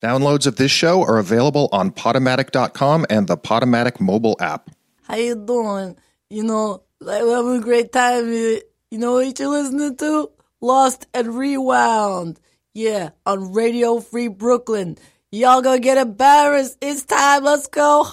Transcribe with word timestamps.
Downloads 0.00 0.46
of 0.46 0.56
this 0.56 0.70
show 0.70 1.02
are 1.02 1.18
available 1.18 1.68
on 1.72 1.90
Podomatic.com 1.90 3.06
and 3.10 3.26
the 3.26 3.36
Podomatic 3.36 4.00
mobile 4.00 4.36
app. 4.40 4.70
How 5.02 5.16
you 5.16 5.34
doing? 5.34 5.96
You 6.30 6.44
know, 6.44 6.82
like 7.00 7.22
we're 7.22 7.36
having 7.36 7.56
a 7.56 7.64
great 7.64 7.90
time. 7.92 8.32
You 8.32 8.60
you 8.90 8.98
know 8.98 9.14
what 9.14 9.38
you're 9.38 9.48
listening 9.48 9.96
to? 9.96 10.30
Lost 10.60 11.06
and 11.12 11.36
Rewound. 11.36 12.38
Yeah, 12.74 13.10
on 13.26 13.52
Radio 13.52 13.98
Free 13.98 14.28
Brooklyn. 14.28 14.98
Y'all 15.32 15.62
gonna 15.62 15.80
get 15.80 15.98
embarrassed. 15.98 16.78
It's 16.80 17.04
time. 17.04 17.42
Let's 17.42 17.66
go. 17.66 18.06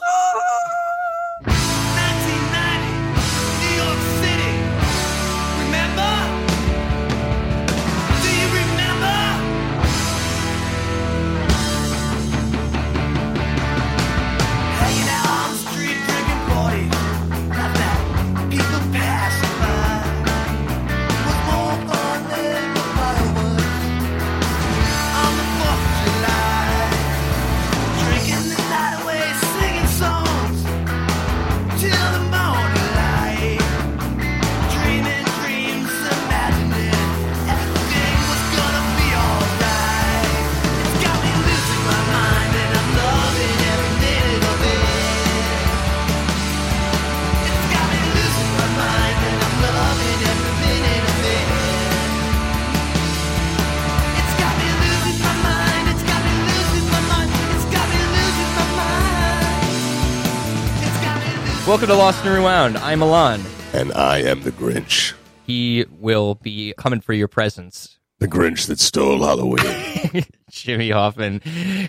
Welcome 61.76 61.90
to 61.90 61.95
Lost 61.95 62.23
and 62.23 62.34
Rewound. 62.34 62.78
I'm 62.78 63.02
Elann. 63.02 63.44
And 63.73 63.92
I 63.92 64.20
am 64.20 64.44
the 64.44 64.52
Grinch. 64.54 65.14
He 65.45 65.84
will 66.00 66.36
be 66.36 66.73
coming 66.78 67.02
for 67.02 67.12
your 67.12 67.28
presents. 67.28 68.00
The 68.20 68.30
Grinch 68.30 68.68
that 68.68 68.80
stole 68.80 69.22
Halloween. 69.22 70.23
Jimmy 70.50 70.92
Hoffman 70.92 71.42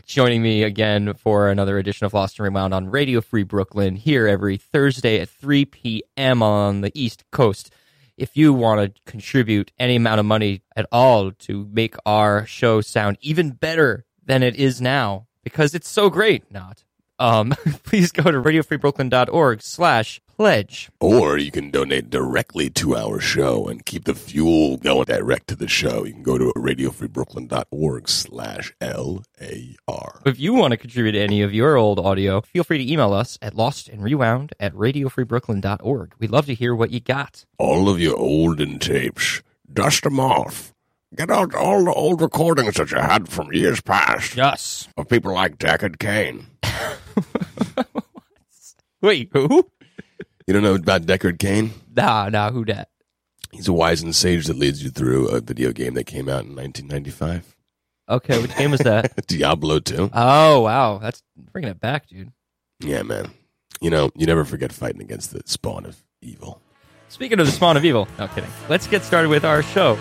joining 0.04 0.42
me 0.42 0.64
again 0.64 1.14
for 1.14 1.48
another 1.50 1.78
edition 1.78 2.04
of 2.04 2.14
Lost 2.14 2.40
and 2.40 2.44
Rewound 2.48 2.74
on 2.74 2.90
Radio 2.90 3.20
Free 3.20 3.44
Brooklyn 3.44 3.94
here 3.94 4.26
every 4.26 4.56
Thursday 4.56 5.20
at 5.20 5.28
3 5.28 5.64
p.m. 5.66 6.42
on 6.42 6.80
the 6.80 6.90
East 6.92 7.22
Coast. 7.30 7.72
If 8.16 8.36
you 8.36 8.52
want 8.52 8.92
to 8.92 9.02
contribute 9.08 9.70
any 9.78 9.94
amount 9.94 10.18
of 10.18 10.26
money 10.26 10.62
at 10.74 10.88
all 10.90 11.30
to 11.30 11.70
make 11.70 11.94
our 12.04 12.44
show 12.44 12.80
sound 12.80 13.18
even 13.20 13.50
better 13.50 14.04
than 14.24 14.42
it 14.42 14.56
is 14.56 14.80
now, 14.80 15.28
because 15.44 15.76
it's 15.76 15.88
so 15.88 16.10
great, 16.10 16.50
not, 16.50 16.82
um, 17.18 17.50
please 17.84 18.12
go 18.12 18.24
to 18.30 18.40
radiofreebrooklyn.org 18.42 19.62
slash 19.62 20.20
pledge. 20.36 20.90
or 21.00 21.38
you 21.38 21.50
can 21.50 21.70
donate 21.70 22.10
directly 22.10 22.68
to 22.68 22.94
our 22.94 23.18
show 23.20 23.66
and 23.68 23.86
keep 23.86 24.04
the 24.04 24.14
fuel 24.14 24.76
going 24.76 25.04
direct 25.06 25.46
to 25.48 25.56
the 25.56 25.66
show. 25.68 26.04
You 26.04 26.12
can 26.12 26.22
go 26.22 26.36
to 26.36 26.52
radiofreebrooklyn.org 26.54 28.08
slash 28.08 28.74
L-A-R. 28.80 30.20
If 30.26 30.38
you 30.38 30.52
want 30.54 30.72
to 30.72 30.76
contribute 30.76 31.12
to 31.12 31.20
any 31.20 31.42
of 31.42 31.54
your 31.54 31.76
old 31.76 31.98
audio, 31.98 32.42
feel 32.42 32.64
free 32.64 32.78
to 32.84 32.92
email 32.92 33.12
us 33.14 33.38
at 33.40 33.54
lostandrewound 33.54 34.52
at 34.60 34.74
radiofreebrooklyn.org. 34.74 36.14
We'd 36.18 36.30
love 36.30 36.46
to 36.46 36.54
hear 36.54 36.74
what 36.74 36.90
you 36.90 37.00
got. 37.00 37.44
All 37.58 37.88
of 37.88 37.98
your 38.00 38.16
olden 38.16 38.78
tapes, 38.78 39.42
dust 39.72 40.04
them 40.04 40.20
off. 40.20 40.72
Get 41.14 41.30
out 41.30 41.54
all 41.54 41.84
the 41.84 41.92
old 41.92 42.20
recordings 42.20 42.74
that 42.74 42.90
you 42.90 42.98
had 42.98 43.28
from 43.28 43.52
years 43.52 43.80
past 43.80 44.36
Yes. 44.36 44.88
of 44.98 45.08
people 45.08 45.32
like 45.32 45.56
Deckard 45.56 45.98
Cain. 45.98 46.46
Wait, 49.02 49.30
who? 49.32 49.70
You 50.46 50.54
don't 50.54 50.62
know 50.62 50.74
about 50.74 51.02
Deckard 51.02 51.38
Cain? 51.38 51.72
Nah, 51.94 52.28
nah, 52.28 52.50
who 52.50 52.64
dat? 52.64 52.88
He's 53.52 53.68
a 53.68 53.72
wise 53.72 54.02
and 54.02 54.14
sage 54.14 54.46
that 54.46 54.56
leads 54.56 54.82
you 54.82 54.90
through 54.90 55.28
a 55.28 55.40
video 55.40 55.72
game 55.72 55.94
that 55.94 56.04
came 56.04 56.28
out 56.28 56.44
in 56.44 56.54
1995. 56.54 57.56
Okay, 58.08 58.40
which 58.40 58.56
game 58.56 58.70
was 58.70 58.80
that? 58.80 59.26
Diablo 59.26 59.80
2. 59.80 60.10
oh, 60.12 60.60
wow. 60.60 60.98
That's 60.98 61.22
bringing 61.36 61.70
it 61.70 61.80
back, 61.80 62.06
dude. 62.08 62.32
Yeah, 62.80 63.02
man. 63.02 63.30
You 63.80 63.90
know, 63.90 64.10
you 64.14 64.26
never 64.26 64.44
forget 64.44 64.72
fighting 64.72 65.00
against 65.00 65.32
the 65.32 65.42
spawn 65.46 65.84
of 65.86 66.02
evil. 66.22 66.60
Speaking 67.08 67.40
of 67.40 67.46
the 67.46 67.52
spawn 67.52 67.76
of 67.76 67.84
evil, 67.84 68.08
no 68.18 68.28
kidding. 68.28 68.50
Let's 68.68 68.86
get 68.86 69.02
started 69.02 69.28
with 69.28 69.44
our 69.44 69.62
show. 69.62 69.98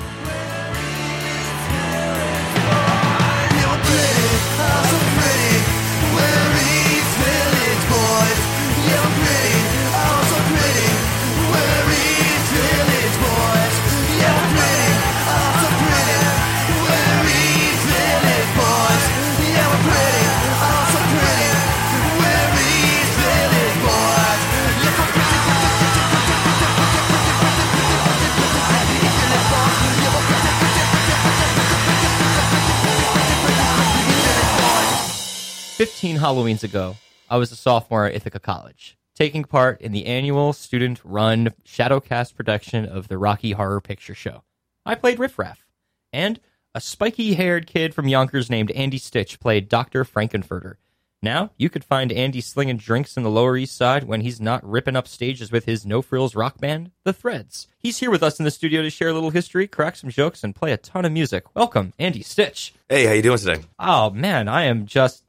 15 35.76 36.20
Halloweens 36.20 36.64
ago, 36.64 36.96
I 37.30 37.36
was 37.36 37.52
a 37.52 37.56
sophomore 37.58 38.06
at 38.06 38.16
Ithaca 38.16 38.40
College, 38.40 38.98
taking 39.14 39.44
part 39.44 39.82
in 39.82 39.92
the 39.92 40.06
annual 40.06 40.54
student 40.54 41.02
run 41.04 41.54
Shadowcast 41.66 42.34
production 42.34 42.86
of 42.86 43.10
the 43.10 43.18
Rocky 43.18 43.52
Horror 43.52 43.82
Picture 43.82 44.16
Show. 44.16 44.44
I 44.86 44.96
played 44.96 45.20
Riff 45.20 45.38
Raff, 45.38 45.66
and 46.14 46.40
a 46.74 46.80
spiky 46.80 47.34
haired 47.34 47.68
kid 47.68 47.94
from 47.94 48.08
Yonkers 48.08 48.50
named 48.50 48.72
Andy 48.72 48.98
Stitch 48.98 49.38
played 49.42 49.68
Dr. 49.68 50.06
Frank-N-Furter. 50.06 50.76
Now, 51.22 51.52
you 51.58 51.70
could 51.70 51.84
find 51.84 52.10
Andy 52.10 52.40
slinging 52.40 52.78
drinks 52.78 53.18
in 53.18 53.24
the 53.24 53.30
Lower 53.30 53.58
East 53.58 53.76
Side 53.76 54.06
when 54.06 54.22
he's 54.22 54.40
not 54.40 54.64
ripping 54.64 54.96
up 54.96 55.10
stages 55.10 55.52
with 55.52 55.66
his 55.66 55.86
no 55.86 56.02
frills 56.02 56.36
rock 56.36 56.58
band, 56.62 56.92
The 57.04 57.12
Threads. 57.12 57.68
He's 57.78 57.98
here 57.98 58.12
with 58.12 58.24
us 58.24 58.40
in 58.40 58.46
the 58.46 58.52
studio 58.52 58.82
to 58.82 58.90
share 58.90 59.10
a 59.10 59.14
little 59.14 59.32
history, 59.32 59.68
crack 59.68 59.98
some 59.98 60.10
jokes, 60.10 60.42
and 60.42 60.56
play 60.56 60.72
a 60.72 60.78
ton 60.78 61.04
of 61.04 61.12
music. 61.12 61.54
Welcome, 61.54 61.92
Andy 62.00 62.22
Stitch. 62.22 62.74
Hey, 62.88 63.06
how 63.08 63.12
you 63.12 63.22
doing 63.22 63.40
today? 63.40 63.62
Oh 63.78 64.12
man, 64.12 64.48
I 64.48 64.64
am 64.66 64.86
just 64.86 65.25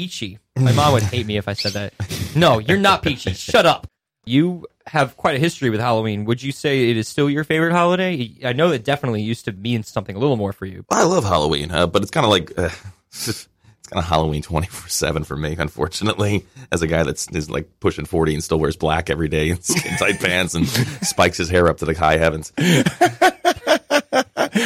peachy. 0.00 0.38
My 0.56 0.72
mom 0.72 0.94
would 0.94 1.02
hate 1.02 1.26
me 1.26 1.36
if 1.36 1.46
I 1.46 1.52
said 1.52 1.72
that. 1.72 1.92
No, 2.34 2.58
you're 2.58 2.78
not 2.78 3.02
peachy. 3.02 3.34
Shut 3.34 3.66
up. 3.66 3.86
You 4.24 4.66
have 4.86 5.14
quite 5.18 5.36
a 5.36 5.38
history 5.38 5.68
with 5.68 5.78
Halloween. 5.78 6.24
Would 6.24 6.42
you 6.42 6.52
say 6.52 6.88
it 6.88 6.96
is 6.96 7.06
still 7.06 7.28
your 7.28 7.44
favorite 7.44 7.72
holiday? 7.72 8.34
I 8.42 8.54
know 8.54 8.70
it 8.70 8.82
definitely 8.82 9.20
used 9.20 9.44
to 9.44 9.52
mean 9.52 9.82
something 9.82 10.16
a 10.16 10.18
little 10.18 10.38
more 10.38 10.54
for 10.54 10.64
you. 10.64 10.86
I 10.90 11.04
love 11.04 11.24
Halloween, 11.24 11.68
but 11.68 11.96
it's 11.96 12.10
kind 12.10 12.24
of 12.24 12.30
like 12.30 12.58
uh, 12.58 12.70
it's 13.08 13.46
kind 13.90 14.02
of 14.02 14.08
Halloween 14.08 14.40
twenty 14.40 14.68
four 14.68 14.88
seven 14.88 15.22
for 15.22 15.36
me. 15.36 15.54
Unfortunately, 15.58 16.46
as 16.72 16.80
a 16.80 16.86
guy 16.86 17.02
that's 17.02 17.28
is 17.32 17.50
like 17.50 17.68
pushing 17.80 18.06
forty 18.06 18.32
and 18.32 18.42
still 18.42 18.58
wears 18.58 18.76
black 18.76 19.10
every 19.10 19.28
day 19.28 19.50
and 19.50 19.62
skin 19.64 19.98
tight 19.98 20.18
pants 20.18 20.54
and 20.54 20.66
spikes 20.66 21.36
his 21.36 21.50
hair 21.50 21.68
up 21.68 21.76
to 21.78 21.84
the 21.84 21.92
high 21.94 22.16
heavens. 22.16 22.54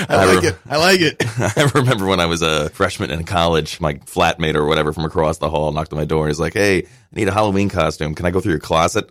I 0.09 0.35
like 0.35 0.45
it. 0.45 0.57
I 0.69 0.77
like 0.77 1.01
it. 1.01 1.17
I 1.57 1.71
remember 1.75 2.07
when 2.07 2.21
I 2.21 2.27
was 2.27 2.43
a 2.43 2.69
freshman 2.71 3.11
in 3.11 3.25
college, 3.25 3.81
my 3.81 3.95
flatmate 3.95 4.55
or 4.55 4.67
whatever 4.67 4.93
from 4.93 5.05
across 5.05 5.39
the 5.39 5.51
hall 5.51 5.73
knocked 5.73 5.93
on 5.93 5.99
my 5.99 6.05
door. 6.05 6.25
And 6.25 6.31
he's 6.31 6.41
like, 6.41 6.55
"Hey, 6.55 6.83
I 6.83 6.87
need 7.13 7.29
a 7.29 7.33
Halloween 7.33 7.69
costume. 7.69 8.15
Can 8.15 8.27
I 8.27 8.31
go 8.31 8.41
through 8.41 8.53
your 8.53 8.61
closet?" 8.61 9.11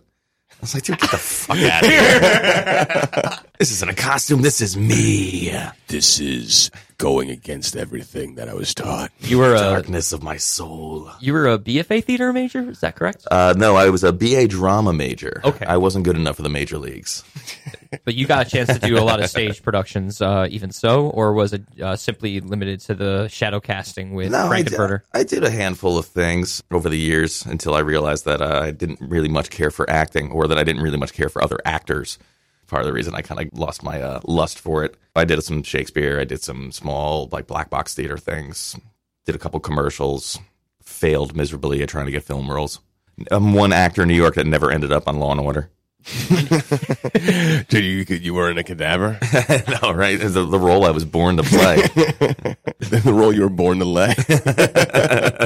I 0.50 0.54
was 0.60 0.74
like, 0.74 0.84
"Dude, 0.84 0.98
get 0.98 1.10
the 1.10 1.18
fuck 1.18 1.58
out 1.58 1.84
of 1.84 1.90
here! 1.90 3.38
this 3.58 3.72
isn't 3.72 3.90
a 3.90 3.94
costume. 3.94 4.42
This 4.42 4.60
is 4.60 4.76
me. 4.76 5.52
This 5.88 6.20
is 6.20 6.70
going 7.04 7.28
against 7.28 7.76
everything 7.76 8.36
that 8.36 8.48
I 8.48 8.54
was 8.54 8.72
taught. 8.72 9.12
You 9.20 9.36
were 9.36 9.54
a 9.54 9.58
Darkness 9.58 10.14
of 10.14 10.22
my 10.22 10.38
soul." 10.38 11.10
you 11.20 11.34
were 11.34 11.46
a 11.46 11.58
BFA 11.58 12.02
theater 12.02 12.32
major. 12.32 12.70
Is 12.70 12.80
that 12.80 12.96
correct? 12.96 13.26
Uh, 13.30 13.52
no, 13.54 13.76
I 13.76 13.90
was 13.90 14.04
a 14.04 14.12
BA 14.12 14.48
drama 14.48 14.94
major. 14.94 15.42
Okay. 15.44 15.66
I 15.66 15.76
wasn't 15.76 16.06
good 16.06 16.16
enough 16.16 16.36
for 16.36 16.42
the 16.42 16.48
major 16.48 16.78
leagues. 16.78 17.22
But 18.04 18.16
you 18.16 18.26
got 18.26 18.44
a 18.44 18.50
chance 18.50 18.76
to 18.76 18.80
do 18.84 18.98
a 18.98 19.04
lot 19.04 19.22
of 19.22 19.30
stage 19.30 19.62
productions, 19.62 20.20
uh, 20.20 20.48
even 20.50 20.72
so, 20.72 21.10
or 21.10 21.32
was 21.32 21.52
it 21.52 21.62
uh, 21.80 21.94
simply 21.94 22.40
limited 22.40 22.80
to 22.80 22.94
the 22.94 23.28
shadow 23.28 23.60
casting 23.60 24.14
with 24.14 24.32
No, 24.32 24.48
I 24.48 24.62
did, 24.62 24.74
Frank-N-Furter? 24.74 25.02
I 25.12 25.22
did 25.22 25.44
a 25.44 25.50
handful 25.50 25.96
of 25.96 26.06
things 26.06 26.60
over 26.72 26.88
the 26.88 26.98
years 26.98 27.46
until 27.46 27.72
I 27.72 27.78
realized 27.78 28.24
that 28.24 28.42
uh, 28.42 28.60
I 28.64 28.72
didn't 28.72 29.00
really 29.00 29.28
much 29.28 29.48
care 29.50 29.70
for 29.70 29.88
acting 29.88 30.32
or 30.32 30.48
that 30.48 30.58
I 30.58 30.64
didn't 30.64 30.82
really 30.82 30.98
much 30.98 31.12
care 31.12 31.28
for 31.28 31.40
other 31.40 31.60
actors. 31.64 32.18
Part 32.66 32.82
of 32.82 32.86
the 32.86 32.92
reason 32.92 33.14
I 33.14 33.22
kind 33.22 33.40
of 33.40 33.58
lost 33.58 33.82
my 33.82 34.00
uh, 34.00 34.20
lust 34.24 34.58
for 34.58 34.84
it. 34.84 34.96
I 35.14 35.24
did 35.24 35.42
some 35.42 35.62
Shakespeare. 35.62 36.20
I 36.20 36.24
did 36.24 36.42
some 36.42 36.72
small 36.72 37.28
like 37.30 37.46
black 37.46 37.70
box 37.70 37.94
theater 37.94 38.18
things. 38.18 38.76
did 39.26 39.34
a 39.34 39.38
couple 39.38 39.60
commercials, 39.60 40.38
failed 40.82 41.36
miserably 41.36 41.82
at 41.82 41.88
trying 41.88 42.06
to 42.06 42.12
get 42.12 42.22
film 42.22 42.50
roles. 42.50 42.80
I'm 43.30 43.52
one 43.52 43.72
actor 43.72 44.02
in 44.02 44.08
New 44.08 44.14
York 44.14 44.34
that 44.34 44.46
never 44.46 44.70
ended 44.70 44.92
up 44.92 45.06
on 45.06 45.18
Law 45.18 45.32
and 45.32 45.40
Order. 45.40 45.70
Dude, 47.68 47.72
you 47.72 48.04
you 48.16 48.34
were 48.34 48.50
in 48.50 48.58
a 48.58 48.64
cadaver. 48.64 49.18
no, 49.82 49.92
right? 49.92 50.20
The, 50.20 50.46
the 50.46 50.58
role 50.58 50.84
I 50.84 50.90
was 50.90 51.04
born 51.06 51.38
to 51.38 51.42
play. 51.42 51.76
the 52.78 53.12
role 53.12 53.32
you 53.32 53.42
were 53.42 53.48
born 53.48 53.78
to 53.78 53.86
lay. 53.86 54.14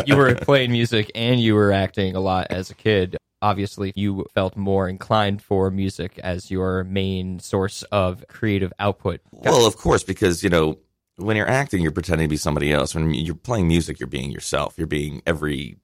you 0.06 0.16
were 0.16 0.34
playing 0.34 0.72
music 0.72 1.12
and 1.14 1.40
you 1.40 1.54
were 1.54 1.70
acting 1.72 2.16
a 2.16 2.20
lot 2.20 2.48
as 2.50 2.70
a 2.70 2.74
kid. 2.74 3.16
Obviously, 3.40 3.92
you 3.94 4.26
felt 4.34 4.56
more 4.56 4.88
inclined 4.88 5.42
for 5.42 5.70
music 5.70 6.18
as 6.18 6.50
your 6.50 6.84
main 6.84 7.38
source 7.38 7.82
of 7.84 8.24
creative 8.28 8.72
output. 8.78 9.20
well, 9.30 9.66
of 9.66 9.76
course, 9.76 10.02
because 10.02 10.42
you 10.42 10.50
know 10.50 10.78
when 11.16 11.36
you're 11.36 11.48
acting, 11.48 11.82
you're 11.82 11.92
pretending 11.92 12.26
to 12.26 12.30
be 12.30 12.36
somebody 12.36 12.72
else. 12.72 12.94
When 12.94 13.12
you're 13.12 13.34
playing 13.34 13.68
music, 13.68 14.00
you're 14.00 14.06
being 14.06 14.30
yourself. 14.30 14.74
You're 14.76 14.86
being 14.86 15.22
every 15.26 15.78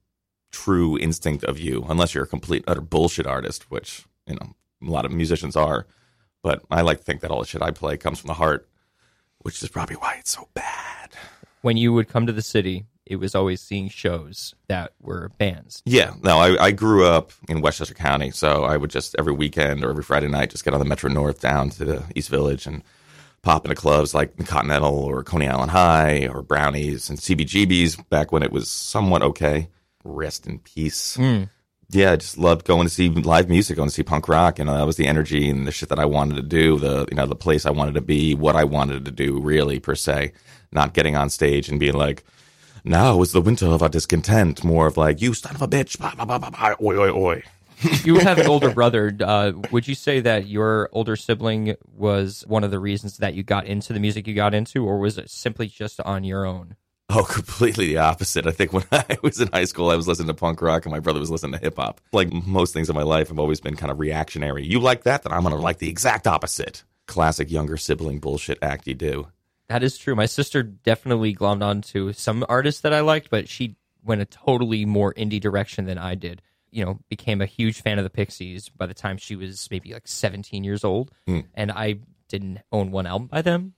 true 0.53 0.97
instinct 0.99 1.45
of 1.45 1.59
you, 1.59 1.85
unless 1.89 2.15
you're 2.15 2.25
a 2.25 2.29
complete 2.29 2.65
utter 2.67 2.81
bullshit 2.81 3.27
artist, 3.27 3.71
which 3.71 4.05
you 4.27 4.35
know 4.35 4.55
a 4.83 4.91
lot 4.91 5.05
of 5.05 5.12
musicians 5.12 5.56
are. 5.56 5.87
But 6.43 6.62
I 6.71 6.83
like 6.83 6.99
to 6.99 7.05
think 7.05 7.21
that 7.21 7.31
all 7.31 7.41
the 7.41 7.47
shit 7.47 7.62
I 7.62 7.71
play 7.71 7.97
comes 7.97 8.21
from 8.21 8.29
the 8.29 8.35
heart, 8.35 8.69
which 9.39 9.62
is 9.62 9.69
probably 9.69 9.97
why 9.97 10.17
it's 10.19 10.31
so 10.31 10.49
bad. 10.55 11.11
When 11.62 11.77
you 11.77 11.93
would 11.93 12.09
come 12.09 12.27
to 12.27 12.33
the 12.33 12.43
city, 12.43 12.85
it 13.06 13.17
was 13.17 13.35
always 13.35 13.61
seeing 13.61 13.89
shows 13.89 14.55
that 14.69 14.93
were 15.01 15.31
bands. 15.39 15.83
Yeah, 15.85 16.15
no, 16.23 16.39
I, 16.39 16.67
I 16.67 16.71
grew 16.71 17.06
up 17.06 17.33
in 17.49 17.61
Westchester 17.61 17.95
County, 17.95 18.31
so 18.31 18.65
I 18.65 18.77
would 18.77 18.91
just 18.91 19.15
every 19.19 19.33
weekend 19.33 19.85
or 19.85 19.91
every 19.91 20.03
Friday 20.03 20.29
night 20.29 20.51
just 20.51 20.65
get 20.65 20.75
on 20.75 20.81
the 20.81 20.87
Metro 20.87 21.11
North 21.11 21.41
down 21.41 21.71
to 21.71 21.85
the 21.85 22.03
East 22.15 22.31
Village 22.31 22.67
and 22.67 22.83
pop 23.43 23.67
into 23.67 23.75
clubs 23.75 24.15
like 24.15 24.37
the 24.37 24.45
Continental 24.45 24.97
or 24.97 25.23
Coney 25.23 25.49
Island 25.49 25.71
High 25.71 26.29
or 26.29 26.43
Brownies 26.43 27.11
and 27.11 27.19
CBGBs 27.19 28.09
back 28.09 28.33
when 28.33 28.43
it 28.43 28.51
was 28.51 28.69
somewhat 28.71 29.23
okay. 29.23 29.69
Rest 30.03 30.47
in 30.47 30.59
peace. 30.59 31.17
Hmm. 31.17 31.45
Yeah, 31.91 32.12
I 32.12 32.17
just 32.17 32.39
loved 32.39 32.67
going 32.67 32.87
to 32.87 32.93
see 32.93 33.09
live 33.11 33.49
music, 33.49 33.77
going 33.77 33.89
to 33.89 33.95
see 33.95 34.03
punk 34.03 34.29
rock, 34.29 34.59
and 34.59 34.69
uh, 34.69 34.79
that 34.79 34.87
was 34.87 34.97
the 34.97 35.06
energy 35.06 35.49
and 35.49 35.67
the 35.67 35.73
shit 35.73 35.91
that 35.91 35.99
I 35.99 36.06
wanted 36.06 36.37
to 36.37 36.43
do. 36.43 36.79
The 36.79 37.06
you 37.11 37.17
know 37.17 37.27
the 37.27 37.37
place 37.37 37.67
I 37.67 37.71
wanted 37.71 37.95
to 37.95 38.01
be, 38.01 38.35
what 38.35 38.56
I 38.56 38.65
wanted 38.65 39.05
to 39.05 39.11
do, 39.11 39.39
really 39.39 39.79
per 39.79 39.95
se. 39.95 40.33
Not 40.73 40.95
getting 40.95 41.15
on 41.15 41.31
stage 41.31 41.69
and 41.69 41.79
being 41.79 41.95
like, 41.95 42.25
now 42.84 43.20
is 43.22 43.32
the 43.32 43.40
winter 43.40 43.66
of 43.66 43.82
our 43.82 43.88
discontent. 43.88 44.62
More 44.62 44.86
of 44.86 44.96
like, 44.96 45.20
you 45.20 45.34
son 45.34 45.54
of 45.54 45.62
a 45.62 45.69
bitch, 45.69 45.98
bah, 45.98 46.12
bah, 46.16 46.25
bah, 46.25 46.38
bah, 46.38 46.50
bah, 46.50 46.75
oi, 46.81 46.96
oi, 46.96 47.10
oi. 47.10 47.42
You 48.04 48.16
have 48.16 48.38
an 48.38 48.46
older 48.46 48.70
brother. 48.70 49.14
Uh, 49.20 49.52
would 49.70 49.88
you 49.88 49.94
say 49.94 50.20
that 50.20 50.46
your 50.46 50.88
older 50.92 51.16
sibling 51.16 51.75
was 51.94 52.44
one 52.46 52.64
of 52.64 52.70
the 52.70 52.78
reasons 52.78 53.19
that 53.19 53.34
you 53.34 53.42
got 53.42 53.66
into 53.66 53.92
the 53.92 54.00
music 54.00 54.26
you 54.26 54.34
got 54.34 54.54
into, 54.54 54.86
or 54.86 54.98
was 54.98 55.19
it 55.19 55.28
simply 55.28 55.66
just 55.66 56.00
on 56.00 56.25
your 56.25 56.46
own? 56.46 56.76
Oh, 57.10 57.25
completely 57.31 57.86
the 57.86 57.98
opposite. 57.98 58.46
I 58.46 58.52
think 58.52 58.72
when 58.72 58.84
I 58.92 59.19
was 59.22 59.40
in 59.40 59.48
high 59.48 59.64
school, 59.64 59.90
I 59.90 59.96
was 59.96 60.08
listening 60.08 60.28
to 60.28 60.34
punk 60.34 60.62
rock 60.62 60.84
and 60.84 60.92
my 60.92 61.00
brother 61.00 61.20
was 61.20 61.31
listening 61.31 61.52
to 61.52 61.58
hip 61.58 61.76
hop. 61.76 62.00
Like 62.12 62.32
most 62.32 62.72
things 62.72 62.88
in 62.88 62.94
my 62.94 63.02
life, 63.02 63.31
I've 63.31 63.38
always 63.38 63.60
been 63.60 63.76
kind 63.76 63.92
of 63.92 63.98
reactionary. 63.98 64.64
You 64.64 64.81
like 64.81 65.04
that? 65.04 65.22
Then 65.22 65.32
I'm 65.32 65.42
going 65.42 65.54
to 65.54 65.60
like 65.60 65.78
the 65.78 65.90
exact 65.90 66.26
opposite. 66.26 66.84
Classic 67.06 67.50
younger 67.50 67.76
sibling 67.76 68.19
bullshit 68.19 68.58
act 68.62 68.86
you 68.86 68.94
do. 68.94 69.28
That 69.69 69.82
is 69.82 69.96
true. 69.96 70.14
My 70.14 70.26
sister 70.26 70.62
definitely 70.62 71.34
glommed 71.34 71.62
onto 71.62 72.12
some 72.12 72.44
artists 72.49 72.82
that 72.82 72.93
I 72.93 73.00
liked, 73.00 73.31
but 73.31 73.49
she 73.49 73.76
went 74.05 74.20
a 74.20 74.26
totally 74.26 74.84
more 74.84 75.14
indie 75.14 75.40
direction 75.40 75.87
than 75.87 75.99
I 75.99 76.14
did. 76.14 76.43
You 76.70 76.84
know, 76.84 76.99
became 77.08 77.40
a 77.40 77.46
huge 77.46 77.81
fan 77.81 77.99
of 77.99 78.05
the 78.05 78.11
Pixies 78.11 78.69
by 78.69 78.87
the 78.87 78.94
time 78.94 79.16
she 79.16 79.37
was 79.37 79.69
maybe 79.70 79.93
like 79.93 80.08
17 80.08 80.64
years 80.64 80.84
old, 80.84 81.12
hmm. 81.26 81.40
and 81.55 81.70
I 81.70 82.00
didn't 82.28 82.61
own 82.72 82.90
one 82.90 83.06
album 83.06 83.28
by 83.28 83.43
them. 83.43 83.75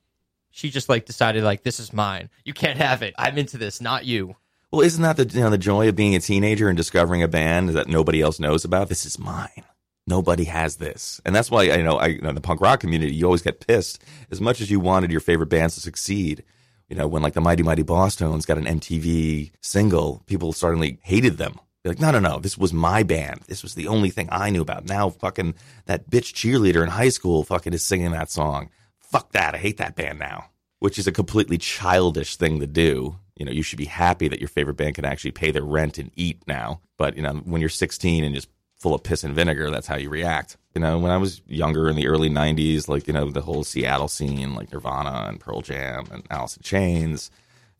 She 0.50 0.70
just 0.70 0.88
like 0.88 1.04
decided 1.04 1.44
like 1.44 1.62
this 1.62 1.78
is 1.78 1.92
mine. 1.92 2.30
You 2.44 2.54
can't 2.54 2.78
have 2.78 3.02
it. 3.02 3.14
I'm 3.18 3.36
into 3.36 3.58
this, 3.58 3.80
not 3.80 4.06
you. 4.06 4.36
Well, 4.72 4.80
isn't 4.80 5.02
that 5.02 5.16
the 5.18 5.26
you 5.26 5.44
know 5.44 5.50
the 5.50 5.58
joy 5.58 5.88
of 5.88 5.96
being 5.96 6.14
a 6.14 6.20
teenager 6.20 6.68
and 6.68 6.76
discovering 6.76 7.22
a 7.22 7.28
band 7.28 7.70
that 7.70 7.88
nobody 7.88 8.22
else 8.22 8.40
knows 8.40 8.64
about? 8.64 8.88
This 8.88 9.04
is 9.04 9.18
mine. 9.18 9.64
Nobody 10.06 10.44
has 10.44 10.76
this, 10.76 11.20
and 11.24 11.34
that's 11.34 11.50
why 11.50 11.70
I 11.70 11.82
know 11.82 11.96
I 11.96 12.06
you 12.06 12.20
know, 12.20 12.28
in 12.28 12.34
the 12.36 12.40
punk 12.40 12.60
rock 12.60 12.80
community 12.80 13.12
you 13.14 13.24
always 13.24 13.42
get 13.42 13.66
pissed 13.66 14.02
as 14.30 14.40
much 14.40 14.60
as 14.60 14.70
you 14.70 14.78
wanted 14.78 15.10
your 15.10 15.20
favorite 15.20 15.48
bands 15.48 15.74
to 15.74 15.80
succeed. 15.80 16.44
You 16.88 16.94
know, 16.94 17.08
when 17.08 17.22
like 17.22 17.34
the 17.34 17.40
Mighty 17.40 17.64
Mighty 17.64 17.82
Bosstones 17.82 18.46
got 18.46 18.58
an 18.58 18.66
MTV 18.66 19.50
single, 19.60 20.22
people 20.26 20.52
suddenly 20.52 20.98
hated 21.02 21.38
them. 21.38 21.58
They're 21.82 21.92
like, 21.92 22.00
no, 22.00 22.10
no, 22.10 22.18
no, 22.18 22.40
this 22.40 22.58
was 22.58 22.72
my 22.72 23.04
band. 23.04 23.42
This 23.46 23.62
was 23.62 23.74
the 23.74 23.86
only 23.86 24.10
thing 24.10 24.28
I 24.32 24.50
knew 24.50 24.60
about. 24.60 24.86
Now, 24.86 25.08
fucking 25.08 25.54
that 25.84 26.10
bitch 26.10 26.32
cheerleader 26.34 26.82
in 26.82 26.88
high 26.88 27.10
school 27.10 27.44
fucking 27.44 27.72
is 27.72 27.82
singing 27.84 28.10
that 28.10 28.28
song. 28.28 28.70
Fuck 28.98 29.30
that. 29.32 29.54
I 29.54 29.58
hate 29.58 29.76
that 29.76 29.94
band 29.94 30.18
now. 30.18 30.46
Which 30.80 30.98
is 30.98 31.06
a 31.06 31.12
completely 31.12 31.58
childish 31.58 32.36
thing 32.36 32.58
to 32.58 32.66
do. 32.66 33.16
You 33.36 33.46
know, 33.46 33.52
you 33.52 33.62
should 33.62 33.78
be 33.78 33.84
happy 33.84 34.26
that 34.26 34.40
your 34.40 34.48
favorite 34.48 34.76
band 34.76 34.96
can 34.96 35.04
actually 35.04 35.30
pay 35.30 35.52
their 35.52 35.62
rent 35.62 35.98
and 35.98 36.10
eat 36.16 36.42
now. 36.48 36.80
But, 36.96 37.16
you 37.16 37.22
know, 37.22 37.34
when 37.44 37.60
you're 37.60 37.70
16 37.70 38.24
and 38.24 38.34
just 38.34 38.48
full 38.76 38.94
of 38.94 39.02
piss 39.02 39.24
and 39.24 39.34
vinegar, 39.34 39.70
that's 39.70 39.86
how 39.86 39.96
you 39.96 40.08
react. 40.08 40.56
You 40.74 40.80
know, 40.80 40.98
when 40.98 41.10
I 41.10 41.16
was 41.16 41.40
younger 41.46 41.88
in 41.88 41.96
the 41.96 42.06
early 42.06 42.28
90s, 42.28 42.88
like, 42.88 43.06
you 43.06 43.12
know, 43.14 43.30
the 43.30 43.40
whole 43.40 43.64
Seattle 43.64 44.08
scene, 44.08 44.54
like 44.54 44.72
Nirvana 44.72 45.26
and 45.28 45.40
Pearl 45.40 45.62
Jam 45.62 46.04
and 46.10 46.22
Alice 46.30 46.56
in 46.56 46.62
Chains. 46.62 47.30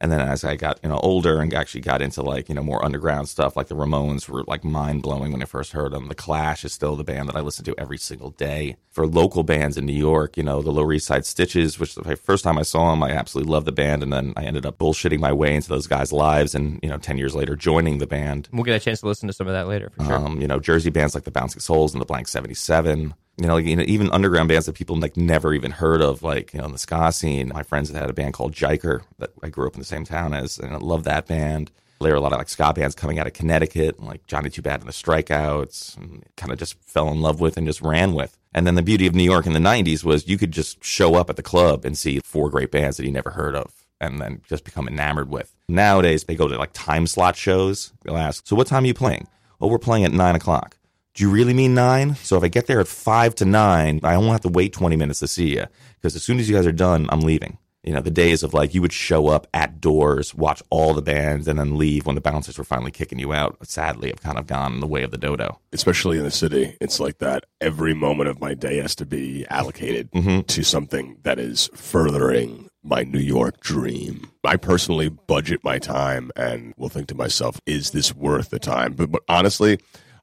And 0.00 0.12
then 0.12 0.20
as 0.20 0.44
I 0.44 0.56
got, 0.56 0.78
you 0.82 0.90
know, 0.90 0.98
older 0.98 1.40
and 1.40 1.52
actually 1.54 1.80
got 1.80 2.02
into 2.02 2.20
like, 2.22 2.48
you 2.48 2.54
know, 2.54 2.62
more 2.62 2.84
underground 2.84 3.28
stuff, 3.28 3.56
like 3.56 3.68
the 3.68 3.74
Ramones 3.74 4.28
were 4.28 4.44
like 4.46 4.62
mind 4.62 5.02
blowing 5.02 5.32
when 5.32 5.42
I 5.42 5.46
first 5.46 5.72
heard 5.72 5.92
them. 5.92 6.08
The 6.08 6.14
Clash 6.14 6.64
is 6.64 6.72
still 6.74 6.96
the 6.96 7.04
band 7.04 7.28
that 7.28 7.36
I 7.36 7.40
listen 7.40 7.64
to 7.64 7.74
every 7.78 7.96
single 7.96 8.30
day. 8.30 8.76
For 8.90 9.06
local 9.06 9.42
bands 9.42 9.76
in 9.76 9.86
New 9.86 9.96
York, 9.96 10.36
you 10.36 10.42
know, 10.42 10.60
the 10.62 10.70
Lower 10.70 10.92
East 10.92 11.06
Side 11.06 11.24
Stitches, 11.24 11.78
which 11.78 11.94
the 11.94 12.16
first 12.16 12.44
time 12.44 12.58
I 12.58 12.62
saw 12.62 12.90
them, 12.90 13.02
I 13.02 13.10
absolutely 13.10 13.50
loved 13.50 13.66
the 13.66 13.72
band. 13.72 14.02
And 14.02 14.12
then 14.12 14.34
I 14.36 14.44
ended 14.44 14.66
up 14.66 14.78
bullshitting 14.78 15.18
my 15.18 15.32
way 15.32 15.54
into 15.54 15.68
those 15.68 15.86
guys' 15.86 16.12
lives 16.12 16.54
and, 16.54 16.78
you 16.82 16.88
know, 16.88 16.98
10 16.98 17.16
years 17.16 17.34
later 17.34 17.56
joining 17.56 17.98
the 17.98 18.06
band. 18.06 18.48
We'll 18.52 18.64
get 18.64 18.76
a 18.76 18.80
chance 18.80 19.00
to 19.00 19.06
listen 19.06 19.26
to 19.28 19.32
some 19.32 19.46
of 19.46 19.54
that 19.54 19.66
later 19.66 19.90
for 19.96 20.04
sure. 20.04 20.14
Um, 20.14 20.40
you 20.40 20.46
know, 20.46 20.60
Jersey 20.60 20.90
bands 20.90 21.14
like 21.14 21.24
the 21.24 21.30
Bouncing 21.30 21.60
Souls 21.60 21.94
and 21.94 22.00
the 22.00 22.06
Blanks 22.06 22.30
77. 22.32 23.14
You 23.38 23.46
know, 23.46 23.54
like, 23.54 23.66
you 23.66 23.76
know, 23.76 23.84
even 23.86 24.10
underground 24.12 24.48
bands 24.48 24.66
that 24.66 24.74
people 24.74 24.98
like 24.98 25.16
never 25.16 25.52
even 25.52 25.70
heard 25.70 26.00
of, 26.00 26.22
like, 26.22 26.54
you 26.54 26.60
know, 26.60 26.66
in 26.66 26.72
the 26.72 26.78
ska 26.78 27.12
scene. 27.12 27.50
My 27.54 27.62
friends 27.62 27.90
had 27.90 28.08
a 28.08 28.14
band 28.14 28.32
called 28.34 28.52
Jiker 28.52 29.02
that 29.18 29.30
I 29.42 29.50
grew 29.50 29.66
up 29.66 29.74
in 29.74 29.80
the 29.80 29.86
same 29.86 30.04
town 30.04 30.32
as, 30.32 30.58
and 30.58 30.74
I 30.74 30.78
love 30.78 31.04
that 31.04 31.26
band. 31.26 31.70
There 32.00 32.12
were 32.12 32.18
a 32.18 32.20
lot 32.20 32.32
of 32.32 32.38
like 32.38 32.48
ska 32.48 32.72
bands 32.74 32.94
coming 32.94 33.18
out 33.18 33.26
of 33.26 33.32
Connecticut, 33.32 34.02
like 34.02 34.26
Johnny 34.26 34.50
Too 34.50 34.62
Bad 34.62 34.80
and 34.80 34.88
the 34.88 34.92
Strikeouts, 34.92 35.96
and 35.96 36.24
kind 36.36 36.52
of 36.52 36.58
just 36.58 36.78
fell 36.82 37.08
in 37.08 37.20
love 37.20 37.40
with 37.40 37.56
and 37.56 37.66
just 37.66 37.80
ran 37.80 38.14
with. 38.14 38.36
And 38.52 38.66
then 38.66 38.74
the 38.74 38.82
beauty 38.82 39.06
of 39.06 39.14
New 39.14 39.24
York 39.24 39.46
in 39.46 39.52
the 39.52 39.58
90s 39.58 40.04
was 40.04 40.28
you 40.28 40.38
could 40.38 40.52
just 40.52 40.82
show 40.84 41.14
up 41.14 41.30
at 41.30 41.36
the 41.36 41.42
club 41.42 41.84
and 41.84 41.96
see 41.96 42.20
four 42.20 42.50
great 42.50 42.70
bands 42.70 42.96
that 42.96 43.06
you 43.06 43.12
never 43.12 43.30
heard 43.30 43.54
of 43.54 43.86
and 44.00 44.20
then 44.20 44.42
just 44.48 44.64
become 44.64 44.88
enamored 44.88 45.30
with. 45.30 45.54
Nowadays, 45.68 46.24
they 46.24 46.34
go 46.34 46.48
to 46.48 46.58
like 46.58 46.72
time 46.72 47.06
slot 47.06 47.36
shows. 47.36 47.92
They'll 48.02 48.16
ask, 48.16 48.46
So 48.46 48.56
what 48.56 48.66
time 48.66 48.84
are 48.84 48.86
you 48.86 48.94
playing? 48.94 49.28
Oh, 49.60 49.68
we're 49.68 49.78
playing 49.78 50.04
at 50.04 50.12
nine 50.12 50.34
o'clock. 50.34 50.75
Do 51.16 51.24
you 51.24 51.30
really 51.30 51.54
mean 51.54 51.74
nine? 51.74 52.14
So 52.16 52.36
if 52.36 52.42
I 52.42 52.48
get 52.48 52.66
there 52.66 52.78
at 52.78 52.86
five 52.86 53.34
to 53.36 53.46
nine, 53.46 54.00
I 54.04 54.18
won't 54.18 54.32
have 54.32 54.42
to 54.42 54.50
wait 54.50 54.74
20 54.74 54.96
minutes 54.96 55.20
to 55.20 55.28
see 55.28 55.54
you. 55.56 55.64
Because 55.94 56.14
as 56.14 56.22
soon 56.22 56.38
as 56.38 56.46
you 56.46 56.54
guys 56.54 56.66
are 56.66 56.72
done, 56.72 57.06
I'm 57.08 57.20
leaving. 57.20 57.56
You 57.84 57.94
know, 57.94 58.02
the 58.02 58.10
days 58.10 58.42
of 58.42 58.52
like 58.52 58.74
you 58.74 58.82
would 58.82 58.92
show 58.92 59.28
up 59.28 59.46
at 59.54 59.80
doors, 59.80 60.34
watch 60.34 60.62
all 60.68 60.92
the 60.92 61.00
bands, 61.00 61.48
and 61.48 61.58
then 61.58 61.78
leave 61.78 62.04
when 62.04 62.16
the 62.16 62.20
bouncers 62.20 62.58
were 62.58 62.64
finally 62.64 62.90
kicking 62.90 63.18
you 63.18 63.32
out, 63.32 63.56
sadly, 63.66 64.10
have 64.10 64.20
kind 64.20 64.36
of 64.36 64.46
gone 64.46 64.74
in 64.74 64.80
the 64.80 64.86
way 64.86 65.04
of 65.04 65.10
the 65.10 65.16
dodo. 65.16 65.58
especially 65.72 66.18
in 66.18 66.24
the 66.24 66.30
city, 66.30 66.76
it's 66.82 67.00
like 67.00 67.16
that. 67.18 67.44
Every 67.62 67.94
moment 67.94 68.28
of 68.28 68.38
my 68.38 68.52
day 68.52 68.76
has 68.78 68.94
to 68.96 69.06
be 69.06 69.46
allocated 69.48 70.10
mm-hmm. 70.10 70.40
to 70.40 70.62
something 70.64 71.16
that 71.22 71.38
is 71.38 71.70
furthering 71.74 72.68
my 72.82 73.04
New 73.04 73.20
York 73.20 73.60
dream. 73.60 74.30
I 74.44 74.56
personally 74.56 75.08
budget 75.08 75.64
my 75.64 75.78
time 75.78 76.30
and 76.36 76.74
will 76.76 76.90
think 76.90 77.08
to 77.08 77.14
myself, 77.14 77.58
is 77.64 77.92
this 77.92 78.14
worth 78.14 78.50
the 78.50 78.58
time? 78.58 78.92
But, 78.92 79.10
but 79.10 79.22
honestly, 79.28 79.78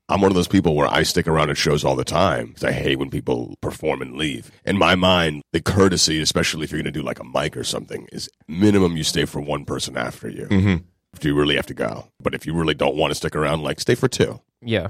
I'm 0.09 0.21
one 0.21 0.31
of 0.31 0.35
those 0.35 0.47
people 0.47 0.75
where 0.75 0.87
I 0.87 1.03
stick 1.03 1.27
around 1.27 1.49
at 1.49 1.57
shows 1.57 1.85
all 1.85 1.95
the 1.95 2.03
time 2.03 2.47
because 2.47 2.65
I 2.65 2.71
hate 2.73 2.99
when 2.99 3.09
people 3.09 3.55
perform 3.61 4.01
and 4.01 4.15
leave. 4.15 4.51
In 4.65 4.77
my 4.77 4.95
mind, 4.95 5.43
the 5.53 5.61
courtesy, 5.61 6.21
especially 6.21 6.65
if 6.65 6.71
you're 6.71 6.81
going 6.81 6.93
to 6.93 6.99
do 6.99 7.05
like 7.05 7.19
a 7.19 7.23
mic 7.23 7.55
or 7.55 7.63
something, 7.63 8.07
is 8.11 8.29
minimum 8.47 8.97
you 8.97 9.03
stay 9.03 9.25
for 9.25 9.39
one 9.39 9.63
person 9.63 9.97
after 9.97 10.29
you. 10.29 10.45
Mm-hmm. 10.47 10.83
If 11.13 11.23
you 11.23 11.35
really 11.35 11.55
have 11.55 11.67
to 11.67 11.73
go. 11.73 12.07
But 12.19 12.33
if 12.33 12.45
you 12.45 12.53
really 12.53 12.73
don't 12.73 12.97
want 12.97 13.11
to 13.11 13.15
stick 13.15 13.35
around, 13.35 13.63
like 13.63 13.79
stay 13.79 13.95
for 13.95 14.07
two. 14.07 14.41
Yeah. 14.61 14.89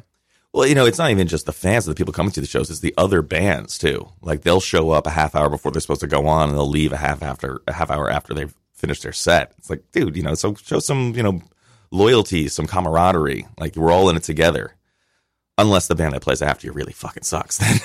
Well, 0.54 0.68
you 0.68 0.76
know, 0.76 0.86
it's 0.86 1.00
not 1.00 1.12
even 1.12 1.28
just 1.28 1.46
the 1.46 1.52
fans 1.52 1.88
of 1.88 1.94
the 1.94 2.00
people 2.00 2.14
coming 2.14 2.32
to 2.32 2.42
the 2.42 2.48
shows; 2.48 2.70
it's 2.70 2.80
the 2.80 2.94
other 2.98 3.22
bands 3.22 3.78
too. 3.78 4.08
Like 4.22 4.42
they'll 4.42 4.62
show 4.62 4.92
up 4.92 5.08
a 5.08 5.12
half 5.12 5.36
hour 5.36 5.50
before 5.50 5.72
they're 5.72 5.82
supposed 5.82 6.02
to 6.02 6.08
go 6.08 6.28
on, 6.28 6.50
and 6.50 6.58
they'll 6.58 6.70
leave 6.70 6.94
a 6.94 6.98
half 6.98 7.24
after 7.24 7.62
a 7.68 7.74
half 7.74 7.90
hour 7.90 8.10
after 8.10 8.34
they've 8.34 8.54
finished 8.74 9.04
their 9.04 9.14
set. 9.14 9.54
It's 9.58 9.70
like, 9.70 9.84
dude, 9.92 10.16
you 10.16 10.24
know, 10.24 10.36
so 10.36 10.54
show 10.56 10.80
some, 10.80 11.14
you 11.16 11.24
know, 11.24 11.42
loyalty, 11.90 12.48
some 12.50 12.68
camaraderie. 12.68 13.48
Like 13.58 13.76
we're 13.76 13.92
all 13.92 14.10
in 14.10 14.16
it 14.16 14.24
together. 14.24 14.76
Unless 15.58 15.88
the 15.88 15.96
band 15.96 16.14
that 16.14 16.22
plays 16.22 16.42
after 16.42 16.68
you 16.68 16.74
really 16.74 16.94
fucking 16.94 17.24
sucks, 17.24 17.58
then 17.60 17.78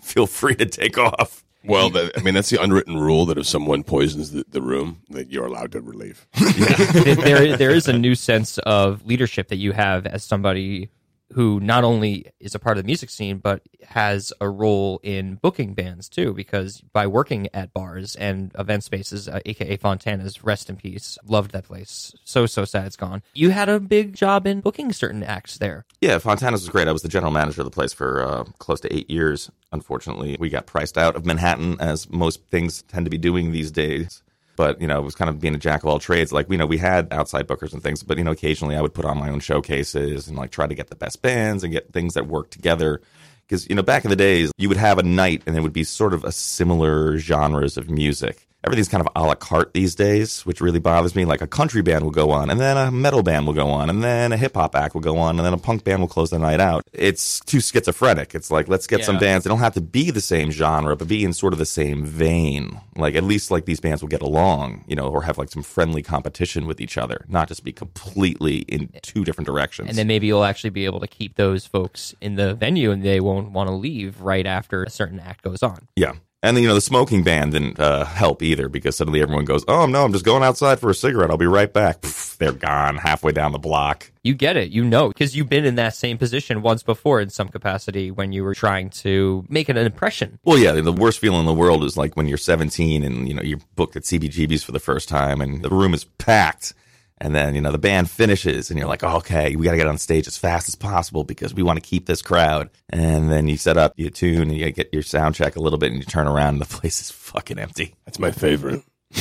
feel 0.00 0.26
free 0.26 0.54
to 0.56 0.66
take 0.66 0.96
off. 0.98 1.44
Well, 1.64 1.90
that, 1.90 2.18
I 2.18 2.22
mean, 2.22 2.34
that's 2.34 2.50
the 2.50 2.60
unwritten 2.60 2.96
rule 2.96 3.26
that 3.26 3.38
if 3.38 3.46
someone 3.46 3.84
poisons 3.84 4.32
the, 4.32 4.44
the 4.48 4.60
room, 4.60 5.02
that 5.10 5.30
you're 5.30 5.46
allowed 5.46 5.72
to 5.72 5.80
relieve. 5.80 6.26
there 6.34 7.56
there 7.56 7.70
is 7.70 7.86
a 7.86 7.92
new 7.92 8.14
sense 8.14 8.58
of 8.58 9.06
leadership 9.06 9.48
that 9.48 9.56
you 9.56 9.72
have 9.72 10.06
as 10.06 10.24
somebody 10.24 10.90
who 11.34 11.60
not 11.60 11.84
only 11.84 12.26
is 12.40 12.54
a 12.54 12.58
part 12.58 12.76
of 12.76 12.84
the 12.84 12.86
music 12.86 13.10
scene, 13.10 13.38
but 13.38 13.62
has 13.88 14.32
a 14.40 14.48
role 14.48 15.00
in 15.02 15.36
booking 15.36 15.74
bands 15.74 16.08
too, 16.08 16.32
because 16.34 16.80
by 16.92 17.06
working 17.06 17.48
at 17.52 17.72
bars 17.72 18.14
and 18.16 18.52
event 18.58 18.84
spaces, 18.84 19.28
uh, 19.28 19.40
aka 19.46 19.76
Fontana's, 19.76 20.44
rest 20.44 20.70
in 20.70 20.76
peace, 20.76 21.18
loved 21.26 21.52
that 21.52 21.64
place. 21.64 22.14
So, 22.24 22.46
so 22.46 22.64
sad 22.64 22.86
it's 22.86 22.96
gone. 22.96 23.22
You 23.34 23.50
had 23.50 23.68
a 23.68 23.80
big 23.80 24.14
job 24.14 24.46
in 24.46 24.60
booking 24.60 24.92
certain 24.92 25.22
acts 25.22 25.58
there. 25.58 25.84
Yeah, 26.00 26.18
Fontana's 26.18 26.62
was 26.62 26.68
great. 26.68 26.88
I 26.88 26.92
was 26.92 27.02
the 27.02 27.08
general 27.08 27.32
manager 27.32 27.60
of 27.60 27.66
the 27.66 27.70
place 27.70 27.92
for 27.92 28.22
uh, 28.22 28.44
close 28.58 28.80
to 28.80 28.94
eight 28.94 29.10
years. 29.10 29.50
Unfortunately, 29.72 30.36
we 30.38 30.50
got 30.50 30.66
priced 30.66 30.98
out 30.98 31.16
of 31.16 31.24
Manhattan, 31.24 31.76
as 31.80 32.10
most 32.10 32.42
things 32.50 32.82
tend 32.82 33.06
to 33.06 33.10
be 33.10 33.18
doing 33.18 33.52
these 33.52 33.70
days. 33.70 34.22
But 34.62 34.80
you 34.80 34.86
know, 34.86 35.00
it 35.00 35.02
was 35.02 35.16
kind 35.16 35.28
of 35.28 35.40
being 35.40 35.56
a 35.56 35.58
jack 35.58 35.82
of 35.82 35.88
all 35.88 35.98
trades. 35.98 36.32
Like 36.32 36.48
you 36.48 36.56
know, 36.56 36.66
we 36.66 36.78
had 36.78 37.12
outside 37.12 37.48
bookers 37.48 37.72
and 37.72 37.82
things, 37.82 38.04
but 38.04 38.16
you 38.16 38.22
know, 38.22 38.30
occasionally 38.30 38.76
I 38.76 38.80
would 38.80 38.94
put 38.94 39.04
on 39.04 39.18
my 39.18 39.28
own 39.28 39.40
showcases 39.40 40.28
and 40.28 40.38
like 40.38 40.52
try 40.52 40.68
to 40.68 40.74
get 40.76 40.86
the 40.86 40.94
best 40.94 41.20
bands 41.20 41.64
and 41.64 41.72
get 41.72 41.92
things 41.92 42.14
that 42.14 42.28
work 42.28 42.50
together. 42.50 43.02
Because 43.44 43.68
you 43.68 43.74
know, 43.74 43.82
back 43.82 44.04
in 44.04 44.10
the 44.10 44.14
days, 44.14 44.52
you 44.58 44.68
would 44.68 44.78
have 44.78 44.98
a 44.98 45.02
night 45.02 45.42
and 45.48 45.56
it 45.56 45.62
would 45.62 45.72
be 45.72 45.82
sort 45.82 46.14
of 46.14 46.22
a 46.22 46.30
similar 46.30 47.18
genres 47.18 47.76
of 47.76 47.90
music. 47.90 48.46
Everything's 48.64 48.88
kind 48.88 49.04
of 49.04 49.08
a 49.16 49.22
la 49.22 49.34
carte 49.34 49.74
these 49.74 49.94
days, 49.94 50.42
which 50.42 50.60
really 50.60 50.78
bothers 50.78 51.14
me. 51.14 51.24
Like 51.24 51.40
a 51.40 51.46
country 51.46 51.82
band 51.82 52.04
will 52.04 52.10
go 52.10 52.30
on, 52.30 52.50
and 52.50 52.60
then 52.60 52.76
a 52.76 52.90
metal 52.90 53.22
band 53.22 53.46
will 53.46 53.54
go 53.54 53.68
on, 53.68 53.90
and 53.90 54.02
then 54.02 54.32
a 54.32 54.36
hip 54.36 54.54
hop 54.54 54.74
act 54.74 54.94
will 54.94 55.00
go 55.00 55.18
on, 55.18 55.38
and 55.38 55.44
then 55.44 55.52
a 55.52 55.58
punk 55.58 55.84
band 55.84 56.00
will 56.00 56.08
close 56.08 56.30
the 56.30 56.38
night 56.38 56.60
out. 56.60 56.84
It's 56.92 57.40
too 57.40 57.60
schizophrenic. 57.60 58.34
It's 58.34 58.50
like 58.50 58.68
let's 58.68 58.86
get 58.86 59.04
some 59.04 59.18
bands. 59.18 59.44
They 59.44 59.48
don't 59.48 59.58
have 59.58 59.74
to 59.74 59.80
be 59.80 60.10
the 60.10 60.20
same 60.20 60.50
genre, 60.50 60.96
but 60.96 61.08
be 61.08 61.24
in 61.24 61.32
sort 61.32 61.52
of 61.52 61.58
the 61.58 61.66
same 61.66 62.04
vein. 62.04 62.80
Like 62.96 63.14
at 63.14 63.24
least 63.24 63.50
like 63.50 63.64
these 63.64 63.80
bands 63.80 64.02
will 64.02 64.08
get 64.08 64.22
along, 64.22 64.84
you 64.86 64.94
know, 64.94 65.08
or 65.08 65.22
have 65.22 65.38
like 65.38 65.50
some 65.50 65.62
friendly 65.62 66.02
competition 66.02 66.66
with 66.66 66.80
each 66.80 66.98
other, 66.98 67.24
not 67.28 67.48
just 67.48 67.64
be 67.64 67.72
completely 67.72 68.58
in 68.58 68.92
two 69.02 69.24
different 69.24 69.46
directions. 69.46 69.88
And 69.88 69.98
then 69.98 70.06
maybe 70.06 70.26
you'll 70.26 70.44
actually 70.44 70.70
be 70.70 70.84
able 70.84 71.00
to 71.00 71.08
keep 71.08 71.36
those 71.36 71.66
folks 71.66 72.14
in 72.20 72.36
the 72.36 72.54
venue 72.54 72.90
and 72.90 73.02
they 73.02 73.20
won't 73.20 73.50
want 73.50 73.68
to 73.68 73.74
leave 73.74 74.20
right 74.20 74.46
after 74.46 74.84
a 74.84 74.90
certain 74.90 75.18
act 75.20 75.42
goes 75.42 75.62
on. 75.62 75.88
Yeah. 75.96 76.12
And 76.44 76.58
you 76.58 76.66
know, 76.66 76.74
the 76.74 76.80
smoking 76.80 77.22
ban 77.22 77.50
didn't 77.50 77.78
uh, 77.78 78.04
help 78.04 78.42
either 78.42 78.68
because 78.68 78.96
suddenly 78.96 79.22
everyone 79.22 79.44
goes, 79.44 79.64
oh, 79.68 79.86
no, 79.86 80.04
I'm 80.04 80.12
just 80.12 80.24
going 80.24 80.42
outside 80.42 80.80
for 80.80 80.90
a 80.90 80.94
cigarette. 80.94 81.30
I'll 81.30 81.36
be 81.36 81.46
right 81.46 81.72
back. 81.72 82.00
Pff, 82.00 82.36
they're 82.38 82.50
gone 82.50 82.96
halfway 82.96 83.30
down 83.30 83.52
the 83.52 83.60
block. 83.60 84.10
You 84.24 84.34
get 84.34 84.56
it, 84.56 84.70
you 84.70 84.82
know, 84.84 85.08
because 85.08 85.36
you've 85.36 85.48
been 85.48 85.64
in 85.64 85.76
that 85.76 85.94
same 85.94 86.18
position 86.18 86.60
once 86.60 86.82
before 86.82 87.20
in 87.20 87.30
some 87.30 87.48
capacity 87.48 88.10
when 88.10 88.32
you 88.32 88.42
were 88.42 88.56
trying 88.56 88.90
to 88.90 89.44
make 89.48 89.68
an 89.68 89.76
impression. 89.76 90.40
Well, 90.42 90.58
yeah, 90.58 90.72
the 90.72 90.92
worst 90.92 91.20
feeling 91.20 91.40
in 91.40 91.46
the 91.46 91.54
world 91.54 91.84
is 91.84 91.96
like 91.96 92.16
when 92.16 92.26
you're 92.26 92.38
17 92.38 93.04
and, 93.04 93.28
you 93.28 93.34
know, 93.34 93.42
you're 93.42 93.60
booked 93.76 93.94
at 93.94 94.02
CBGB's 94.02 94.64
for 94.64 94.72
the 94.72 94.80
first 94.80 95.08
time 95.08 95.40
and 95.40 95.62
the 95.62 95.70
room 95.70 95.94
is 95.94 96.04
packed. 96.04 96.74
And 97.22 97.34
then, 97.36 97.54
you 97.54 97.60
know, 97.60 97.70
the 97.70 97.78
band 97.78 98.10
finishes 98.10 98.68
and 98.68 98.76
you're 98.76 98.88
like, 98.88 99.04
oh, 99.04 99.18
okay, 99.18 99.54
we 99.54 99.64
got 99.64 99.70
to 99.70 99.76
get 99.76 99.86
on 99.86 99.96
stage 99.96 100.26
as 100.26 100.36
fast 100.36 100.66
as 100.66 100.74
possible 100.74 101.22
because 101.22 101.54
we 101.54 101.62
want 101.62 101.80
to 101.80 101.88
keep 101.88 102.06
this 102.06 102.20
crowd. 102.20 102.68
And 102.90 103.30
then 103.30 103.46
you 103.46 103.56
set 103.56 103.76
up, 103.76 103.92
you 103.96 104.10
tune, 104.10 104.50
and 104.50 104.58
you 104.58 104.68
get 104.72 104.92
your 104.92 105.04
sound 105.04 105.36
check 105.36 105.54
a 105.54 105.60
little 105.60 105.78
bit 105.78 105.92
and 105.92 106.00
you 106.00 106.04
turn 106.04 106.26
around 106.26 106.54
and 106.54 106.60
the 106.60 106.66
place 106.78 107.00
is 107.00 107.12
fucking 107.12 107.60
empty. 107.60 107.94
That's 108.06 108.18
my 108.18 108.32
favorite. 108.32 108.82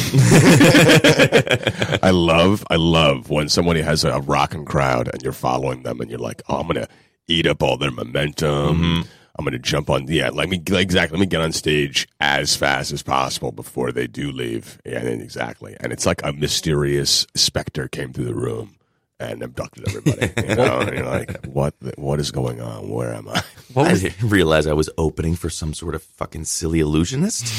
I 2.01 2.09
love, 2.11 2.65
I 2.71 2.77
love 2.77 3.29
when 3.29 3.49
somebody 3.49 3.81
has 3.81 4.03
a, 4.03 4.19
rocking 4.21 4.65
crowd 4.65 5.07
and 5.13 5.21
you're 5.21 5.31
following 5.31 5.83
them 5.83 6.01
and 6.01 6.09
you're 6.09 6.17
like, 6.17 6.41
oh, 6.49 6.57
I'm 6.57 6.65
gonna 6.65 6.87
eat 7.27 7.45
up 7.45 7.61
all 7.61 7.77
their 7.77 7.91
momentum. 7.91 8.77
Mm-hmm. 8.77 9.01
I'm 9.41 9.45
gonna 9.45 9.59
jump 9.59 9.89
on, 9.89 10.07
yeah, 10.07 10.29
let 10.29 10.49
me 10.49 10.61
exactly, 10.71 11.17
let 11.17 11.21
me 11.21 11.25
get 11.25 11.41
on 11.41 11.51
stage 11.51 12.07
as 12.19 12.55
fast 12.55 12.91
as 12.91 13.01
possible 13.01 13.51
before 13.51 13.91
they 13.91 14.05
do 14.05 14.31
leave. 14.31 14.79
Yeah, 14.85 14.99
and 14.99 15.21
exactly, 15.21 15.75
and 15.79 15.91
it's 15.91 16.05
like 16.05 16.21
a 16.23 16.31
mysterious 16.31 17.25
specter 17.35 17.87
came 17.87 18.13
through 18.13 18.25
the 18.25 18.35
room 18.35 18.75
and 19.19 19.41
abducted 19.41 19.87
everybody. 19.87 20.31
You 20.47 20.55
know, 20.55 20.79
and 20.81 20.95
you're 20.97 21.05
like, 21.07 21.45
what, 21.47 21.73
what 21.97 22.19
is 22.19 22.29
going 22.31 22.61
on? 22.61 22.87
Where 22.89 23.13
am 23.13 23.27
I? 23.29 23.43
I 23.75 23.95
didn't 23.95 24.21
realize 24.29 24.67
I 24.67 24.73
was 24.73 24.89
opening 24.97 25.35
for 25.35 25.49
some 25.49 25.73
sort 25.73 25.95
of 25.95 26.03
fucking 26.03 26.45
silly 26.45 26.79
illusionist. 26.79 27.51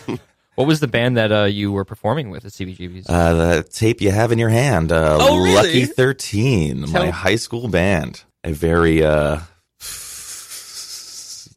What 0.56 0.66
was 0.66 0.80
the 0.80 0.88
band 0.88 1.18
that 1.18 1.30
uh, 1.32 1.44
you 1.44 1.70
were 1.70 1.84
performing 1.84 2.30
with 2.30 2.46
at 2.46 2.52
CBGB's? 2.52 3.10
Uh, 3.10 3.34
the 3.56 3.62
tape 3.62 4.00
you 4.00 4.10
have 4.10 4.32
in 4.32 4.38
your 4.38 4.48
hand, 4.48 4.90
uh, 4.90 5.18
Oh, 5.20 5.36
really? 5.42 5.54
Lucky 5.54 5.84
Thirteen, 5.84 6.90
my 6.90 7.10
high 7.10 7.36
school 7.36 7.68
band. 7.68 8.24
A 8.42 8.54
very 8.54 9.04
uh, 9.04 9.40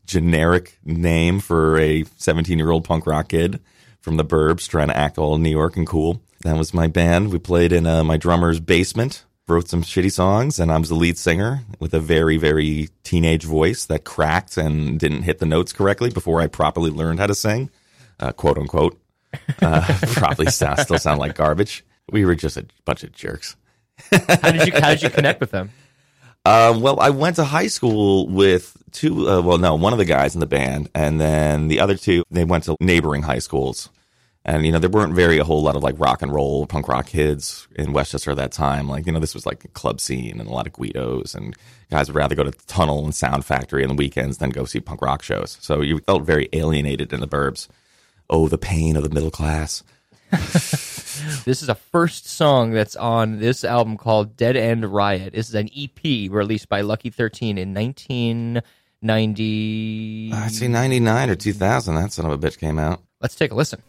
generic 0.10 0.78
name 0.84 1.40
for 1.40 1.78
a 1.78 2.04
17 2.18 2.58
year 2.58 2.72
old 2.72 2.84
punk 2.84 3.06
rock 3.06 3.30
kid 3.30 3.62
from 4.02 4.18
the 4.18 4.26
Burbs 4.26 4.68
trying 4.68 4.88
to 4.88 4.98
act 4.98 5.18
all 5.18 5.38
New 5.38 5.50
York 5.50 5.78
and 5.78 5.86
cool. 5.88 6.22
That 6.42 6.58
was 6.58 6.74
my 6.74 6.88
band. 6.88 7.32
We 7.32 7.40
played 7.40 7.72
in 7.72 7.86
uh, 7.86 8.04
my 8.04 8.18
drummer's 8.18 8.60
basement. 8.60 9.26
Wrote 9.48 9.68
some 9.68 9.82
shitty 9.82 10.12
songs, 10.12 10.60
and 10.60 10.72
I 10.72 10.78
was 10.78 10.90
the 10.90 10.96
lead 10.96 11.18
singer 11.18 11.62
with 11.80 11.96
a 11.96 12.00
very, 12.00 12.38
very 12.38 12.90
teenage 13.04 13.46
voice 13.46 13.88
that 13.88 14.04
cracked 14.04 14.58
and 14.58 15.00
didn't 15.00 15.24
hit 15.24 15.40
the 15.40 15.48
notes 15.48 15.74
correctly 15.74 16.12
before 16.12 16.40
I 16.40 16.46
properly 16.46 16.92
learned 16.92 17.20
how 17.20 17.26
to 17.26 17.34
sing, 17.34 17.72
uh, 18.20 18.32
quote 18.32 18.60
unquote 18.60 19.00
uh, 19.62 20.00
probably 20.14 20.48
still 20.48 20.76
sound 20.78 21.20
like 21.20 21.36
garbage. 21.36 21.84
We 22.12 22.26
were 22.26 22.36
just 22.36 22.58
a 22.58 22.66
bunch 22.86 23.04
of 23.04 23.12
jerks. 23.12 23.56
how 24.12 24.52
did 24.52 24.68
you 24.68 24.80
how 24.80 24.90
did 24.92 25.02
you 25.02 25.10
connect 25.10 25.40
with 25.40 25.50
them? 25.52 25.72
Um, 26.46 26.82
well, 26.82 27.00
I 27.00 27.10
went 27.10 27.36
to 27.36 27.44
high 27.44 27.68
school 27.68 28.28
with 28.28 28.78
two. 28.92 29.30
Uh, 29.30 29.42
well, 29.42 29.58
no, 29.58 29.76
one 29.76 29.94
of 29.94 30.00
the 30.00 30.06
guys 30.06 30.34
in 30.34 30.40
the 30.40 30.46
band, 30.48 30.90
and 30.96 31.20
then 31.20 31.68
the 31.68 31.80
other 31.80 31.96
two. 31.96 32.24
They 32.32 32.46
went 32.46 32.64
to 32.66 32.76
neighboring 32.80 33.24
high 33.24 33.40
schools, 33.40 33.90
and 34.46 34.66
you 34.66 34.72
know 34.72 34.80
there 34.80 34.90
weren't 34.90 35.14
very 35.14 35.38
a 35.38 35.44
whole 35.44 35.62
lot 35.62 35.76
of 35.76 35.84
like 35.84 35.96
rock 36.00 36.22
and 36.22 36.34
roll 36.34 36.66
punk 36.66 36.88
rock 36.88 37.08
kids 37.08 37.68
in 37.76 37.92
Westchester 37.94 38.32
at 38.32 38.38
that 38.38 38.52
time. 38.52 38.88
Like 38.88 39.06
you 39.06 39.12
know 39.12 39.20
this 39.20 39.34
was 39.34 39.46
like 39.46 39.66
a 39.66 39.70
club 39.70 40.00
scene 40.00 40.40
and 40.40 40.50
a 40.50 40.54
lot 40.54 40.66
of 40.66 40.74
Guidos, 40.74 41.36
and 41.36 41.56
guys 41.92 42.08
would 42.08 42.16
rather 42.16 42.36
go 42.36 42.44
to 42.44 42.52
Tunnel 42.68 43.04
and 43.04 43.14
Sound 43.14 43.46
Factory 43.46 43.84
on 43.84 43.90
the 43.90 43.96
weekends 43.96 44.38
than 44.38 44.50
go 44.50 44.66
see 44.66 44.80
punk 44.80 45.02
rock 45.02 45.22
shows. 45.22 45.58
So 45.62 45.82
you 45.82 46.00
felt 46.00 46.24
very 46.24 46.48
alienated 46.54 47.12
in 47.12 47.20
the 47.20 47.28
burbs. 47.28 47.68
Oh, 48.30 48.48
the 48.48 48.58
pain 48.58 48.96
of 48.96 49.04
the 49.04 49.10
middle 49.10 49.32
class. 49.32 49.84
This 51.46 51.62
is 51.62 51.70
a 51.70 51.76
first 51.76 52.28
song 52.28 52.72
that's 52.72 52.96
on 52.96 53.40
this 53.40 53.64
album 53.64 53.98
called 53.98 54.36
Dead 54.38 54.56
End 54.56 54.86
Riot. 54.86 55.34
This 55.34 55.50
is 55.50 55.56
an 55.56 55.70
EP 55.76 56.32
released 56.32 56.70
by 56.70 56.82
Lucky 56.82 57.10
13 57.10 57.58
in 57.58 57.74
1990. 57.74 60.32
I'd 60.34 60.52
say 60.52 60.68
99 60.68 61.30
or 61.30 61.36
2000. 61.36 61.96
That 61.96 62.12
son 62.12 62.26
of 62.26 62.32
a 62.32 62.38
bitch 62.38 62.58
came 62.58 62.80
out. 62.80 63.02
Let's 63.22 63.36
take 63.36 63.52
a 63.52 63.56
listen. 63.56 63.82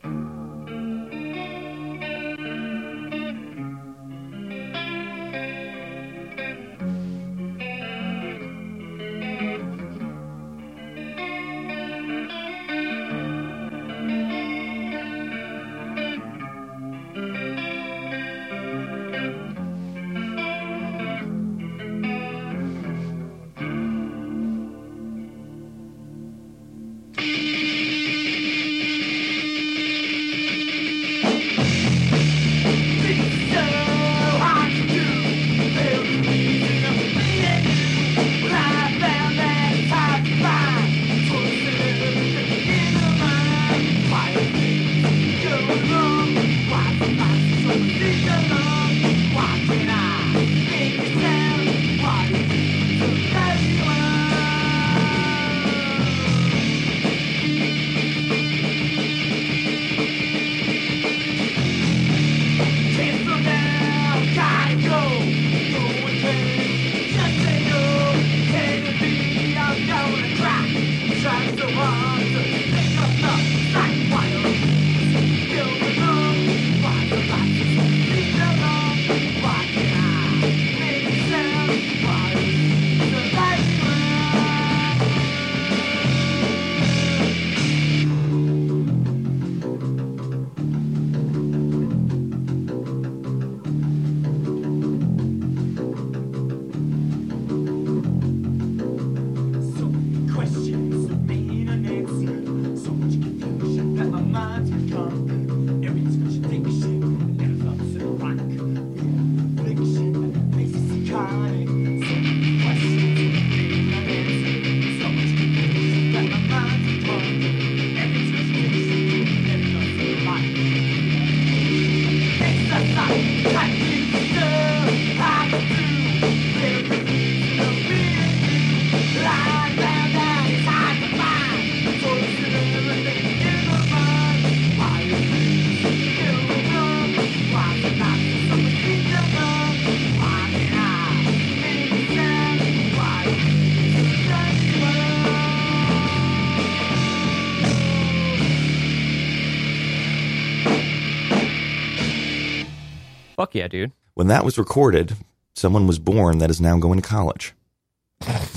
Yeah, 153.61 153.69
dude. 153.69 153.93
When 154.15 154.29
that 154.29 154.43
was 154.43 154.57
recorded, 154.57 155.17
someone 155.55 155.87
was 155.87 155.99
born 155.99 156.39
that 156.39 156.49
is 156.49 156.63
now 156.63 156.79
going 156.79 156.99
to 157.01 157.07
college. 157.07 157.53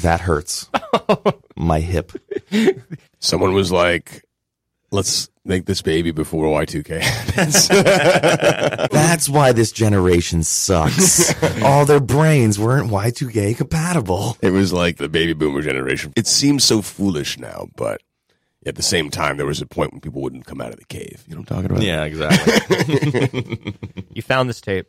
That 0.01 0.21
hurts. 0.21 0.69
My 1.57 1.81
hip. 1.81 2.13
Someone 3.19 3.53
was 3.53 3.69
like, 3.69 4.23
let's 4.91 5.29
make 5.43 5.65
this 5.65 5.81
baby 5.81 6.11
before 6.11 6.45
Y2K 6.45 7.01
happens. 7.01 7.67
That's 8.91 9.27
why 9.27 9.51
this 9.51 9.73
generation 9.73 10.43
sucks. 10.43 11.33
All 11.61 11.85
their 11.85 11.99
brains 11.99 12.57
weren't 12.57 12.89
Y2K 12.89 13.57
compatible. 13.57 14.37
it 14.41 14.51
was 14.51 14.71
like 14.71 14.95
the 14.97 15.09
baby 15.09 15.33
boomer 15.33 15.61
generation. 15.61 16.13
It 16.15 16.27
seems 16.27 16.63
so 16.63 16.81
foolish 16.81 17.37
now, 17.37 17.67
but 17.75 18.01
at 18.65 18.75
the 18.75 18.81
same 18.81 19.09
time, 19.09 19.37
there 19.37 19.45
was 19.45 19.61
a 19.61 19.65
point 19.65 19.91
when 19.91 20.01
people 20.01 20.21
wouldn't 20.21 20.45
come 20.45 20.61
out 20.61 20.69
of 20.71 20.77
the 20.77 20.85
cave. 20.85 21.23
You 21.27 21.35
know 21.35 21.41
what 21.41 21.51
I'm 21.51 21.63
talking 21.63 21.71
about? 21.71 21.83
Yeah, 21.83 22.03
exactly. 22.03 23.75
You 24.13 24.21
found 24.21 24.47
this 24.47 24.61
tape. 24.61 24.87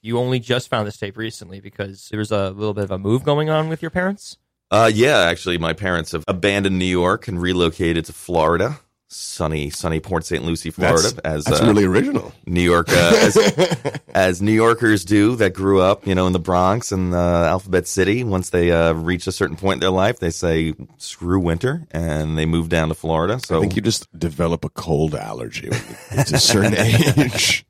You 0.00 0.18
only 0.18 0.38
just 0.38 0.68
found 0.68 0.86
this 0.86 0.96
tape 0.96 1.16
recently 1.16 1.60
because 1.60 2.08
there 2.10 2.18
was 2.18 2.30
a 2.30 2.50
little 2.50 2.72
bit 2.72 2.84
of 2.84 2.92
a 2.92 2.98
move 2.98 3.24
going 3.24 3.50
on 3.50 3.68
with 3.68 3.82
your 3.82 3.90
parents. 3.90 4.38
Uh, 4.70 4.88
yeah, 4.92 5.18
actually, 5.18 5.58
my 5.58 5.72
parents 5.72 6.12
have 6.12 6.22
abandoned 6.28 6.78
New 6.78 6.84
York 6.84 7.26
and 7.26 7.42
relocated 7.42 8.04
to 8.04 8.12
Florida, 8.12 8.78
sunny, 9.10 9.70
sunny 9.70 10.00
Port 10.00 10.24
St. 10.24 10.44
Lucie, 10.44 10.70
Florida. 10.70 11.02
That's, 11.02 11.18
as 11.18 11.44
that's 11.44 11.60
uh, 11.60 11.66
really 11.66 11.84
original. 11.84 12.32
New 12.46 12.62
York, 12.62 12.88
uh, 12.88 12.92
as, 13.20 14.00
as 14.14 14.42
New 14.42 14.52
Yorkers 14.52 15.04
do 15.04 15.36
that 15.36 15.52
grew 15.52 15.80
up, 15.80 16.06
you 16.06 16.14
know, 16.14 16.26
in 16.26 16.32
the 16.32 16.38
Bronx 16.38 16.92
and 16.92 17.14
uh, 17.14 17.44
Alphabet 17.44 17.86
City. 17.86 18.24
Once 18.24 18.50
they 18.50 18.70
uh, 18.70 18.92
reach 18.92 19.26
a 19.26 19.32
certain 19.32 19.56
point 19.56 19.74
in 19.76 19.80
their 19.80 19.90
life, 19.90 20.20
they 20.20 20.30
say 20.30 20.74
"screw 20.98 21.40
winter" 21.40 21.86
and 21.90 22.38
they 22.38 22.46
move 22.46 22.68
down 22.68 22.88
to 22.88 22.94
Florida. 22.94 23.40
So 23.40 23.58
I 23.58 23.60
think 23.60 23.76
you 23.76 23.82
just 23.82 24.06
develop 24.18 24.64
a 24.64 24.70
cold 24.70 25.14
allergy 25.14 25.68
when 25.68 25.80
you 25.80 26.16
get 26.16 26.26
to 26.28 26.36
a 26.36 26.38
certain 26.38 26.74
age. 26.78 27.66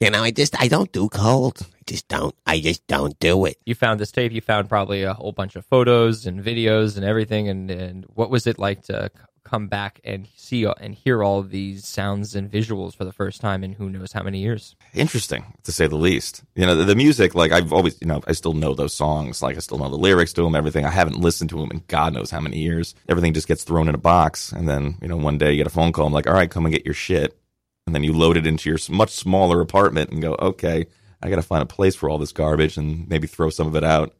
You 0.00 0.10
know, 0.10 0.22
I 0.22 0.30
just 0.30 0.60
I 0.60 0.68
don't 0.68 0.90
do 0.92 1.08
cold. 1.08 1.66
I 1.74 1.82
just 1.86 2.08
don't. 2.08 2.34
I 2.46 2.60
just 2.60 2.86
don't 2.86 3.18
do 3.18 3.44
it. 3.46 3.58
You 3.64 3.74
found 3.74 4.00
this 4.00 4.12
tape. 4.12 4.32
You 4.32 4.40
found 4.40 4.68
probably 4.68 5.02
a 5.02 5.14
whole 5.14 5.32
bunch 5.32 5.56
of 5.56 5.64
photos 5.66 6.26
and 6.26 6.42
videos 6.42 6.96
and 6.96 7.04
everything. 7.04 7.48
And, 7.48 7.70
and 7.70 8.04
what 8.14 8.30
was 8.30 8.46
it 8.46 8.58
like 8.58 8.82
to 8.82 9.10
c- 9.14 9.22
come 9.44 9.68
back 9.68 10.00
and 10.04 10.26
see 10.34 10.64
and 10.80 10.94
hear 10.94 11.22
all 11.22 11.38
of 11.38 11.50
these 11.50 11.86
sounds 11.86 12.34
and 12.34 12.50
visuals 12.50 12.96
for 12.96 13.04
the 13.04 13.12
first 13.12 13.40
time 13.40 13.62
in 13.62 13.74
who 13.74 13.90
knows 13.90 14.12
how 14.12 14.22
many 14.22 14.40
years? 14.40 14.74
interesting 14.94 15.44
to 15.64 15.72
say 15.72 15.86
the 15.86 15.96
least. 15.96 16.42
You 16.54 16.66
know, 16.66 16.74
the, 16.74 16.84
the 16.84 16.94
music, 16.94 17.34
like 17.34 17.52
I've 17.52 17.72
always, 17.72 18.00
you 18.00 18.06
know, 18.06 18.22
I 18.26 18.32
still 18.32 18.54
know 18.54 18.74
those 18.74 18.94
songs. 18.94 19.42
Like 19.42 19.56
I 19.56 19.60
still 19.60 19.78
know 19.78 19.88
the 19.88 19.96
lyrics 19.96 20.32
to 20.34 20.42
them, 20.42 20.54
everything. 20.54 20.84
I 20.84 20.90
haven't 20.90 21.20
listened 21.20 21.50
to 21.50 21.56
them 21.56 21.70
in 21.70 21.82
God 21.88 22.14
knows 22.14 22.30
how 22.30 22.40
many 22.40 22.58
years. 22.58 22.94
Everything 23.08 23.34
just 23.34 23.48
gets 23.48 23.64
thrown 23.64 23.88
in 23.88 23.94
a 23.94 23.98
box. 23.98 24.52
And 24.52 24.68
then, 24.68 24.96
you 25.02 25.08
know, 25.08 25.16
one 25.16 25.38
day 25.38 25.52
you 25.52 25.56
get 25.58 25.66
a 25.66 25.70
phone 25.70 25.92
call. 25.92 26.06
I'm 26.06 26.12
like, 26.12 26.26
all 26.26 26.34
right, 26.34 26.50
come 26.50 26.64
and 26.64 26.74
get 26.74 26.84
your 26.84 26.94
shit. 26.94 27.38
And 27.86 27.94
then 27.94 28.04
you 28.04 28.12
load 28.12 28.36
it 28.36 28.46
into 28.46 28.70
your 28.70 28.78
much 28.88 29.10
smaller 29.10 29.60
apartment 29.60 30.10
and 30.10 30.22
go, 30.22 30.36
okay, 30.38 30.86
I 31.22 31.28
got 31.28 31.36
to 31.36 31.42
find 31.42 31.62
a 31.62 31.66
place 31.66 31.94
for 31.94 32.08
all 32.08 32.18
this 32.18 32.32
garbage 32.32 32.76
and 32.76 33.08
maybe 33.08 33.26
throw 33.26 33.50
some 33.50 33.66
of 33.66 33.76
it 33.76 33.84
out. 33.84 34.14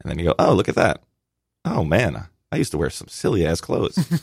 And 0.00 0.10
then 0.10 0.18
you 0.18 0.26
go, 0.26 0.34
oh, 0.38 0.54
look 0.54 0.68
at 0.68 0.76
that. 0.76 1.02
Oh 1.64 1.84
man, 1.84 2.28
I 2.50 2.56
used 2.56 2.70
to 2.72 2.78
wear 2.78 2.90
some 2.90 3.08
silly 3.08 3.46
ass 3.46 3.60
clothes. 3.60 3.98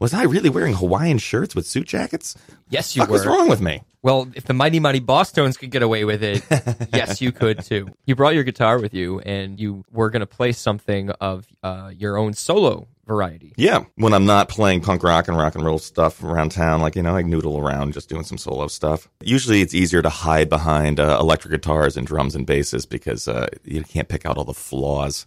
Was 0.00 0.14
I 0.14 0.24
really 0.24 0.50
wearing 0.50 0.74
Hawaiian 0.74 1.18
shirts 1.18 1.54
with 1.54 1.66
suit 1.66 1.86
jackets? 1.86 2.36
Yes, 2.68 2.96
you 2.96 3.04
was 3.06 3.24
were. 3.24 3.32
wrong 3.32 3.48
with 3.48 3.60
me? 3.60 3.82
Well, 4.02 4.28
if 4.34 4.44
the 4.44 4.52
Mighty 4.52 4.80
Mighty 4.80 5.00
Bosstones 5.00 5.58
could 5.58 5.70
get 5.70 5.82
away 5.82 6.04
with 6.04 6.22
it, 6.22 6.44
yes, 6.94 7.20
you 7.20 7.32
could 7.32 7.62
too. 7.62 7.88
You 8.04 8.14
brought 8.14 8.34
your 8.34 8.44
guitar 8.44 8.78
with 8.80 8.94
you, 8.94 9.20
and 9.20 9.58
you 9.58 9.84
were 9.90 10.10
going 10.10 10.20
to 10.20 10.26
play 10.26 10.52
something 10.52 11.10
of 11.10 11.46
uh, 11.62 11.92
your 11.96 12.16
own 12.16 12.34
solo 12.34 12.88
variety. 13.06 13.52
Yeah, 13.56 13.84
when 13.94 14.12
I'm 14.12 14.26
not 14.26 14.48
playing 14.48 14.80
punk 14.80 15.02
rock 15.02 15.28
and 15.28 15.36
rock 15.36 15.54
and 15.54 15.64
roll 15.64 15.78
stuff 15.78 16.22
around 16.22 16.50
town, 16.50 16.80
like 16.80 16.96
you 16.96 17.02
know, 17.02 17.16
I 17.16 17.22
noodle 17.22 17.58
around 17.58 17.92
just 17.92 18.08
doing 18.08 18.24
some 18.24 18.38
solo 18.38 18.66
stuff. 18.68 19.08
Usually, 19.22 19.60
it's 19.60 19.74
easier 19.74 20.02
to 20.02 20.08
hide 20.08 20.48
behind 20.48 21.00
uh, 21.00 21.16
electric 21.20 21.52
guitars 21.52 21.96
and 21.96 22.06
drums 22.06 22.34
and 22.34 22.46
basses 22.46 22.86
because 22.86 23.28
uh, 23.28 23.46
you 23.64 23.82
can't 23.82 24.08
pick 24.08 24.26
out 24.26 24.36
all 24.36 24.44
the 24.44 24.54
flaws. 24.54 25.26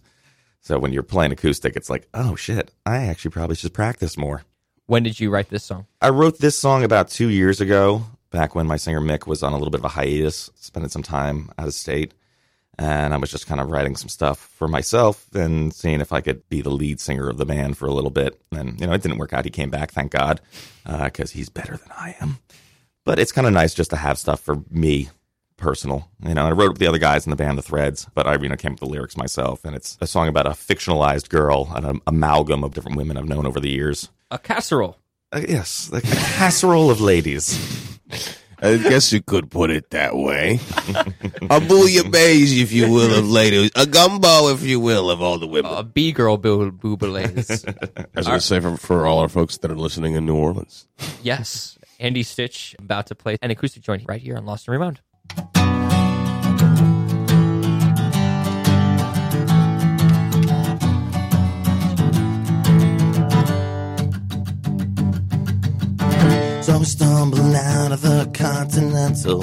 So 0.60 0.78
when 0.78 0.92
you're 0.92 1.02
playing 1.02 1.32
acoustic, 1.32 1.76
it's 1.76 1.90
like, 1.90 2.06
oh 2.14 2.36
shit, 2.36 2.70
I 2.84 3.06
actually 3.06 3.32
probably 3.32 3.56
should 3.56 3.74
practice 3.74 4.16
more. 4.16 4.42
When 4.86 5.02
did 5.02 5.20
you 5.20 5.30
write 5.30 5.50
this 5.50 5.64
song? 5.64 5.86
I 6.00 6.10
wrote 6.10 6.38
this 6.38 6.58
song 6.58 6.84
about 6.84 7.08
two 7.08 7.28
years 7.28 7.60
ago, 7.60 8.04
back 8.30 8.54
when 8.54 8.66
my 8.66 8.76
singer 8.76 9.00
Mick 9.00 9.26
was 9.26 9.42
on 9.42 9.52
a 9.52 9.56
little 9.56 9.70
bit 9.70 9.80
of 9.80 9.84
a 9.84 9.88
hiatus, 9.88 10.50
spending 10.56 10.90
some 10.90 11.02
time 11.02 11.50
out 11.58 11.68
of 11.68 11.74
state. 11.74 12.14
And 12.78 13.12
I 13.12 13.18
was 13.18 13.30
just 13.30 13.46
kind 13.46 13.60
of 13.60 13.68
writing 13.70 13.94
some 13.94 14.08
stuff 14.08 14.38
for 14.38 14.66
myself 14.66 15.26
and 15.34 15.72
seeing 15.72 16.00
if 16.00 16.12
I 16.12 16.20
could 16.22 16.48
be 16.48 16.62
the 16.62 16.70
lead 16.70 16.98
singer 16.98 17.28
of 17.28 17.36
the 17.36 17.44
band 17.44 17.76
for 17.76 17.86
a 17.86 17.92
little 17.92 18.10
bit. 18.10 18.40
And, 18.52 18.80
you 18.80 18.86
know, 18.86 18.94
it 18.94 19.02
didn't 19.02 19.18
work 19.18 19.32
out. 19.32 19.44
He 19.44 19.50
came 19.50 19.68
back, 19.70 19.90
thank 19.90 20.12
God, 20.12 20.40
uh, 20.86 21.04
because 21.04 21.32
he's 21.32 21.50
better 21.50 21.76
than 21.76 21.90
I 21.90 22.16
am. 22.20 22.38
But 23.04 23.18
it's 23.18 23.32
kind 23.32 23.46
of 23.46 23.52
nice 23.52 23.74
just 23.74 23.90
to 23.90 23.96
have 23.96 24.18
stuff 24.18 24.40
for 24.40 24.62
me, 24.70 25.10
personal. 25.60 26.08
You 26.26 26.34
know, 26.34 26.46
I 26.46 26.50
wrote 26.52 26.70
with 26.70 26.78
the 26.78 26.86
other 26.86 26.98
guys 26.98 27.26
in 27.26 27.30
the 27.30 27.36
band, 27.36 27.58
The 27.58 27.62
Threads, 27.62 28.06
but 28.14 28.26
I, 28.26 28.36
you 28.36 28.48
know, 28.48 28.56
came 28.56 28.72
up 28.72 28.80
with 28.80 28.88
the 28.88 28.92
lyrics 28.92 29.16
myself. 29.16 29.64
And 29.64 29.76
it's 29.76 29.96
a 30.00 30.06
song 30.06 30.28
about 30.28 30.46
a 30.46 30.50
fictionalized 30.50 31.28
girl, 31.28 31.70
an 31.74 32.00
amalgam 32.06 32.64
of 32.64 32.74
different 32.74 32.96
women 32.96 33.16
I've 33.16 33.28
known 33.28 33.46
over 33.46 33.60
the 33.60 33.70
years. 33.70 34.10
A 34.30 34.38
casserole. 34.38 34.96
Uh, 35.32 35.42
yes, 35.48 35.90
like 35.92 36.04
a 36.04 36.16
casserole 36.16 36.90
of 36.90 37.00
ladies. 37.00 37.98
I 38.62 38.76
guess 38.76 39.12
you 39.12 39.22
could 39.22 39.50
put 39.50 39.70
it 39.70 39.90
that 39.90 40.14
way. 40.16 40.54
a 40.56 41.60
bouillabaisse, 41.60 42.60
if 42.60 42.72
you 42.72 42.90
will, 42.90 43.18
of 43.18 43.28
ladies. 43.28 43.70
A 43.74 43.86
gumbo, 43.86 44.48
if 44.48 44.62
you 44.62 44.78
will, 44.80 45.10
of 45.10 45.22
all 45.22 45.38
the 45.38 45.46
women. 45.46 45.72
A 45.72 45.82
B 45.82 46.12
girl 46.12 46.36
boo- 46.36 46.70
boobalays. 46.70 47.64
I 47.96 48.06
was 48.14 48.26
going 48.26 48.40
say 48.40 48.60
for, 48.60 48.76
for 48.76 49.06
all 49.06 49.20
our 49.20 49.28
folks 49.28 49.56
that 49.58 49.70
are 49.70 49.76
listening 49.76 50.14
in 50.14 50.26
New 50.26 50.36
Orleans. 50.36 50.86
yes. 51.22 51.78
Andy 51.98 52.22
Stitch 52.22 52.74
about 52.78 53.06
to 53.08 53.14
play 53.14 53.36
an 53.42 53.50
acoustic 53.50 53.82
joint 53.82 54.04
right 54.08 54.20
here 54.20 54.36
on 54.36 54.46
Lost 54.46 54.66
and 54.66 54.72
Rewound. 54.72 55.00
So 66.62 66.78
I 66.78 66.82
stumbled 66.84 67.54
out 67.54 67.90
of 67.90 68.02
the 68.02 68.30
Continental. 68.32 69.40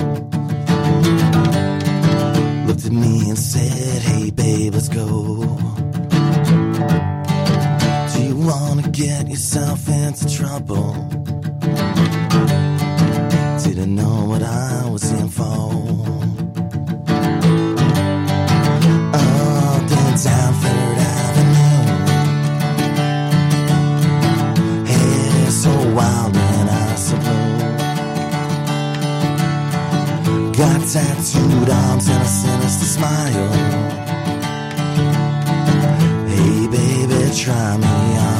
Looked 2.67 2.85
at 2.85 2.91
me 2.91 3.29
and 3.29 3.37
said, 3.37 4.01
Hey, 4.01 4.29
babe, 4.29 4.73
let's 4.73 4.87
go. 4.87 5.05
Do 8.13 8.23
you 8.23 8.35
want 8.37 8.83
to 8.83 8.89
get 8.91 9.27
yourself 9.27 9.89
into 9.89 10.29
trouble? 10.33 10.93
Didn't 13.63 13.95
know 13.95 14.25
what 14.25 14.43
I 14.43 14.76
was 14.99 15.11
in 15.11 15.29
for. 15.29 15.43
And 19.93 20.25
Avenue. 21.25 21.85
Hair 24.91 25.51
so 25.51 25.73
wild 25.95 26.33
when 26.35 26.69
I. 26.69 26.83
Got 30.57 30.81
tattooed 30.93 31.69
arms 31.69 32.07
and 32.13 32.23
a 32.23 32.31
sinister 32.41 32.89
smile. 32.95 33.51
Hey 36.31 36.67
baby, 36.75 37.19
try 37.35 37.77
me 37.77 38.17
on 38.27 38.36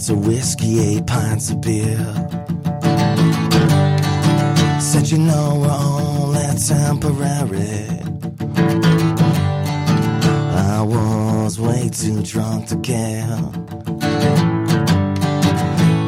shots 0.00 0.08
of 0.08 0.26
whiskey, 0.26 0.80
eight 0.80 1.06
pints 1.06 1.50
of 1.50 1.60
beer. 1.60 1.98
Said, 4.80 5.10
you 5.10 5.18
know, 5.18 5.58
we're 5.60 5.70
only 5.70 6.58
temporary. 6.58 7.86
I 10.56 10.82
was 10.82 11.60
way 11.60 11.90
too 11.90 12.22
drunk 12.22 12.68
to 12.68 12.76
care. 12.78 13.38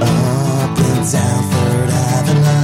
Up 0.01 0.79
and 0.89 1.13
down 1.13 1.43
Third 1.53 1.91
Avenue. 1.91 2.62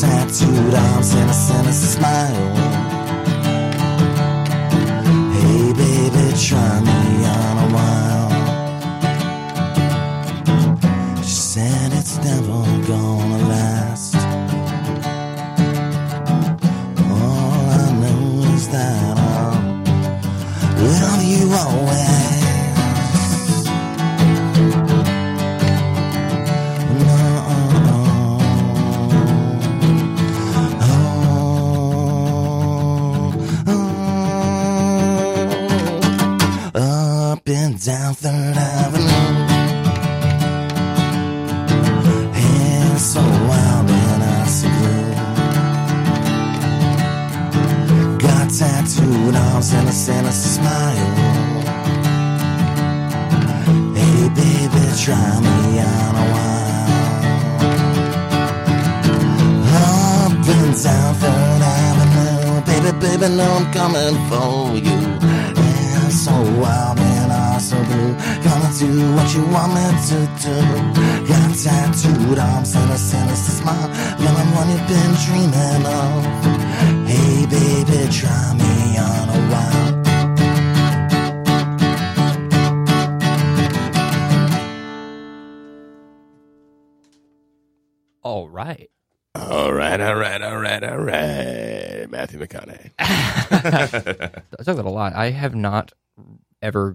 tattooed 0.00 0.74
arms 0.74 1.12
and 1.14 1.28
a 1.28 1.34
sinister 1.34 1.98
smile. 1.98 2.99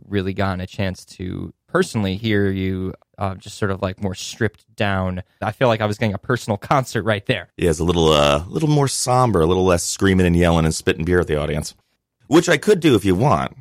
Really 0.08 0.34
gotten 0.34 0.62
a 0.62 0.68
chance 0.68 1.06
to 1.06 1.54
personally 1.68 2.16
hear 2.16 2.50
you 2.50 2.94
uh, 3.18 3.36
just 3.36 3.58
sort 3.58 3.72
of 3.72 3.82
like 3.82 4.02
more 4.02 4.16
stripped 4.16 4.74
down. 4.76 5.24
I 5.42 5.52
feel 5.52 5.68
like 5.68 5.82
I 5.82 5.86
was 5.86 5.98
getting 5.98 6.14
a 6.14 6.20
personal 6.20 6.58
concert 6.72 7.04
right 7.04 7.26
there. 7.26 7.50
Yeah, 7.58 7.70
it's 7.70 7.80
a 7.80 7.84
little, 7.84 8.12
uh, 8.12 8.46
little 8.48 8.70
more 8.70 8.88
somber, 8.88 9.42
a 9.42 9.46
little 9.46 9.66
less 9.66 9.84
screaming 9.84 10.26
and 10.26 10.36
yelling 10.36 10.66
and 10.66 10.74
spitting 10.74 11.06
beer 11.06 11.20
at 11.20 11.28
the 11.28 11.40
audience, 11.40 11.76
which 12.28 12.50
I 12.50 12.58
could 12.58 12.80
do 12.80 12.96
if 12.96 13.06
you 13.06 13.16
want. 13.16 13.56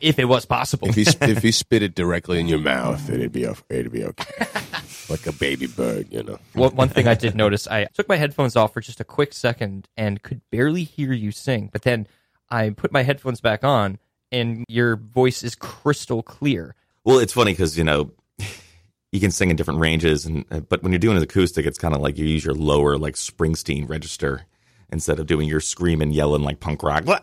If 0.00 0.18
it 0.18 0.24
was 0.24 0.46
possible. 0.46 0.88
If 0.88 0.94
he 0.94 1.06
if 1.20 1.42
he 1.42 1.52
spit 1.52 1.82
it 1.82 1.94
directly 1.94 2.40
in 2.40 2.48
your 2.48 2.58
mouth, 2.58 3.10
it'd 3.10 3.32
be 3.32 3.44
it'd 3.44 3.92
be 3.92 4.04
okay, 4.04 4.46
like 5.10 5.26
a 5.26 5.32
baby 5.32 5.66
bird, 5.66 6.08
you 6.10 6.22
know. 6.22 6.38
One 6.54 6.74
one 6.74 6.88
thing 6.88 7.06
I 7.06 7.14
did 7.14 7.34
notice, 7.34 7.68
I 7.68 7.84
took 7.84 8.08
my 8.08 8.16
headphones 8.16 8.56
off 8.56 8.72
for 8.72 8.80
just 8.80 9.00
a 9.00 9.04
quick 9.04 9.34
second 9.34 9.88
and 9.96 10.22
could 10.22 10.40
barely 10.50 10.84
hear 10.84 11.12
you 11.12 11.32
sing. 11.32 11.68
But 11.70 11.82
then 11.82 12.06
I 12.48 12.70
put 12.70 12.92
my 12.92 13.02
headphones 13.02 13.42
back 13.42 13.62
on, 13.62 13.98
and 14.32 14.64
your 14.68 14.96
voice 14.96 15.42
is 15.42 15.54
crystal 15.54 16.22
clear. 16.22 16.74
Well, 17.04 17.18
it's 17.18 17.32
funny 17.32 17.52
because 17.52 17.76
you 17.76 17.84
know 17.84 18.10
you 19.12 19.20
can 19.20 19.30
sing 19.30 19.50
in 19.50 19.56
different 19.56 19.80
ranges, 19.80 20.26
and 20.26 20.44
uh, 20.50 20.60
but 20.60 20.82
when 20.82 20.92
you're 20.92 20.98
doing 20.98 21.16
an 21.16 21.22
acoustic, 21.22 21.66
it's 21.66 21.78
kind 21.78 21.94
of 21.94 22.00
like 22.00 22.18
you 22.18 22.26
use 22.26 22.44
your 22.44 22.54
lower 22.54 22.98
like 22.98 23.14
Springsteen 23.14 23.88
register 23.88 24.46
instead 24.92 25.18
of 25.20 25.26
doing 25.26 25.48
your 25.48 25.60
scream 25.60 26.00
and 26.00 26.14
yelling 26.14 26.42
like 26.42 26.60
punk 26.60 26.82
rock. 26.82 27.04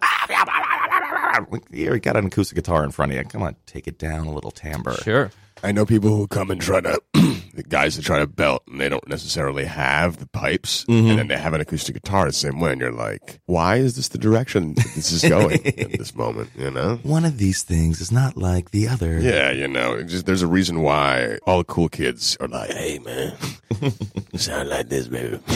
You 1.72 2.00
got 2.00 2.18
an 2.18 2.26
acoustic 2.26 2.56
guitar 2.56 2.84
in 2.84 2.90
front 2.90 3.12
of 3.12 3.18
you. 3.20 3.24
Come 3.24 3.44
on, 3.44 3.56
take 3.68 3.88
it 3.88 4.00
down 4.00 4.26
a 4.26 4.34
little 4.34 4.50
timbre. 4.50 4.96
Sure. 5.04 5.30
I 5.64 5.72
know 5.72 5.86
people 5.86 6.16
who 6.16 6.28
come 6.28 6.52
and 6.52 6.62
try 6.62 6.82
to, 6.82 7.02
the 7.14 7.64
guys 7.68 7.96
that 7.96 8.04
try 8.04 8.20
to 8.20 8.28
belt, 8.28 8.64
and 8.68 8.80
they 8.80 8.90
don't 8.90 9.08
necessarily 9.08 9.66
have 9.66 10.18
the 10.18 10.28
pipes, 10.28 10.86
Mm-hmm. 10.86 11.10
and 11.10 11.20
then 11.20 11.28
they 11.28 11.38
have 11.38 11.54
an 11.54 11.62
acoustic 11.62 11.96
guitar 11.96 12.26
the 12.28 12.32
same 12.34 12.60
way, 12.60 12.72
and 12.72 12.80
you're 12.82 12.92
like, 12.92 13.40
why 13.46 13.78
is 13.78 13.96
this 13.96 14.10
the 14.10 14.18
direction 14.18 14.76
this 14.76 15.12
is 15.12 15.24
going 15.28 15.66
at 15.66 15.92
this 15.94 16.14
moment, 16.16 16.50
you 16.56 16.70
know? 16.72 17.00
One 17.04 17.26
of 17.26 17.38
these 17.40 17.64
things 17.64 18.00
is 18.02 18.12
not 18.12 18.38
like 18.38 18.72
the 18.72 18.88
other. 18.88 19.20
Yeah, 19.20 19.52
you 19.52 19.68
know, 19.68 20.02
just 20.04 20.26
there's 20.26 20.44
a 20.44 20.48
reason 20.48 20.82
why 20.82 21.40
all 21.48 21.60
the 21.60 21.64
cool 21.66 21.90
kids 21.90 22.38
are 22.40 22.48
like, 22.48 22.70
hey, 22.72 23.00
man, 23.00 23.36
sound 24.36 24.70
like 24.70 24.90
this, 24.90 25.08
baby. 25.08 25.38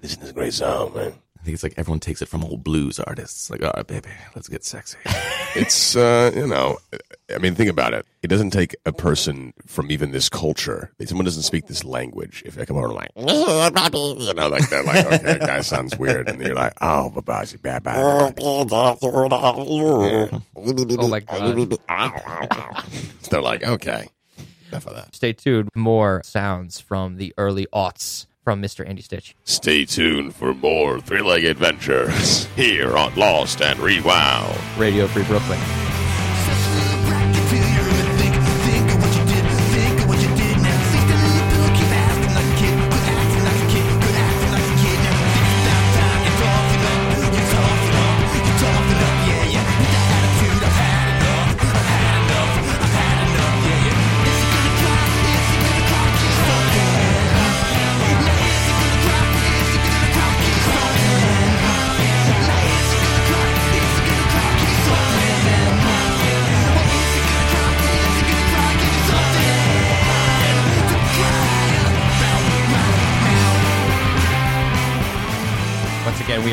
this 0.00 0.16
is 0.16 0.30
a 0.30 0.32
great 0.32 0.54
song, 0.54 0.94
man. 0.94 1.12
I 1.44 1.46
think 1.46 1.54
it's 1.56 1.62
like 1.62 1.74
everyone 1.76 2.00
takes 2.00 2.22
it 2.22 2.28
from 2.28 2.42
old 2.42 2.64
blues 2.64 2.98
artists. 2.98 3.50
Like, 3.50 3.62
all 3.62 3.70
right, 3.76 3.86
baby, 3.86 4.08
let's 4.34 4.48
get 4.48 4.64
sexy. 4.64 4.96
It's, 5.56 5.94
uh, 5.94 6.32
you 6.34 6.48
know, 6.48 6.78
I 7.32 7.38
mean, 7.38 7.54
think 7.54 7.70
about 7.70 7.94
it. 7.94 8.04
It 8.24 8.26
doesn't 8.26 8.50
take 8.50 8.74
a 8.86 8.92
person 8.92 9.52
from 9.66 9.92
even 9.92 10.10
this 10.10 10.28
culture. 10.28 10.90
If 10.98 11.10
someone 11.10 11.26
doesn't 11.26 11.44
speak 11.44 11.68
this 11.68 11.84
language. 11.84 12.42
If 12.44 12.56
they 12.56 12.66
come 12.66 12.76
over 12.76 12.88
like, 12.88 13.10
you 13.14 14.34
know, 14.34 14.48
like 14.48 14.68
they're 14.68 14.82
like, 14.82 15.06
okay, 15.06 15.18
that 15.18 15.40
guy 15.40 15.60
sounds 15.60 15.96
weird, 15.96 16.28
and 16.28 16.42
you're 16.42 16.56
like, 16.56 16.72
oh, 16.80 17.12
babaji, 17.14 17.62
bad, 17.62 17.84
bad. 17.84 17.98
Oh 17.98 18.32
my 22.30 22.46
god. 22.50 22.84
They're 23.30 23.42
like, 23.42 23.62
okay, 23.62 24.08
enough 24.70 24.86
of 24.88 24.96
that. 24.96 25.14
Stay 25.14 25.34
tuned. 25.34 25.68
More 25.76 26.20
sounds 26.24 26.80
from 26.80 27.16
the 27.16 27.32
early 27.38 27.68
aughts 27.72 28.26
from 28.44 28.62
Mr. 28.62 28.86
Andy 28.86 29.02
Stitch. 29.02 29.34
Stay 29.44 29.86
tuned 29.86 30.34
for 30.36 30.54
more 30.54 31.00
thrilling 31.00 31.46
adventures 31.46 32.44
here 32.54 32.96
on 32.96 33.14
Lost 33.16 33.62
and 33.62 33.78
Rewound. 33.80 34.56
Radio 34.78 35.06
Free 35.08 35.24
Brooklyn. 35.24 35.58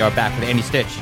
We 0.01 0.07
are 0.07 0.15
back 0.15 0.33
with 0.39 0.49
Andy 0.49 0.63
Stitch. 0.63 0.97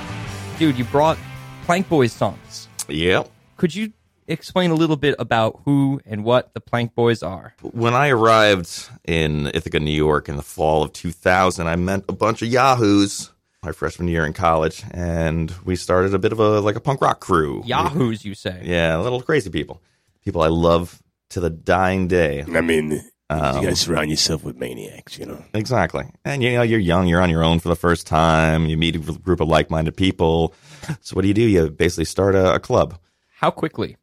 Dude, 0.57 0.77
you 0.77 0.83
brought 0.83 1.17
Plank 1.63 1.87
Boys 1.87 2.11
songs. 2.11 2.67
Yep. 2.89 3.31
Could 3.55 3.73
you 3.73 3.93
explain 4.27 4.71
a 4.71 4.73
little 4.73 4.97
bit 4.97 5.15
about 5.17 5.61
who 5.63 6.01
and 6.05 6.25
what 6.25 6.53
the 6.53 6.59
Plank 6.59 6.95
Boys 6.95 7.23
are? 7.23 7.55
When 7.61 7.93
I 7.93 8.09
arrived 8.09 8.89
in 9.05 9.47
Ithaca, 9.53 9.79
New 9.79 9.93
York 9.93 10.27
in 10.27 10.35
the 10.35 10.41
fall 10.41 10.83
of 10.83 10.91
2000, 10.91 11.65
I 11.65 11.77
met 11.77 12.03
a 12.09 12.11
bunch 12.11 12.41
of 12.41 12.49
yahoos 12.49 13.31
my 13.63 13.71
freshman 13.71 14.09
year 14.09 14.25
in 14.25 14.33
college, 14.33 14.83
and 14.91 15.53
we 15.63 15.77
started 15.77 16.13
a 16.13 16.19
bit 16.19 16.33
of 16.33 16.39
a 16.41 16.59
like 16.59 16.75
a 16.75 16.81
punk 16.81 16.99
rock 16.99 17.21
crew. 17.21 17.63
Yahoos, 17.65 18.25
you 18.25 18.35
say? 18.35 18.61
Yeah, 18.65 18.97
little 18.97 19.21
crazy 19.21 19.49
people. 19.49 19.81
People 20.25 20.41
I 20.41 20.47
love 20.47 21.01
to 21.29 21.39
the 21.39 21.49
dying 21.49 22.09
day. 22.09 22.43
I 22.53 22.59
mean, 22.59 23.01
Um, 23.31 23.57
you 23.57 23.63
gotta 23.63 23.75
surround 23.75 24.09
yourself 24.09 24.43
with 24.43 24.57
maniacs, 24.57 25.19
you 25.19 25.25
know. 25.25 25.43
Exactly. 25.53 26.05
And 26.25 26.41
you 26.41 26.53
know, 26.53 26.63
you're 26.63 26.79
young, 26.79 27.07
you're 27.07 27.21
on 27.21 27.29
your 27.29 27.43
own 27.43 27.59
for 27.59 27.69
the 27.69 27.75
first 27.75 28.07
time, 28.07 28.65
you 28.65 28.75
meet 28.75 28.95
a 28.95 28.99
group 28.99 29.39
of 29.39 29.47
like 29.47 29.69
minded 29.69 29.95
people. 29.95 30.53
So 31.01 31.15
what 31.15 31.21
do 31.21 31.27
you 31.27 31.35
do? 31.35 31.43
You 31.43 31.69
basically 31.69 32.05
start 32.05 32.33
a, 32.33 32.55
a 32.55 32.59
club. 32.59 32.97
How 33.35 33.51
quickly? 33.51 33.97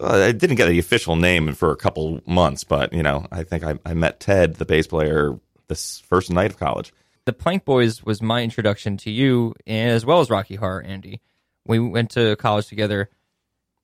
Uh, 0.00 0.24
I 0.28 0.32
didn't 0.32 0.56
get 0.56 0.68
the 0.68 0.78
official 0.78 1.16
name 1.16 1.52
for 1.52 1.70
a 1.70 1.76
couple 1.76 2.22
months, 2.26 2.64
but 2.64 2.94
you 2.94 3.02
know, 3.02 3.26
I 3.30 3.44
think 3.44 3.62
I, 3.62 3.78
I 3.84 3.92
met 3.92 4.20
Ted, 4.20 4.54
the 4.54 4.64
bass 4.64 4.86
player, 4.86 5.38
this 5.68 6.00
first 6.00 6.30
night 6.30 6.50
of 6.50 6.58
college. 6.58 6.94
The 7.26 7.34
Plank 7.34 7.66
Boys 7.66 8.02
was 8.02 8.22
my 8.22 8.42
introduction 8.42 8.96
to 8.98 9.10
you, 9.10 9.54
as 9.66 10.06
well 10.06 10.20
as 10.20 10.30
Rocky 10.30 10.54
Horror, 10.54 10.82
Andy. 10.82 11.20
We 11.66 11.78
went 11.78 12.10
to 12.12 12.34
college 12.36 12.66
together. 12.66 13.10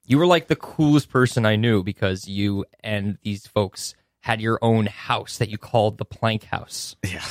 You 0.07 0.19
were 0.19 0.27
like 0.27 0.47
the 0.47 0.57
coolest 0.57 1.11
person 1.11 1.45
I 1.45 1.57
knew 1.57 1.83
because 1.83 2.27
you 2.27 2.65
and 2.83 3.19
these 3.23 3.47
folks 3.47 3.95
had 4.27 4.41
your 4.41 4.59
own 4.61 4.87
house 4.87 5.39
that 5.39 5.51
you 5.51 5.57
called 5.57 5.99
the 5.99 6.05
Plank 6.05 6.43
House. 6.43 6.97
Yeah. 7.05 7.25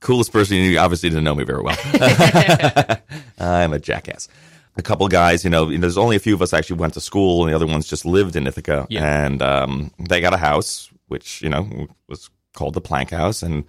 Coolest 0.00 0.32
person. 0.32 0.58
You 0.58 0.78
obviously 0.78 1.08
didn't 1.08 1.24
know 1.24 1.34
me 1.34 1.44
very 1.44 1.62
well. 1.62 1.78
I'm 3.38 3.72
a 3.72 3.78
jackass. 3.78 4.28
A 4.76 4.82
couple 4.82 5.08
guys, 5.08 5.44
you 5.44 5.50
know, 5.50 5.74
there's 5.74 5.96
only 5.96 6.16
a 6.16 6.18
few 6.18 6.34
of 6.34 6.42
us 6.42 6.52
actually 6.52 6.76
went 6.76 6.92
to 6.92 7.00
school, 7.00 7.42
and 7.42 7.50
the 7.50 7.56
other 7.56 7.66
ones 7.66 7.86
just 7.86 8.04
lived 8.04 8.36
in 8.36 8.46
Ithaca. 8.46 8.86
Yeah. 8.90 9.24
And 9.24 9.40
um, 9.40 9.92
they 9.98 10.20
got 10.20 10.34
a 10.34 10.36
house, 10.36 10.90
which 11.08 11.40
you 11.40 11.48
know 11.48 11.86
was 12.06 12.28
called 12.52 12.74
the 12.74 12.82
Plank 12.82 13.08
House, 13.08 13.42
and 13.42 13.64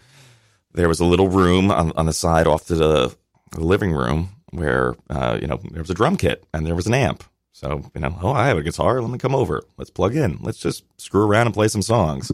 there 0.74 0.90
was 0.90 1.00
a 1.00 1.06
little 1.06 1.30
room 1.30 1.72
on, 1.72 1.94
on 1.96 2.06
the 2.06 2.12
side 2.12 2.48
off 2.48 2.66
to 2.66 2.76
the, 2.76 3.16
the 3.52 3.64
living 3.64 3.94
room 3.94 4.32
where 4.50 4.94
uh, 5.10 5.38
you 5.40 5.48
know 5.48 5.62
there 5.72 5.82
was 5.82 5.90
a 5.90 5.94
drum 5.94 6.18
kit 6.18 6.44
and 6.54 6.68
there 6.68 6.76
was 6.76 6.88
an 6.88 6.96
amp. 6.96 7.24
So 7.56 7.90
you 7.96 8.02
know, 8.02 8.14
oh, 8.22 8.34
I 8.34 8.48
have 8.48 8.58
a 8.58 8.64
guitar. 8.64 9.02
Let 9.02 9.10
me 9.10 9.18
come 9.18 9.34
over. 9.34 9.64
Let's 9.78 9.90
plug 9.90 10.14
in. 10.14 10.40
Let's 10.42 10.58
just 10.58 10.84
screw 11.00 11.26
around 11.26 11.46
and 11.46 11.54
play 11.54 11.70
some 11.70 11.82
songs. 11.82 12.30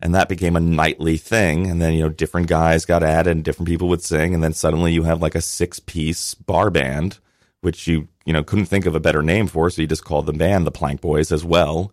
And 0.00 0.14
that 0.14 0.28
became 0.28 0.54
a 0.54 0.60
nightly 0.60 1.16
thing. 1.16 1.68
And 1.68 1.82
then 1.82 1.94
you 1.94 2.02
know, 2.02 2.08
different 2.08 2.46
guys 2.46 2.84
got 2.84 3.02
added, 3.02 3.32
and 3.32 3.44
different 3.44 3.68
people 3.68 3.88
would 3.88 4.02
sing, 4.02 4.32
and 4.32 4.44
then 4.44 4.52
suddenly 4.52 4.92
you 4.92 5.02
have 5.02 5.20
like 5.20 5.34
a 5.34 5.40
six-piece 5.40 6.34
bar 6.34 6.70
band, 6.70 7.18
which 7.62 7.88
you 7.88 8.06
you 8.24 8.32
know 8.32 8.44
couldn't 8.44 8.66
think 8.66 8.86
of 8.86 8.94
a 8.94 9.00
better 9.00 9.22
name 9.22 9.48
for, 9.48 9.68
so 9.70 9.82
you 9.82 9.88
just 9.88 10.04
called 10.04 10.26
the 10.26 10.32
band 10.32 10.68
the 10.68 10.70
Plank 10.70 11.00
Boys 11.00 11.32
as 11.32 11.44
well 11.44 11.92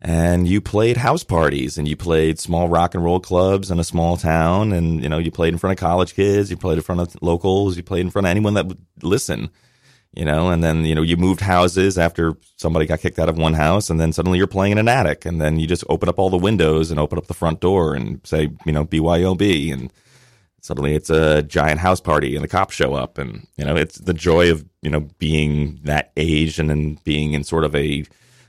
and 0.00 0.46
you 0.46 0.60
played 0.60 0.96
house 0.96 1.24
parties 1.24 1.76
and 1.76 1.88
you 1.88 1.96
played 1.96 2.38
small 2.38 2.68
rock 2.68 2.94
and 2.94 3.02
roll 3.02 3.18
clubs 3.18 3.68
in 3.68 3.80
a 3.80 3.84
small 3.84 4.16
town 4.16 4.72
and 4.72 5.02
you 5.02 5.08
know 5.08 5.18
you 5.18 5.32
played 5.32 5.52
in 5.52 5.58
front 5.58 5.72
of 5.72 5.80
college 5.80 6.14
kids 6.14 6.52
you 6.52 6.56
played 6.56 6.78
in 6.78 6.84
front 6.84 7.00
of 7.00 7.20
locals 7.20 7.76
you 7.76 7.82
played 7.82 8.02
in 8.02 8.10
front 8.10 8.24
of 8.24 8.30
anyone 8.30 8.54
that 8.54 8.66
would 8.66 8.78
listen 9.02 9.50
you 10.18 10.24
know 10.24 10.50
and 10.50 10.64
then 10.64 10.84
you 10.84 10.94
know 10.96 11.02
you 11.02 11.16
moved 11.16 11.40
houses 11.40 11.96
after 11.96 12.36
somebody 12.56 12.84
got 12.86 12.98
kicked 12.98 13.20
out 13.20 13.28
of 13.28 13.38
one 13.38 13.54
house 13.54 13.88
and 13.88 14.00
then 14.00 14.12
suddenly 14.12 14.36
you're 14.36 14.48
playing 14.48 14.72
in 14.72 14.78
an 14.78 14.88
attic 14.88 15.24
and 15.24 15.40
then 15.40 15.60
you 15.60 15.66
just 15.66 15.84
open 15.88 16.08
up 16.08 16.18
all 16.18 16.28
the 16.28 16.36
windows 16.36 16.90
and 16.90 16.98
open 16.98 17.16
up 17.16 17.28
the 17.28 17.34
front 17.34 17.60
door 17.60 17.94
and 17.94 18.20
say 18.24 18.50
you 18.66 18.72
know 18.72 18.84
BYOB 18.84 19.72
and 19.72 19.92
suddenly 20.60 20.96
it's 20.96 21.08
a 21.08 21.42
giant 21.42 21.78
house 21.78 22.00
party 22.00 22.34
and 22.34 22.42
the 22.42 22.48
cops 22.48 22.74
show 22.74 22.94
up 22.94 23.16
and 23.16 23.46
you 23.56 23.64
know 23.64 23.76
it's 23.76 23.98
the 23.98 24.12
joy 24.12 24.50
of 24.50 24.64
you 24.82 24.90
know 24.90 25.08
being 25.18 25.78
that 25.84 26.10
age 26.16 26.58
and 26.58 26.68
then 26.68 26.98
being 27.04 27.32
in 27.32 27.44
sort 27.44 27.64
of 27.64 27.74
a 27.76 28.04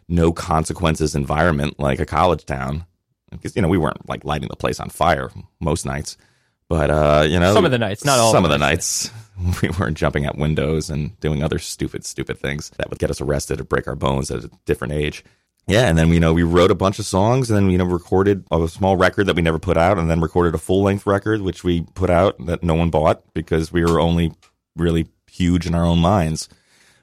no 0.08 0.34
consequences 0.34 1.13
environment 1.13 1.79
like 1.79 1.99
a 1.99 2.05
college 2.05 2.45
town 2.45 2.84
because 3.29 3.55
you 3.55 3.62
know 3.62 3.67
we 3.67 3.77
weren't 3.77 4.10
like 4.10 4.25
lighting 4.25 4.49
the 4.49 4.55
place 4.55 4.79
on 4.79 4.89
fire 4.89 5.29
most 5.60 5.86
nights 5.86 6.17
but 6.69 6.89
uh 6.89 7.25
you 7.27 7.39
know 7.39 7.53
Some 7.53 7.65
of 7.65 7.71
the 7.71 7.77
nights, 7.77 8.05
not 8.05 8.19
all 8.19 8.32
some 8.32 8.45
of 8.45 8.51
the 8.51 8.58
nights 8.58 9.12
we 9.62 9.69
weren't 9.69 9.97
jumping 9.97 10.25
out 10.25 10.38
windows 10.38 10.89
and 10.89 11.19
doing 11.19 11.43
other 11.43 11.60
stupid 11.60 12.05
stupid 12.05 12.39
things 12.39 12.69
that 12.77 12.89
would 12.89 12.99
get 12.99 13.10
us 13.10 13.19
arrested 13.19 13.60
or 13.60 13.65
break 13.65 13.88
our 13.88 13.95
bones 13.95 14.32
at 14.32 14.43
a 14.45 14.51
different 14.65 14.93
age 14.93 15.23
yeah, 15.69 15.88
and 15.88 15.95
then 15.99 16.12
you 16.12 16.19
know 16.19 16.34
we 16.34 16.41
wrote 16.41 16.71
a 16.71 16.75
bunch 16.75 16.97
of 16.97 17.05
songs, 17.05 17.51
and 17.51 17.55
then 17.55 17.69
you 17.69 17.77
know 17.77 17.86
recorded 17.86 18.43
a 18.51 18.67
small 18.67 18.97
record 18.97 19.27
that 19.27 19.36
we 19.36 19.43
never 19.43 19.60
put 19.60 19.77
out, 19.77 19.99
and 19.99 20.10
then 20.10 20.19
recorded 20.19 20.55
a 20.55 20.58
full 20.58 20.82
length 20.82 21.05
record 21.05 21.41
which 21.41 21.63
we 21.63 21.82
put 21.93 22.10
out 22.10 22.43
that 22.47 22.63
no 22.63 22.73
one 22.73 22.89
bought 22.89 23.21
because 23.36 23.71
we 23.71 23.84
were 23.84 23.99
only 23.99 24.34
really 24.75 25.08
huge 25.29 25.67
in 25.67 25.75
our 25.75 25.86
own 25.86 25.99
minds, 25.99 26.49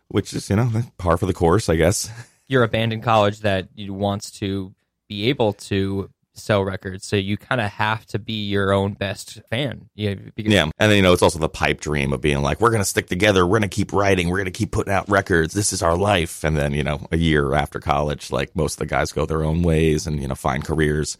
which 0.09 0.35
is 0.35 0.51
you 0.51 0.57
know 0.57 0.69
par 0.99 1.17
for 1.17 1.27
the 1.27 1.33
course, 1.33 1.69
I 1.69 1.77
guess. 1.77 2.11
You're 2.49 2.65
a 2.65 2.69
band 2.69 2.93
in 2.93 3.03
college 3.03 3.41
that 3.41 3.69
you 3.77 3.95
wants 3.95 4.33
to 4.39 4.75
be 5.09 5.29
able 5.29 5.53
to 5.53 6.11
sell 6.39 6.65
records, 6.65 7.07
so 7.07 7.17
you 7.17 7.37
kind 7.37 7.61
of 7.61 7.71
have 7.71 8.07
to 8.07 8.19
be 8.19 8.47
your 8.47 8.73
own 8.73 8.95
best 8.95 9.41
fan. 9.49 9.89
Yeah, 9.95 10.15
because 10.15 10.53
Yeah, 10.53 10.65
and 10.79 10.91
then 10.91 10.97
you 10.97 11.03
know 11.03 11.13
it's 11.13 11.23
also 11.23 11.39
the 11.39 11.49
pipe 11.49 11.81
dream 11.81 12.13
of 12.13 12.21
being 12.21 12.43
like, 12.43 12.61
we're 12.61 12.71
gonna 12.71 12.85
stick 12.85 13.07
together, 13.07 13.47
we're 13.47 13.59
gonna 13.59 13.69
keep 13.69 13.93
writing, 13.93 14.29
we're 14.29 14.39
gonna 14.39 14.51
keep 14.51 14.73
putting 14.73 14.93
out 14.93 15.09
records. 15.09 15.55
This 15.55 15.73
is 15.73 15.83
our 15.83 15.97
life. 15.97 16.45
And 16.45 16.57
then 16.57 16.73
you 16.73 16.83
know 16.83 17.07
a 17.11 17.17
year 17.17 17.55
after 17.55 17.81
college, 17.81 18.31
like 18.31 18.55
most 18.55 18.75
of 18.75 18.79
the 18.79 18.87
guys 18.87 19.13
go 19.13 19.27
their 19.27 19.45
own 19.45 19.63
ways 19.63 20.07
and 20.07 20.21
you 20.21 20.29
know 20.29 20.35
find 20.35 20.65
careers, 20.65 21.19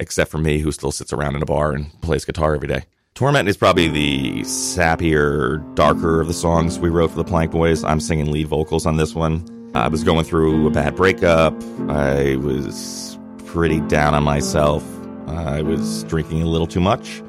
except 0.00 0.30
for 0.30 0.38
me 0.38 0.58
who 0.58 0.72
still 0.72 0.92
sits 0.92 1.12
around 1.12 1.36
in 1.36 1.42
a 1.42 1.46
bar 1.46 1.72
and 1.72 2.00
plays 2.00 2.24
guitar 2.24 2.54
every 2.54 2.68
day. 2.68 2.84
Torment 3.14 3.48
is 3.48 3.56
probably 3.56 3.86
the 3.86 4.40
sappier, 4.40 5.58
darker 5.76 6.20
of 6.20 6.26
the 6.26 6.34
songs 6.34 6.80
we 6.80 6.88
wrote 6.88 7.10
for 7.12 7.16
the 7.16 7.24
Plank 7.24 7.52
Boys. 7.52 7.84
I'm 7.84 8.00
singing 8.00 8.32
lead 8.32 8.48
vocals 8.48 8.86
on 8.86 8.96
this 8.96 9.14
one. 9.14 9.48
I 9.72 9.86
was 9.86 10.02
going 10.02 10.24
through 10.24 10.66
a 10.66 10.70
bad 10.70 10.96
breakup. 10.96 11.54
I 11.88 12.36
was 12.36 13.13
pretty 13.54 13.78
down 13.82 14.14
on 14.14 14.24
myself. 14.24 14.84
I 15.28 15.62
was 15.62 16.02
drinking 16.04 16.42
a 16.42 16.46
little 16.46 16.66
too 16.66 16.80
much 16.80 17.22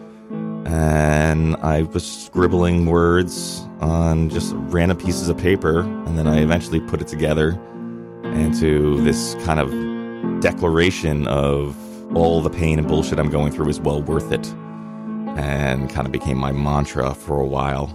and 0.66 1.56
I 1.58 1.84
was 1.84 2.04
scribbling 2.04 2.88
words 2.88 3.62
on 3.80 4.32
just 4.32 4.54
random 4.56 4.98
pieces 4.98 5.30
of 5.30 5.38
paper, 5.38 5.82
and 5.82 6.18
then 6.18 6.26
I 6.26 6.40
eventually 6.40 6.80
put 6.80 7.00
it 7.00 7.08
together 7.08 7.52
into 8.24 9.00
this 9.04 9.36
kind 9.46 9.60
of 9.60 10.42
declaration 10.42 11.28
of 11.28 11.78
all 12.18 12.42
the 12.42 12.50
pain 12.50 12.80
and 12.80 12.88
bullshit 12.88 13.20
I'm 13.20 13.30
going 13.30 13.52
through 13.52 13.70
is 13.70 13.80
well 13.80 14.02
worth 14.02 14.32
it, 14.32 14.48
and 15.38 15.88
kind 15.92 16.08
of 16.08 16.12
became 16.12 16.40
my 16.40 16.52
mantra 16.52 17.14
for 17.14 17.40
a 17.40 17.46
while. 17.46 17.88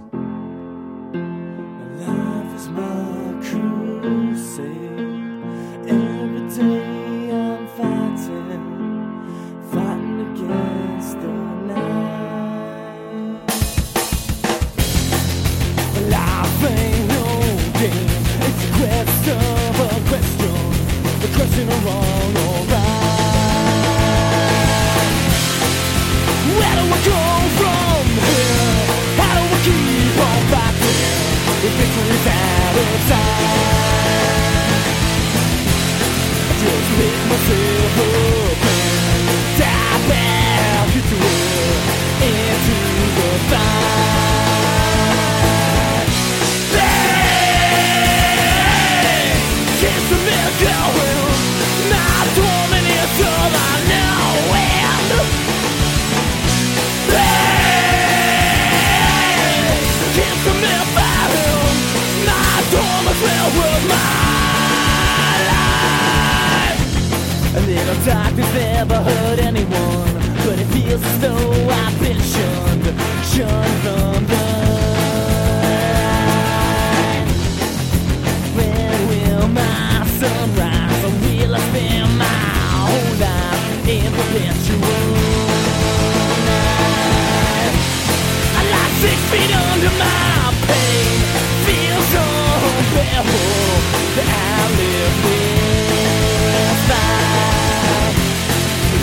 Under 89.73 89.93
my 90.03 90.53
pain, 90.67 91.19
feels 91.67 92.11
unbearable 92.27 93.79
that 94.17 94.29
I 94.29 94.59
live 94.81 95.15
this 95.25 96.81
life. 96.93 98.17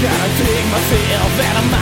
Gotta 0.03 0.29
take 0.43 0.67
myself 0.75 1.31
out 1.47 1.57
of 1.63 1.67
my 1.71 1.76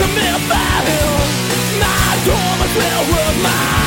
keeps 0.00 0.14
me 0.14 0.28
fighting. 0.48 1.20
My 1.80 2.16
torment 2.24 2.72
will 2.76 3.04
rule 3.12 3.42
my 3.42 3.79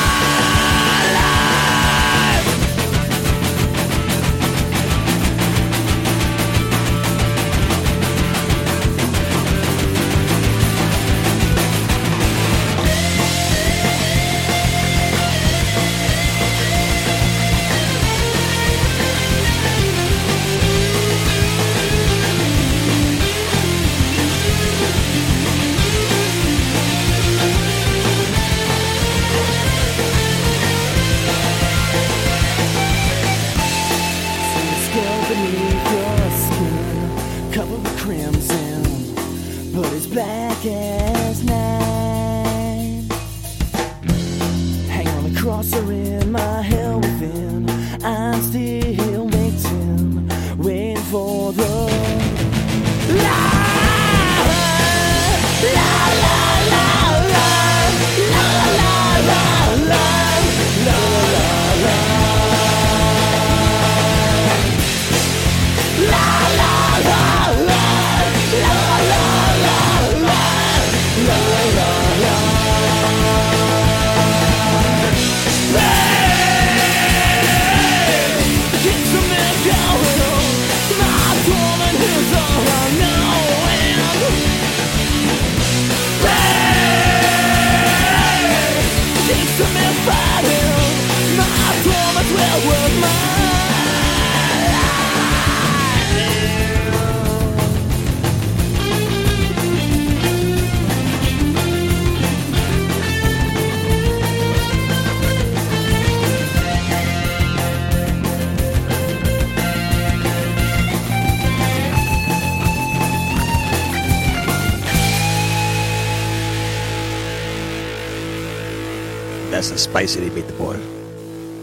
That's 120.03 120.17
the 120.17 120.25
spice 120.27 120.47
the 120.47 120.53
boy. 120.55 120.75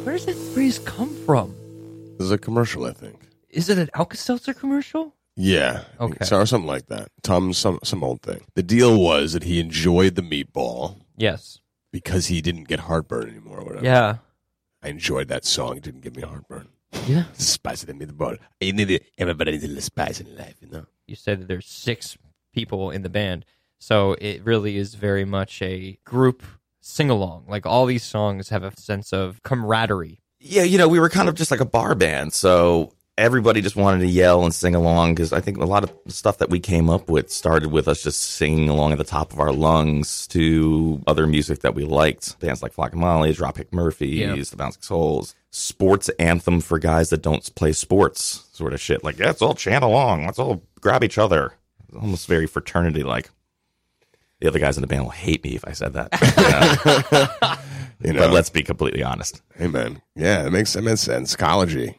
Where 0.03 0.16
does 0.16 0.24
that 0.24 0.35
phrase 0.55 0.79
come 0.79 1.14
from? 1.26 1.55
This 2.16 2.24
is 2.24 2.31
a 2.31 2.38
commercial, 2.38 2.87
I 2.87 2.92
think. 2.94 3.20
Is 3.50 3.68
it 3.68 3.76
an 3.76 3.90
Alka 3.92 4.16
Seltzer 4.16 4.55
commercial? 4.55 5.14
Yeah. 5.37 5.83
Okay. 6.00 6.24
So, 6.24 6.38
or 6.38 6.46
something 6.46 6.66
like 6.66 6.87
that. 6.87 7.11
Tom, 7.22 7.53
some 7.53 7.81
some 7.85 8.03
old 8.03 8.22
thing. 8.22 8.40
The 8.55 8.62
deal 8.62 8.98
was 8.98 9.35
that 9.35 9.42
he 9.42 9.61
enjoyed 9.61 10.14
the 10.14 10.22
meatball 10.22 11.03
Yes. 11.18 11.61
because 11.92 12.29
he 12.29 12.40
didn't 12.40 12.64
get 12.66 12.81
heartburn 12.81 13.29
anymore 13.29 13.59
or 13.59 13.64
whatever. 13.64 13.85
Yeah. 13.85 14.16
I 14.83 14.88
enjoyed 14.88 15.29
that 15.29 15.44
song. 15.44 15.76
It 15.76 15.83
didn't 15.83 16.00
give 16.00 16.16
me 16.16 16.22
heartburn. 16.22 16.68
Yeah. 17.07 17.24
Spice 17.35 17.83
it 17.83 17.90
in 17.90 17.98
me 17.98 18.07
the 18.07 18.14
ball. 18.14 18.37
You 18.59 18.72
need 18.72 18.90
it. 18.90 19.05
Everybody 19.18 19.53
needs 19.53 19.64
a 19.64 19.68
little 19.68 19.83
spice 19.83 20.18
in 20.18 20.35
life, 20.38 20.57
you 20.62 20.68
know. 20.70 20.87
You 21.07 21.14
said 21.14 21.42
that 21.42 21.48
there's 21.48 21.66
six 21.66 22.16
people 22.55 22.90
in 22.90 23.03
the 23.03 23.11
band. 23.11 23.44
So 23.79 24.16
it 24.18 24.42
really 24.46 24.79
is 24.79 24.94
very 24.94 25.26
much 25.26 25.61
a 25.61 25.98
group 26.07 26.42
sing 26.90 27.11
along. 27.11 27.44
Like 27.48 27.66
all 27.66 27.87
these 27.87 28.05
songs 28.05 28.48
have 28.50 28.62
a 28.64 28.72
sense 28.79 29.12
of 29.12 29.42
camaraderie. 29.42 30.20
Yeah, 30.40 30.62
you 30.62 30.79
know, 30.79 30.88
we 30.88 30.98
were 30.98 31.11
kind 31.11 31.29
of 31.29 31.35
just 31.35 31.50
like 31.50 31.61
a 31.61 31.66
bar 31.66 31.94
band, 31.94 32.33
so 32.33 32.92
everybody 33.18 33.61
just 33.61 33.76
wanted 33.76 33.98
to 34.00 34.07
yell 34.07 34.42
and 34.44 34.55
sing 34.55 34.74
along 34.74 35.14
because 35.14 35.31
I 35.35 35.40
think 35.40 35.59
a 35.59 35.66
lot 35.66 35.85
of 35.85 35.92
stuff 36.09 36.38
that 36.38 36.48
we 36.48 36.59
came 36.59 36.88
up 36.88 37.11
with 37.11 37.31
started 37.31 37.70
with 37.70 37.87
us 37.87 38.03
just 38.03 38.22
singing 38.22 38.70
along 38.70 38.92
at 38.92 38.98
the 38.98 39.05
top 39.05 39.35
of 39.35 39.38
our 39.40 39.53
lungs 39.53 40.26
to 40.29 41.03
other 41.07 41.26
music 41.26 41.61
that 41.61 41.74
we 41.74 41.85
liked. 41.85 42.38
Bands 42.40 42.62
like 42.62 42.72
Flogging 42.72 43.00
Molly, 43.00 43.35
Dropkick 43.35 43.70
Murphys, 43.72 44.18
Yeah. 44.18 44.35
The 44.35 44.57
Bouncing 44.57 44.81
Souls, 44.83 45.35
sports 45.50 46.09
anthem 46.18 46.62
for 46.62 46.79
guys 46.79 47.11
that 47.11 47.20
don't 47.20 47.55
play 47.55 47.72
sports, 47.72 48.48
sort 48.53 48.72
of 48.72 48.81
shit. 48.81 49.05
Like, 49.05 49.18
yeah, 49.18 49.26
let's 49.26 49.42
all 49.42 49.55
chant 49.55 49.85
along, 49.85 50.24
let's 50.24 50.38
all 50.38 50.62
grab 50.81 51.05
each 51.05 51.18
other. 51.18 51.53
Almost 51.94 52.26
very 52.26 52.46
fraternity 52.46 53.03
like. 53.03 53.29
The 54.40 54.48
other 54.48 54.59
guys 54.59 54.76
in 54.76 54.81
the 54.81 54.87
band 54.87 55.03
will 55.05 55.11
hate 55.11 55.44
me 55.44 55.55
if 55.55 55.64
I 55.66 55.72
said 55.72 55.92
that. 55.94 56.09
You 58.03 58.14
know. 58.14 58.20
but 58.20 58.33
let's 58.33 58.48
be 58.48 58.62
completely 58.62 59.03
honest. 59.03 59.42
Hey 59.57 59.66
man, 59.66 60.00
yeah, 60.16 60.46
it 60.46 60.50
makes 60.53 60.74
it 60.74 60.81
makes 60.83 61.03
sense. 61.03 61.37
Collegey, 61.37 61.96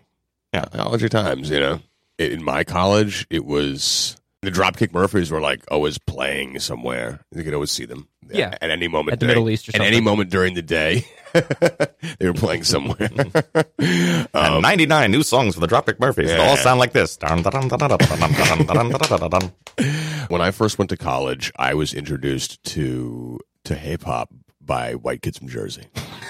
Yeah. 0.52 0.66
college 0.74 1.08
times. 1.12 1.52
You 1.52 1.60
know, 1.60 1.80
in 2.18 2.44
my 2.44 2.64
college, 2.64 3.28
it 3.30 3.46
was 3.46 4.18
the 4.42 4.50
Dropkick 4.50 4.94
Murphys 4.94 5.30
were 5.30 5.40
like 5.42 5.62
always 5.70 6.00
playing 6.00 6.60
somewhere. 6.60 7.20
You 7.36 7.44
could 7.44 7.54
always 7.54 7.70
see 7.70 7.86
them. 7.86 8.08
Yeah. 8.34 8.56
at 8.62 8.70
any 8.72 8.88
moment 8.88 9.14
At 9.14 9.20
the 9.20 9.26
during- 9.28 9.40
Middle 9.44 9.50
East 9.52 9.70
or 9.70 9.74
At 9.76 9.82
any 9.82 10.00
moment 10.02 10.30
during 10.32 10.54
the 10.56 10.62
day, 10.64 11.06
they 11.34 12.26
were 12.28 12.34
playing 12.34 12.64
somewhere. 12.64 13.10
And 13.78 14.62
99 14.62 15.12
new 15.12 15.22
songs 15.22 15.54
for 15.54 15.60
the 15.62 15.68
Dropkick 15.68 16.00
Murphys. 16.00 16.30
They 16.30 16.38
all 16.38 16.56
sound 16.58 16.80
like 16.80 16.94
this. 16.94 17.18
When 20.30 20.42
I 20.42 20.52
first 20.52 20.78
went 20.78 20.90
to 20.90 20.98
college, 20.98 21.52
I 21.56 21.74
was 21.74 21.94
introduced 21.94 22.64
to 22.66 23.40
to 23.66 23.76
hip 23.76 24.04
hop 24.04 24.34
by 24.60 24.96
white 24.96 25.22
kids 25.22 25.38
from 25.38 25.48
Jersey. 25.48 25.86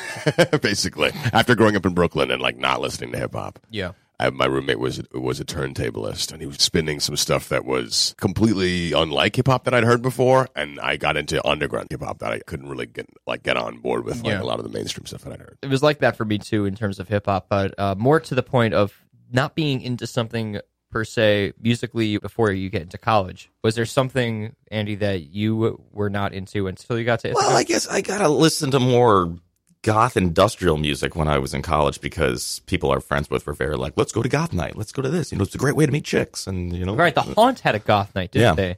Basically, 0.62 1.12
after 1.34 1.56
growing 1.56 1.76
up 1.76 1.86
in 1.86 1.94
Brooklyn 1.94 2.32
and 2.32 2.42
like 2.42 2.58
not 2.58 2.82
listening 2.82 3.12
to 3.12 3.18
hip 3.18 3.34
hop. 3.34 3.60
Yeah. 3.70 3.94
I, 4.20 4.30
my 4.30 4.46
roommate 4.46 4.78
was 4.78 5.02
was 5.14 5.40
a 5.40 5.46
turntablist, 5.46 6.32
and 6.32 6.42
he 6.42 6.46
was 6.46 6.58
spinning 6.58 7.00
some 7.00 7.18
stuff 7.18 7.50
that 7.50 7.66
was 7.66 8.14
completely 8.18 8.94
unlike 8.94 9.36
hip 9.36 9.48
hop 9.48 9.64
that 9.64 9.74
I'd 9.74 9.84
heard 9.84 10.04
before. 10.04 10.48
And 10.56 10.80
I 10.80 10.98
got 10.98 11.18
into 11.18 11.46
underground 11.46 11.88
hip 11.90 12.04
hop 12.04 12.20
that 12.20 12.32
I 12.32 12.40
couldn't 12.40 12.70
really 12.70 12.86
get 12.86 13.08
like 13.26 13.42
get 13.42 13.58
on 13.58 13.80
board 13.80 14.06
with, 14.06 14.18
like 14.18 14.26
yeah. 14.34 14.42
a 14.42 14.44
lot 14.44 14.60
of 14.60 14.64
the 14.64 14.78
mainstream 14.78 15.08
stuff 15.08 15.24
that 15.24 15.34
I 15.34 15.38
heard. 15.38 15.58
It 15.64 15.70
was 15.70 15.82
like 15.82 16.00
that 16.00 16.18
for 16.18 16.26
me 16.26 16.38
too 16.38 16.66
in 16.66 16.76
terms 16.76 17.00
of 17.00 17.08
hip 17.08 17.26
hop, 17.26 17.48
but 17.50 17.74
uh, 17.80 17.96
more 17.98 18.20
to 18.20 18.36
the 18.36 18.44
point 18.44 18.76
of 18.76 18.94
not 19.32 19.56
being 19.56 19.82
into 19.82 20.06
something 20.06 20.60
per 20.92 21.04
se 21.06 21.54
musically 21.60 22.18
before 22.18 22.52
you 22.52 22.70
get 22.70 22.82
into 22.84 22.98
college. 22.98 23.50
Was 23.64 23.76
there 23.76 23.86
something, 23.86 24.56
Andy, 24.70 24.96
that 24.96 25.34
you 25.34 25.80
were 25.92 26.10
not 26.10 26.34
into 26.34 26.68
until 26.68 27.00
you 27.00 27.06
got 27.06 27.22
to 27.22 27.30
Ithaca? 27.30 27.46
Well, 27.48 27.58
I 27.58 27.64
guess 27.64 27.88
I 27.88 28.02
gotta 28.02 28.28
listen 28.30 28.70
to 28.72 28.80
more 28.80 29.36
goth 29.84 30.16
industrial 30.16 30.78
music 30.78 31.16
when 31.16 31.28
I 31.28 31.40
was 31.40 31.54
in 31.56 31.64
college 31.64 32.02
because 32.02 32.62
people 32.68 32.92
our 32.92 33.00
friends 33.00 33.30
with 33.32 33.48
were 33.48 33.54
very 33.54 33.78
like, 33.78 33.94
let's 33.96 34.12
go 34.12 34.22
to 34.22 34.30
goth 34.30 34.54
night, 34.54 34.78
let's 34.78 34.92
go 34.92 35.02
to 35.02 35.10
this. 35.10 35.32
You 35.32 35.40
know, 35.40 35.44
it's 35.44 35.56
a 35.56 35.58
great 35.58 35.76
way 35.76 35.86
to 35.88 35.92
meet 35.92 36.06
chicks, 36.06 36.46
and 36.46 36.76
you 36.76 36.86
know, 36.86 36.96
right, 36.96 37.16
the 37.16 37.22
Haunt 37.24 37.62
had 37.62 37.74
a 37.74 37.80
goth 37.80 38.14
night, 38.14 38.32
didn't 38.32 38.44
Yeah. 38.50 38.54
they? 38.54 38.78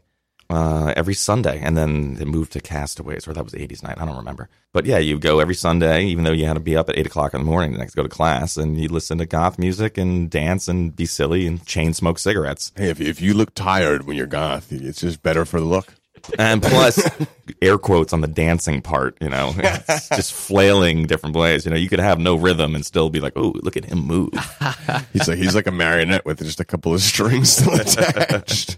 Uh, 0.54 0.94
every 0.96 1.16
Sunday, 1.16 1.60
and 1.62 1.76
then 1.76 2.16
they 2.16 2.26
moved 2.26 2.52
to 2.54 2.62
Castaways, 2.62 3.28
or 3.28 3.34
that 3.34 3.44
was 3.44 3.54
'80s 3.54 3.82
night. 3.82 3.98
I 4.00 4.06
don't 4.06 4.18
remember, 4.18 4.50
but 4.72 4.86
yeah, 4.86 5.00
you 5.00 5.18
go 5.18 5.40
every 5.40 5.56
Sunday, 5.56 6.06
even 6.06 6.24
though 6.24 6.32
you 6.32 6.46
had 6.46 6.54
to 6.54 6.60
be 6.60 6.78
up 6.78 6.90
at 6.90 6.98
eight 6.98 7.08
o'clock 7.08 7.34
in 7.34 7.42
the 7.42 7.46
morning 7.46 7.72
the 7.72 7.80
next 7.80 7.94
to 7.94 7.96
go 7.98 8.04
to 8.04 8.10
class, 8.10 8.56
and 8.56 8.80
you 8.80 8.88
listen 8.88 9.18
to 9.18 9.26
goth 9.26 9.58
music 9.58 9.98
and 9.98 10.30
dance 10.30 10.68
and 10.68 10.96
be 10.96 11.06
silly 11.06 11.48
and 11.48 11.66
chain 11.66 11.94
smoke 11.94 12.20
cigarettes. 12.20 12.72
Hey, 12.76 12.90
if 12.90 13.02
if 13.02 13.20
you 13.20 13.34
look 13.34 13.56
tired 13.56 14.06
when 14.06 14.16
you're 14.16 14.28
goth, 14.28 14.72
it's 14.72 15.02
just 15.02 15.24
better 15.24 15.44
for 15.44 15.60
the 15.60 15.66
look. 15.66 15.96
And 16.40 16.62
plus, 16.62 17.02
air 17.62 17.78
quotes 17.78 18.14
on 18.14 18.22
the 18.22 18.28
dancing 18.28 18.82
part, 18.82 19.18
you 19.20 19.30
know, 19.30 19.54
it's 19.58 20.08
just 20.10 20.34
flailing 20.34 21.06
different 21.06 21.36
ways. 21.36 21.66
You 21.66 21.72
know, 21.72 21.78
you 21.78 21.90
could 21.90 22.00
have 22.00 22.20
no 22.20 22.36
rhythm 22.36 22.76
and 22.76 22.86
still 22.86 23.10
be 23.10 23.20
like, 23.20 23.34
oh, 23.36 23.54
look 23.62 23.76
at 23.76 23.86
him 23.86 24.00
move. 24.00 24.34
He's 25.12 25.28
like 25.28 25.38
he's 25.38 25.56
like 25.56 25.68
a 25.68 25.72
marionette 25.72 26.26
with 26.26 26.40
just 26.40 26.60
a 26.60 26.66
couple 26.66 26.94
of 26.94 27.02
strings 27.12 27.54
still 27.54 27.74
attached. 27.74 28.78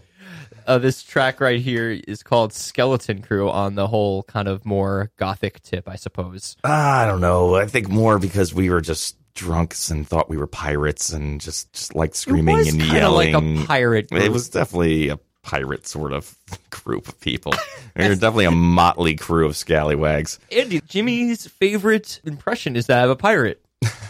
Uh, 0.65 0.77
this 0.77 1.03
track 1.03 1.39
right 1.39 1.59
here 1.59 1.91
is 2.07 2.23
called 2.23 2.53
Skeleton 2.53 3.21
Crew 3.21 3.49
on 3.49 3.75
the 3.75 3.87
whole 3.87 4.23
kind 4.23 4.47
of 4.47 4.65
more 4.65 5.11
gothic 5.17 5.61
tip, 5.61 5.87
I 5.87 5.95
suppose. 5.95 6.57
Ah, 6.63 7.03
I 7.03 7.07
don't 7.07 7.21
know. 7.21 7.55
I 7.55 7.67
think 7.67 7.89
more 7.89 8.19
because 8.19 8.53
we 8.53 8.69
were 8.69 8.81
just 8.81 9.17
drunks 9.35 9.91
and 9.91 10.07
thought 10.07 10.29
we 10.29 10.37
were 10.37 10.47
pirates 10.47 11.11
and 11.11 11.39
just, 11.41 11.71
just 11.73 11.95
like 11.95 12.15
screaming 12.15 12.55
it 12.55 12.59
was 12.59 12.73
and 12.73 12.81
yelling. 12.83 13.33
like 13.33 13.63
a 13.63 13.67
pirate 13.67 14.09
group. 14.09 14.23
It 14.23 14.31
was 14.31 14.49
definitely 14.49 15.09
a 15.09 15.19
pirate 15.43 15.85
sort 15.87 16.11
of 16.13 16.35
group 16.71 17.07
of 17.07 17.19
people. 17.19 17.53
You're 17.97 18.15
definitely 18.15 18.45
a 18.45 18.51
motley 18.51 19.15
crew 19.15 19.45
of 19.45 19.55
scallywags. 19.55 20.39
Andy, 20.51 20.81
Jimmy's 20.81 21.47
favorite 21.47 22.19
impression 22.25 22.75
is 22.75 22.87
that 22.87 23.05
of 23.05 23.11
a 23.11 23.15
pirate. 23.15 23.61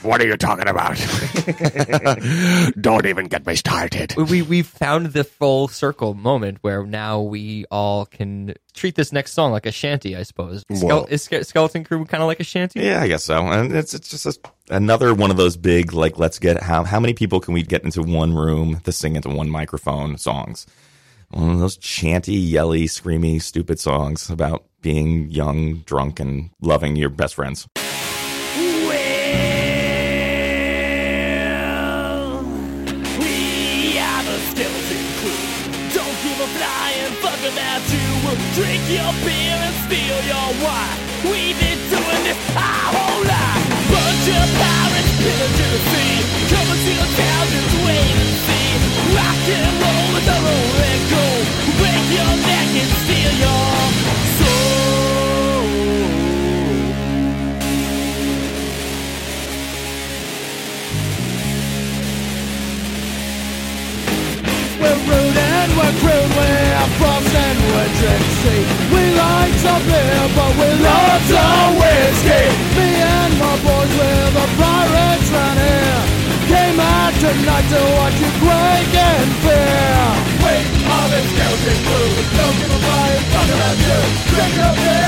What 0.06 0.22
are 0.22 0.28
you 0.28 0.38
talking 0.38 0.68
about? 0.68 0.96
Don't 2.80 3.06
even 3.06 3.26
get 3.28 3.46
me 3.46 3.56
started. 3.56 4.16
We 4.16 4.42
we 4.42 4.62
found 4.62 5.08
the 5.08 5.24
full 5.24 5.68
circle 5.68 6.14
moment 6.14 6.60
where 6.62 6.86
now 6.86 7.22
we 7.22 7.66
all 7.72 8.06
can 8.06 8.54
treat 8.74 8.96
this 8.96 9.12
next 9.12 9.34
song 9.34 9.52
like 9.52 9.66
a 9.66 9.72
shanty, 9.72 10.16
I 10.16 10.24
suppose. 10.24 10.64
Well- 10.70 11.06
is 11.10 11.24
Ske- 11.24 11.44
Skeleton 11.44 11.84
Crew 11.84 12.06
kind 12.06 12.22
of 12.24 12.28
like 12.28 12.40
a 12.40 12.44
shanty? 12.44 12.82
Yeah, 12.82 13.02
I 13.02 13.08
guess 13.08 13.24
so. 13.24 13.40
And 13.48 13.76
it's 13.76 13.94
it's 13.94 14.10
just 14.10 14.26
a, 14.26 14.36
another 14.74 15.14
one 15.14 15.32
of 15.32 15.38
those 15.38 15.58
big 15.58 15.94
like 15.94 16.18
let's 16.18 16.40
get 16.40 16.62
how 16.64 16.84
how 16.84 17.00
many 17.00 17.14
people 17.14 17.40
can 17.40 17.54
we 17.54 17.64
get 17.64 17.84
into 17.84 18.02
one 18.02 18.34
room 18.36 18.80
to 18.82 18.92
sing 18.92 19.16
into 19.16 19.30
one 19.30 19.50
microphone 19.50 20.18
songs. 20.18 20.66
One 21.32 21.50
of 21.50 21.60
those 21.60 21.76
chanty, 21.78 22.36
yelly, 22.36 22.84
screamy, 22.86 23.42
stupid 23.42 23.80
songs 23.80 24.30
about 24.30 24.64
being 24.82 25.30
young, 25.32 25.80
drunk, 25.80 26.20
and 26.20 26.52
loving 26.62 26.96
your 26.96 27.10
best 27.10 27.34
friends. 27.34 27.68
Drink 38.56 38.88
your 38.88 39.12
beer 39.28 39.60
and 39.68 39.76
steal 39.84 40.20
your 40.32 40.50
wine. 40.64 40.98
We've 41.28 41.60
been 41.60 41.76
doing 41.92 42.24
this 42.24 42.40
our 42.56 42.88
whole 42.96 43.24
life. 43.28 43.68
Bunch 43.92 44.28
of 44.32 44.48
pirates 44.56 45.12
pillaging 45.20 45.72
the 45.76 45.82
sea. 45.92 46.24
Coming 46.56 46.80
to 46.80 46.92
your 46.96 47.10
town, 47.20 47.44
just 47.52 47.76
wait 47.84 48.16
and 48.16 48.32
see. 48.48 48.80
Rock 49.12 49.44
and 49.60 49.76
roll 49.84 50.16
is 50.16 50.28
our 50.32 50.40
only 50.56 50.96
goal. 51.12 51.44
Break 51.84 52.06
your 52.16 52.32
neck 52.48 52.70
and 52.80 52.92
steal 53.04 53.34
your 53.44 53.76
soul. 54.40 54.96
We're 64.80 65.25
props 66.98 67.34
and 67.36 67.60
we're. 67.70 68.64
We 68.90 69.04
like 69.14 69.56
some 69.62 69.84
beer, 69.86 70.24
but 70.34 70.52
we 70.58 70.70
love 70.82 71.22
some 71.30 71.72
whiskey. 71.78 72.46
Me 72.78 72.90
and 72.96 73.34
my 73.38 73.56
boys, 73.62 73.92
we're 73.94 74.32
the 74.34 74.48
pirates 74.58 75.30
here. 75.62 76.02
Came 76.50 76.80
out 76.80 77.14
tonight 77.22 77.68
to 77.74 77.82
watch 77.98 78.18
you 78.22 78.32
quake 78.42 78.96
in 78.96 79.28
fear. 79.44 80.02
We 80.46 80.56
are 80.90 81.08
the 81.14 81.22
skeleton 81.30 81.80
crew, 81.86 82.10
don't 82.38 82.56
give 82.60 82.74
a 82.74 82.80
flying 82.86 83.26
fuck 83.34 83.50
about 83.56 83.78
you. 83.86 84.00
Drink 84.34 84.58
up 84.66 84.76
beer. 84.82 85.06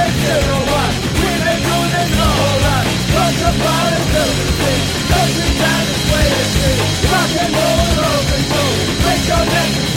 We've 1.18 1.44
been 1.46 1.62
this 1.94 2.12
the 3.42 3.54
to 4.14 4.24
the 4.38 4.48
sea. 4.58 4.98
To 9.28 9.97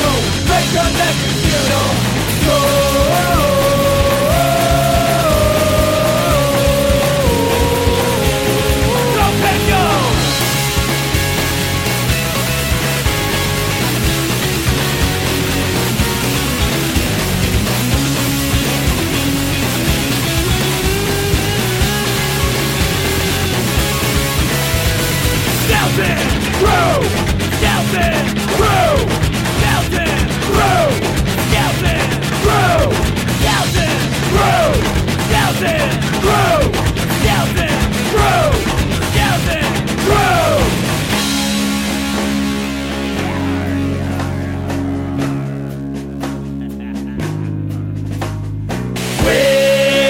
go. 0.00 0.10
Make 0.48 0.72
your 0.72 0.90
neck 0.98 1.16
feel 1.42 2.13
We 35.54 35.70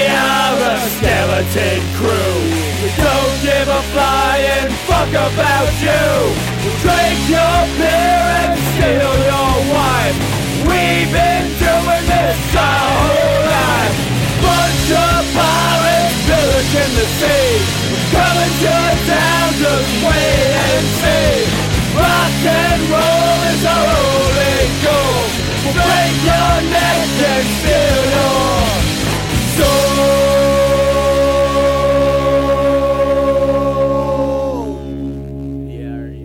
are 0.08 0.56
a 0.56 0.88
skeleton 0.96 1.80
crew. 1.98 2.36
We 2.82 2.88
don't 2.96 3.36
give 3.42 3.68
a 3.68 3.82
flying 3.92 4.70
fuck 4.88 5.10
about 5.10 5.70
you. 5.84 6.04
We 6.64 6.70
drink 6.80 7.18
your 7.28 7.60
beer 7.78 8.24
and 8.40 8.58
steal 8.72 9.14
your 9.30 9.54
wife. 9.76 10.16
We've 10.66 11.12
been 11.12 11.46
doing 11.60 12.06
this 12.08 12.56
our. 12.56 13.03
Of 14.84 14.92
pirates 15.32 16.28
in 16.28 16.90
the 16.94 17.06
sea. 17.18 17.56
Coming 18.12 18.54
to 18.60 18.76
town, 19.08 19.48
just 19.56 19.92
wait 20.04 20.52
and 20.68 20.86
see. 21.00 21.48
Rock 21.96 22.44
and 22.44 22.82
roll 22.92 23.38
is 23.48 23.64
our 23.64 23.86
only 23.96 24.60
goal. 24.84 25.24
We'll 25.64 25.72
break 25.72 26.16
your 26.28 26.54
neck 26.68 27.08
and 27.32 27.46
steal 27.58 28.02
your 28.12 28.60
soul. 29.56 30.44
Ardy, 35.64 35.88
ardy, 35.88 36.22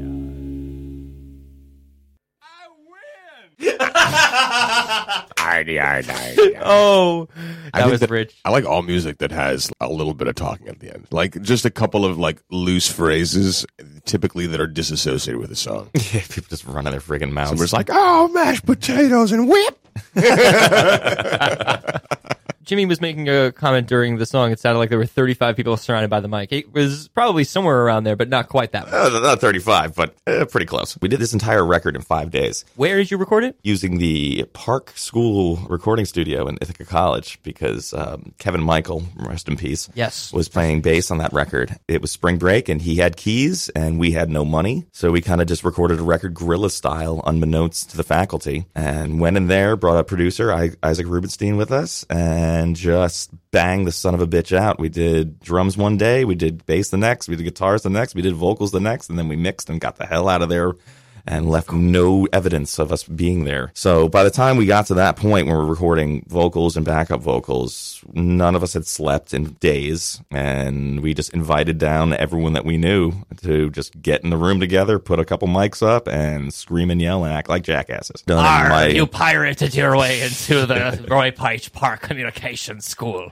ardy. 5.24 5.39
Oh, 6.62 7.28
I 7.74 7.80
that 7.80 7.84
think 7.84 7.92
was 7.92 8.00
that- 8.02 8.10
rich. 8.10 8.36
I 8.46 8.50
like 8.52 8.66
all 8.66 8.82
music 8.82 9.18
that 9.20 9.32
has 9.32 9.72
a 9.80 9.90
little 9.90 10.14
bit 10.14 10.28
of 10.28 10.36
talking 10.36 10.68
at 10.68 10.80
the 10.80 10.94
end, 10.94 11.08
like 11.12 11.42
just 11.42 11.66
a 11.66 11.70
couple 11.70 12.06
of 12.06 12.18
like 12.18 12.42
loose 12.52 12.90
phrases, 12.92 13.66
typically 14.06 14.48
that 14.48 14.60
are 14.60 14.68
disassociated 14.68 15.40
with 15.40 15.50
the 15.50 15.56
song. 15.56 15.90
Yeah, 16.14 16.22
people 16.22 16.48
just 16.50 16.66
running 16.66 16.92
their 16.92 17.02
friggin' 17.02 17.32
mouths. 17.32 17.50
Somebody's 17.52 17.74
like, 17.74 17.90
"Oh, 17.92 18.28
mashed 18.30 18.66
potatoes 18.66 19.32
and 19.32 19.48
whip." 19.48 19.78
Jimmy 22.64 22.86
was 22.86 23.02
making 23.02 23.28
a 23.30 23.52
comment 23.52 23.88
during 23.88 24.18
the 24.18 24.26
song. 24.26 24.52
It 24.52 24.60
sounded 24.60 24.80
like 24.80 24.90
there 24.90 24.98
were 24.98 25.06
35 25.06 25.56
people 25.56 25.76
surrounded 25.78 26.10
by 26.10 26.20
the 26.20 26.28
mic. 26.28 26.52
It 26.52 26.72
was 26.74 27.08
probably 27.10 27.44
somewhere 27.44 27.82
around 27.84 28.04
there, 28.04 28.16
but 28.16 28.30
not 28.30 28.50
quite 28.50 28.74
that 28.74 28.86
much. 28.86 28.94
Uh, 28.94 29.20
not 29.20 29.42
35, 29.42 29.96
but 29.96 30.16
uh, 30.28 30.46
pretty 30.46 30.66
close. 30.66 30.98
We 31.02 31.08
did 31.08 31.20
this 31.20 31.34
entire 31.34 31.66
record 31.66 31.96
in 31.96 32.02
five 32.02 32.32
days 32.32 32.66
Where 32.76 32.98
did 32.98 33.10
you 33.12 33.18
record 33.18 33.44
it? 33.44 33.56
using 33.64 33.98
the 33.98 34.46
Park 34.54 34.94
School 34.96 35.58
recording 35.70 36.06
studio 36.06 36.48
in 36.48 36.58
Ithaca 36.62 36.86
College 36.86 37.40
because 37.44 37.94
um, 37.94 38.34
Kevin 38.38 38.62
Michael, 38.62 39.04
rest 39.16 39.48
in 39.48 39.56
peace, 39.56 39.90
Yes. 39.96 40.32
was 40.34 40.48
playing 40.50 40.82
bass 40.82 41.10
on 41.12 41.18
that 41.20 41.34
record. 41.34 41.76
It 41.88 42.02
was 42.02 42.12
spring 42.12 42.38
break 42.38 42.70
and 42.70 42.82
he 42.82 42.96
had 42.98 43.18
keys 43.18 43.70
and 43.70 44.00
we 44.00 44.12
had 44.12 44.30
no 44.30 44.46
money. 44.46 44.86
So 44.92 45.12
we 45.12 45.22
kind 45.22 45.42
of 45.42 45.48
just 45.48 45.64
recorded 45.64 46.00
a 46.00 46.04
record 46.04 46.34
guerrilla 46.34 46.70
style, 46.70 47.22
unbeknownst 47.26 47.92
to 47.92 47.98
the 47.98 48.04
faculty, 48.04 48.66
and 48.76 49.20
went 49.20 49.38
in 49.38 49.48
there, 49.48 49.76
brought 49.76 49.98
a 50.00 50.04
producer, 50.04 50.52
I, 50.54 50.72
Isaac 50.84 51.08
Rubenstein, 51.08 51.58
with 51.58 51.72
us, 51.72 52.06
and 52.10 52.49
just 52.76 53.32
bang 53.52 53.86
the 53.86 53.92
son 53.92 54.14
of 54.14 54.22
a 54.22 54.28
bitch 54.28 54.56
out. 54.56 54.80
We 54.80 54.90
did 54.90 55.40
drums 55.40 55.78
one 55.78 55.98
day, 55.98 56.26
we 56.26 56.36
did 56.36 56.66
bass 56.66 56.90
the 56.90 56.98
next, 56.98 57.28
we 57.28 57.36
did 57.36 57.44
guitars 57.44 57.84
the 57.84 57.90
next, 57.90 58.16
we 58.16 58.22
did 58.22 58.34
vocals 58.34 58.72
the 58.72 58.80
next, 58.80 59.10
and 59.10 59.18
then 59.18 59.28
we 59.28 59.36
mixed 59.36 59.70
and 59.70 59.80
got 59.82 59.98
the 59.98 60.06
hell 60.06 60.30
out 60.30 60.42
of 60.42 60.50
there 60.50 60.74
and 61.30 61.48
left 61.48 61.72
no 61.72 62.28
evidence 62.34 62.80
of 62.80 62.92
us 62.92 63.04
being 63.04 63.44
there. 63.46 63.72
So 63.76 64.10
by 64.10 64.24
the 64.24 64.32
time 64.32 64.58
we 64.58 64.66
got 64.66 64.88
to 64.88 64.96
that 64.96 65.16
point 65.16 65.46
when 65.48 65.56
we're 65.56 65.64
recording 65.64 66.26
vocals 66.28 66.76
and 66.76 66.84
backup 66.86 67.22
vocals, 67.22 68.04
none 68.14 68.56
of 68.56 68.64
us 68.64 68.74
had 68.74 68.88
slept 68.88 69.34
in 69.34 69.54
days. 69.60 70.22
And 70.32 71.02
we 71.02 71.14
just 71.14 71.32
invited 71.34 71.78
down 71.78 72.14
everyone 72.14 72.54
that 72.54 72.66
we 72.66 72.78
knew 72.78 73.14
to 73.44 73.70
just 73.70 74.02
get 74.02 74.24
in 74.24 74.32
the 74.32 74.38
room 74.38 74.60
together, 74.60 74.98
put 74.98 75.20
a 75.20 75.26
couple 75.26 75.48
mics 75.48 75.86
up 75.86 76.08
and 76.08 76.52
scream 76.52 76.90
and 76.90 77.00
yell 77.00 77.24
and 77.24 77.32
act 77.32 77.48
like 77.48 77.62
jackasses. 77.64 78.24
Arr, 78.28 78.70
my- 78.70 78.88
you 78.88 79.06
pirated 79.06 79.76
your 79.76 79.96
way 79.96 80.22
into 80.22 80.66
the 80.66 81.06
Roy 81.08 81.32
H. 81.48 81.72
Park 81.72 82.02
Communications 82.02 82.86
School. 82.86 83.32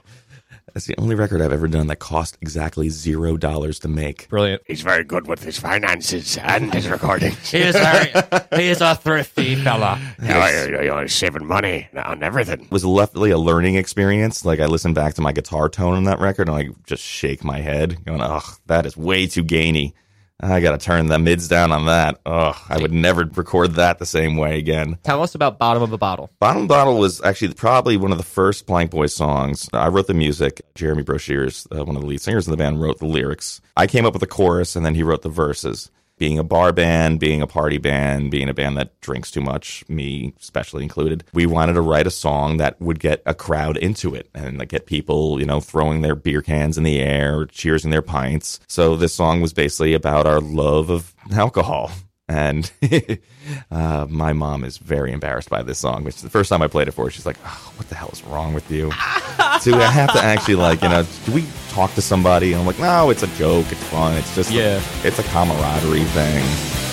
That's 0.74 0.86
the 0.86 0.96
only 0.98 1.14
record 1.14 1.40
I've 1.40 1.52
ever 1.52 1.68
done 1.68 1.86
that 1.88 1.96
cost 1.96 2.38
exactly 2.40 2.88
zero 2.88 3.36
dollars 3.36 3.78
to 3.80 3.88
make. 3.88 4.28
Brilliant. 4.28 4.62
He's 4.66 4.82
very 4.82 5.04
good 5.04 5.26
with 5.26 5.42
his 5.42 5.58
finances 5.58 6.36
and 6.38 6.72
his 6.72 6.88
recordings. 6.88 7.50
He 7.50 7.58
is 7.58 7.74
very, 7.74 8.12
he 8.56 8.68
is 8.68 8.80
a 8.80 8.94
thrifty 8.94 9.56
fella. 9.56 10.00
You're, 10.22 10.82
you're 10.84 11.08
saving 11.08 11.46
money 11.46 11.88
on 11.96 12.22
everything. 12.22 12.62
It 12.62 12.70
was 12.70 12.82
definitely 12.82 13.30
a 13.30 13.38
learning 13.38 13.76
experience. 13.76 14.44
Like 14.44 14.60
I 14.60 14.66
listened 14.66 14.94
back 14.94 15.14
to 15.14 15.22
my 15.22 15.32
guitar 15.32 15.68
tone 15.68 15.94
on 15.94 16.04
that 16.04 16.18
record 16.18 16.48
and 16.48 16.56
I 16.56 16.68
just 16.86 17.02
shake 17.02 17.42
my 17.44 17.60
head 17.60 18.04
going, 18.04 18.20
ugh, 18.20 18.44
that 18.66 18.86
is 18.86 18.96
way 18.96 19.26
too 19.26 19.42
gainy. 19.44 19.94
I 20.40 20.60
got 20.60 20.78
to 20.78 20.78
turn 20.78 21.06
the 21.08 21.18
mids 21.18 21.48
down 21.48 21.72
on 21.72 21.86
that. 21.86 22.20
Ugh, 22.24 22.54
I 22.68 22.78
would 22.78 22.92
never 22.92 23.24
record 23.24 23.72
that 23.72 23.98
the 23.98 24.06
same 24.06 24.36
way 24.36 24.58
again. 24.58 24.96
Tell 25.02 25.22
us 25.22 25.34
about 25.34 25.58
Bottom 25.58 25.82
of 25.82 25.92
a 25.92 25.98
Bottle. 25.98 26.30
Bottom 26.38 26.62
of 26.62 26.64
a 26.66 26.68
Bottle 26.68 26.98
was 26.98 27.20
actually 27.22 27.54
probably 27.54 27.96
one 27.96 28.12
of 28.12 28.18
the 28.18 28.24
first 28.24 28.66
Blank 28.66 28.92
Boys 28.92 29.12
songs. 29.12 29.68
I 29.72 29.88
wrote 29.88 30.06
the 30.06 30.14
music. 30.14 30.62
Jeremy 30.76 31.02
Broshears, 31.02 31.66
uh, 31.76 31.84
one 31.84 31.96
of 31.96 32.02
the 32.02 32.08
lead 32.08 32.20
singers 32.20 32.46
in 32.46 32.52
the 32.52 32.56
band, 32.56 32.80
wrote 32.80 33.00
the 33.00 33.06
lyrics. 33.06 33.60
I 33.76 33.88
came 33.88 34.06
up 34.06 34.12
with 34.12 34.20
the 34.20 34.28
chorus 34.28 34.76
and 34.76 34.86
then 34.86 34.94
he 34.94 35.02
wrote 35.02 35.22
the 35.22 35.28
verses. 35.28 35.90
Being 36.18 36.38
a 36.38 36.44
bar 36.44 36.72
band, 36.72 37.20
being 37.20 37.42
a 37.42 37.46
party 37.46 37.78
band, 37.78 38.30
being 38.30 38.48
a 38.48 38.54
band 38.54 38.76
that 38.76 39.00
drinks 39.00 39.30
too 39.30 39.40
much, 39.40 39.84
me 39.88 40.34
especially 40.40 40.82
included, 40.82 41.24
we 41.32 41.46
wanted 41.46 41.74
to 41.74 41.80
write 41.80 42.06
a 42.06 42.10
song 42.10 42.56
that 42.58 42.80
would 42.80 42.98
get 42.98 43.22
a 43.26 43.34
crowd 43.34 43.76
into 43.76 44.14
it 44.14 44.28
and 44.34 44.58
like, 44.58 44.68
get 44.68 44.86
people, 44.86 45.40
you 45.40 45.46
know, 45.46 45.60
throwing 45.60 46.02
their 46.02 46.14
beer 46.14 46.42
cans 46.42 46.76
in 46.76 46.84
the 46.84 47.00
air, 47.00 47.46
cheersing 47.46 47.90
their 47.90 48.02
pints. 48.02 48.60
So 48.66 48.96
this 48.96 49.14
song 49.14 49.40
was 49.40 49.52
basically 49.52 49.94
about 49.94 50.26
our 50.26 50.40
love 50.40 50.90
of 50.90 51.14
alcohol. 51.32 51.90
And 52.28 52.70
uh, 53.70 54.06
my 54.08 54.32
mom 54.34 54.62
is 54.64 54.76
very 54.78 55.12
embarrassed 55.12 55.48
by 55.48 55.62
this 55.62 55.78
song. 55.78 56.04
Which 56.04 56.20
the 56.20 56.28
first 56.28 56.50
time 56.50 56.60
I 56.60 56.68
played 56.68 56.88
it 56.88 56.92
for 56.92 57.06
her, 57.06 57.10
she's 57.10 57.24
like, 57.26 57.38
oh, 57.44 57.72
"What 57.76 57.88
the 57.88 57.94
hell 57.94 58.10
is 58.12 58.22
wrong 58.24 58.52
with 58.52 58.70
you?" 58.70 58.90
so 59.60 59.74
I 59.78 59.90
have 59.90 60.12
to 60.12 60.22
actually 60.22 60.56
like, 60.56 60.82
you 60.82 60.88
know, 60.90 61.06
do 61.24 61.32
we 61.32 61.44
talk 61.70 61.94
to 61.94 62.02
somebody? 62.02 62.52
And 62.52 62.60
I'm 62.60 62.66
like, 62.66 62.78
"No, 62.78 63.08
it's 63.10 63.22
a 63.22 63.28
joke. 63.38 63.66
It's 63.72 63.82
fun. 63.84 64.14
It's 64.18 64.34
just, 64.34 64.50
Yeah. 64.50 64.82
it's 65.04 65.18
a 65.18 65.22
camaraderie 65.24 66.04
thing." 66.04 66.87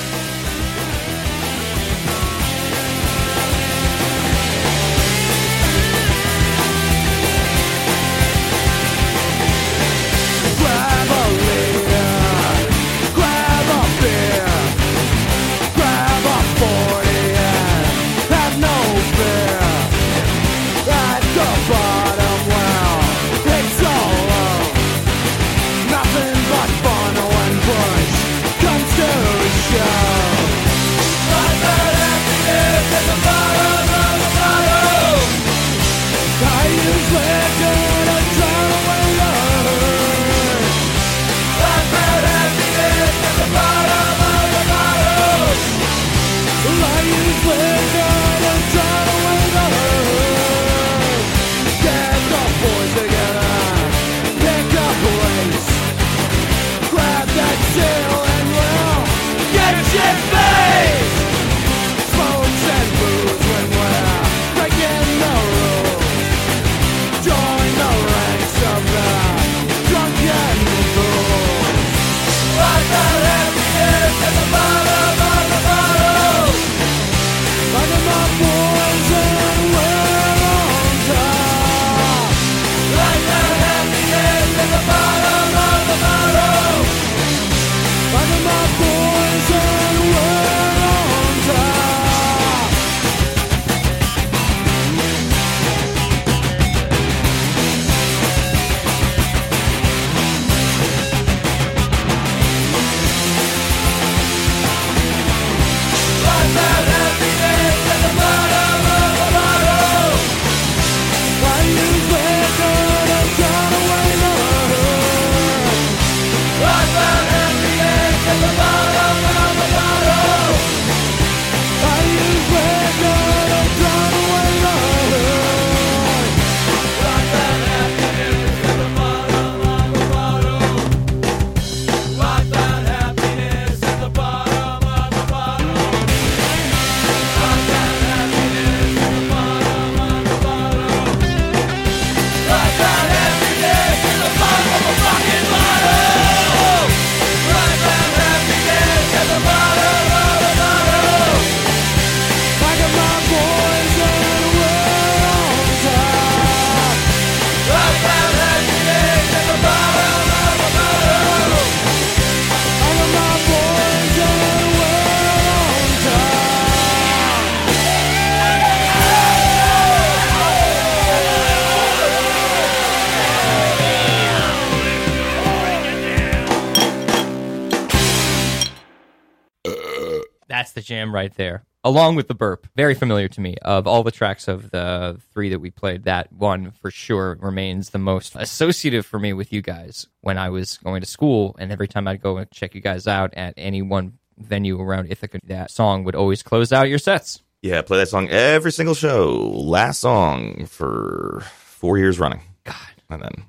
That's 180.48 180.72
the 180.74 180.82
jam 180.82 181.14
right 181.14 181.34
there. 181.36 181.64
Along 181.84 182.16
with 182.16 182.28
the 182.28 182.34
burp, 182.34 182.68
very 182.76 182.96
familiar 182.96 183.28
to 183.28 183.41
me. 183.41 183.58
Of 183.62 183.86
all 183.86 184.02
the 184.02 184.12
tracks 184.12 184.48
of 184.48 184.72
the 184.72 185.20
three 185.34 185.50
that 185.50 185.60
we 185.60 185.70
played, 185.70 186.06
that 186.06 186.34
one 186.34 186.72
for 186.72 186.89
sure 186.89 187.38
remains 187.39 187.91
the 187.91 188.00
most 188.00 188.36
associative 188.36 189.06
for 189.06 189.20
me 189.20 189.34
with 189.34 189.54
you 189.54 189.62
guys 189.62 190.08
when 190.22 190.39
I 190.39 190.50
was 190.50 190.80
going 190.80 191.02
to 191.02 191.08
school. 191.08 191.56
And 191.60 191.72
every 191.72 191.88
time 191.88 192.08
I'd 192.08 192.22
go 192.22 192.38
and 192.38 192.50
check 192.50 192.74
you 192.74 192.82
guys 192.82 193.08
out 193.08 193.36
at 193.36 193.54
any 193.56 193.84
one 193.84 194.18
venue 194.38 194.82
around 194.82 195.12
Ithaca, 195.12 195.39
that 195.43 195.70
song 195.70 196.04
would 196.06 196.16
always 196.16 196.41
close 196.41 196.74
out 196.74 196.89
your 196.89 196.98
sets. 196.98 197.43
Yeah, 197.62 197.84
play 197.84 198.00
that 198.00 198.10
song 198.10 198.30
every 198.30 198.72
single 198.72 198.96
show. 198.96 199.36
Last 199.54 200.00
song 200.00 200.66
for 200.66 201.43
four 201.56 202.00
years 202.00 202.20
running. 202.20 202.41
God, 202.64 202.76
and 203.12 203.22
then 203.22 203.46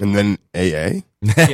And 0.00 0.14
then 0.14 0.38
AA. 0.54 1.02
That's 1.20 1.44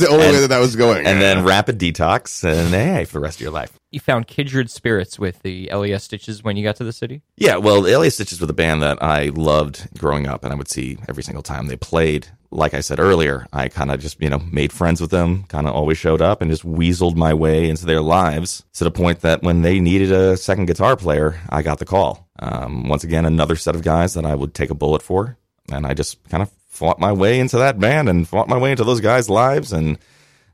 the 0.00 0.06
only 0.08 0.26
way 0.26 0.40
that 0.40 0.50
that 0.50 0.60
was 0.60 0.76
going. 0.76 1.06
and 1.06 1.20
then 1.20 1.44
rapid 1.44 1.78
detox 1.78 2.44
and 2.44 2.72
AA 2.72 3.04
for 3.04 3.14
the 3.14 3.20
rest 3.20 3.38
of 3.38 3.40
your 3.40 3.50
life. 3.50 3.72
You 3.90 3.98
found 3.98 4.28
kindred 4.28 4.70
spirits 4.70 5.18
with 5.18 5.42
the 5.42 5.68
LES 5.72 6.04
stitches 6.04 6.44
when 6.44 6.56
you 6.56 6.62
got 6.62 6.76
to 6.76 6.84
the 6.84 6.92
city? 6.92 7.22
Yeah, 7.36 7.56
well, 7.56 7.82
the 7.82 7.98
LES 7.98 8.14
Stitches 8.14 8.40
were 8.40 8.46
the 8.46 8.52
band 8.52 8.82
that 8.82 9.02
I 9.02 9.30
loved 9.30 9.98
growing 9.98 10.28
up, 10.28 10.44
and 10.44 10.52
I 10.52 10.56
would 10.56 10.68
see 10.68 10.98
every 11.08 11.24
single 11.24 11.42
time 11.42 11.66
they 11.66 11.76
played. 11.76 12.28
Like 12.52 12.74
I 12.74 12.80
said 12.80 13.00
earlier, 13.00 13.48
I 13.52 13.68
kind 13.68 13.90
of 13.90 13.98
just, 13.98 14.20
you 14.22 14.30
know, 14.30 14.38
made 14.38 14.72
friends 14.72 15.00
with 15.00 15.10
them, 15.10 15.44
kind 15.44 15.66
of 15.66 15.74
always 15.74 15.98
showed 15.98 16.22
up 16.22 16.40
and 16.40 16.50
just 16.50 16.64
weaseled 16.64 17.16
my 17.16 17.34
way 17.34 17.68
into 17.68 17.86
their 17.86 18.00
lives 18.00 18.64
to 18.74 18.84
the 18.84 18.90
point 18.92 19.20
that 19.22 19.42
when 19.42 19.62
they 19.62 19.80
needed 19.80 20.12
a 20.12 20.36
second 20.36 20.66
guitar 20.66 20.96
player, 20.96 21.40
I 21.48 21.62
got 21.62 21.80
the 21.80 21.84
call. 21.84 22.28
Um, 22.38 22.88
once 22.88 23.02
again, 23.02 23.24
another 23.26 23.56
set 23.56 23.74
of 23.74 23.82
guys 23.82 24.14
that 24.14 24.24
I 24.24 24.36
would 24.36 24.54
take 24.54 24.70
a 24.70 24.74
bullet 24.74 25.02
for. 25.02 25.36
And 25.72 25.86
I 25.86 25.94
just 25.94 26.22
kind 26.28 26.42
of 26.42 26.50
fought 26.80 26.98
my 26.98 27.12
way 27.12 27.38
into 27.38 27.58
that 27.58 27.78
band 27.78 28.08
and 28.08 28.26
fought 28.26 28.48
my 28.48 28.56
way 28.56 28.70
into 28.70 28.84
those 28.84 29.02
guys' 29.02 29.28
lives, 29.28 29.70
and 29.70 29.98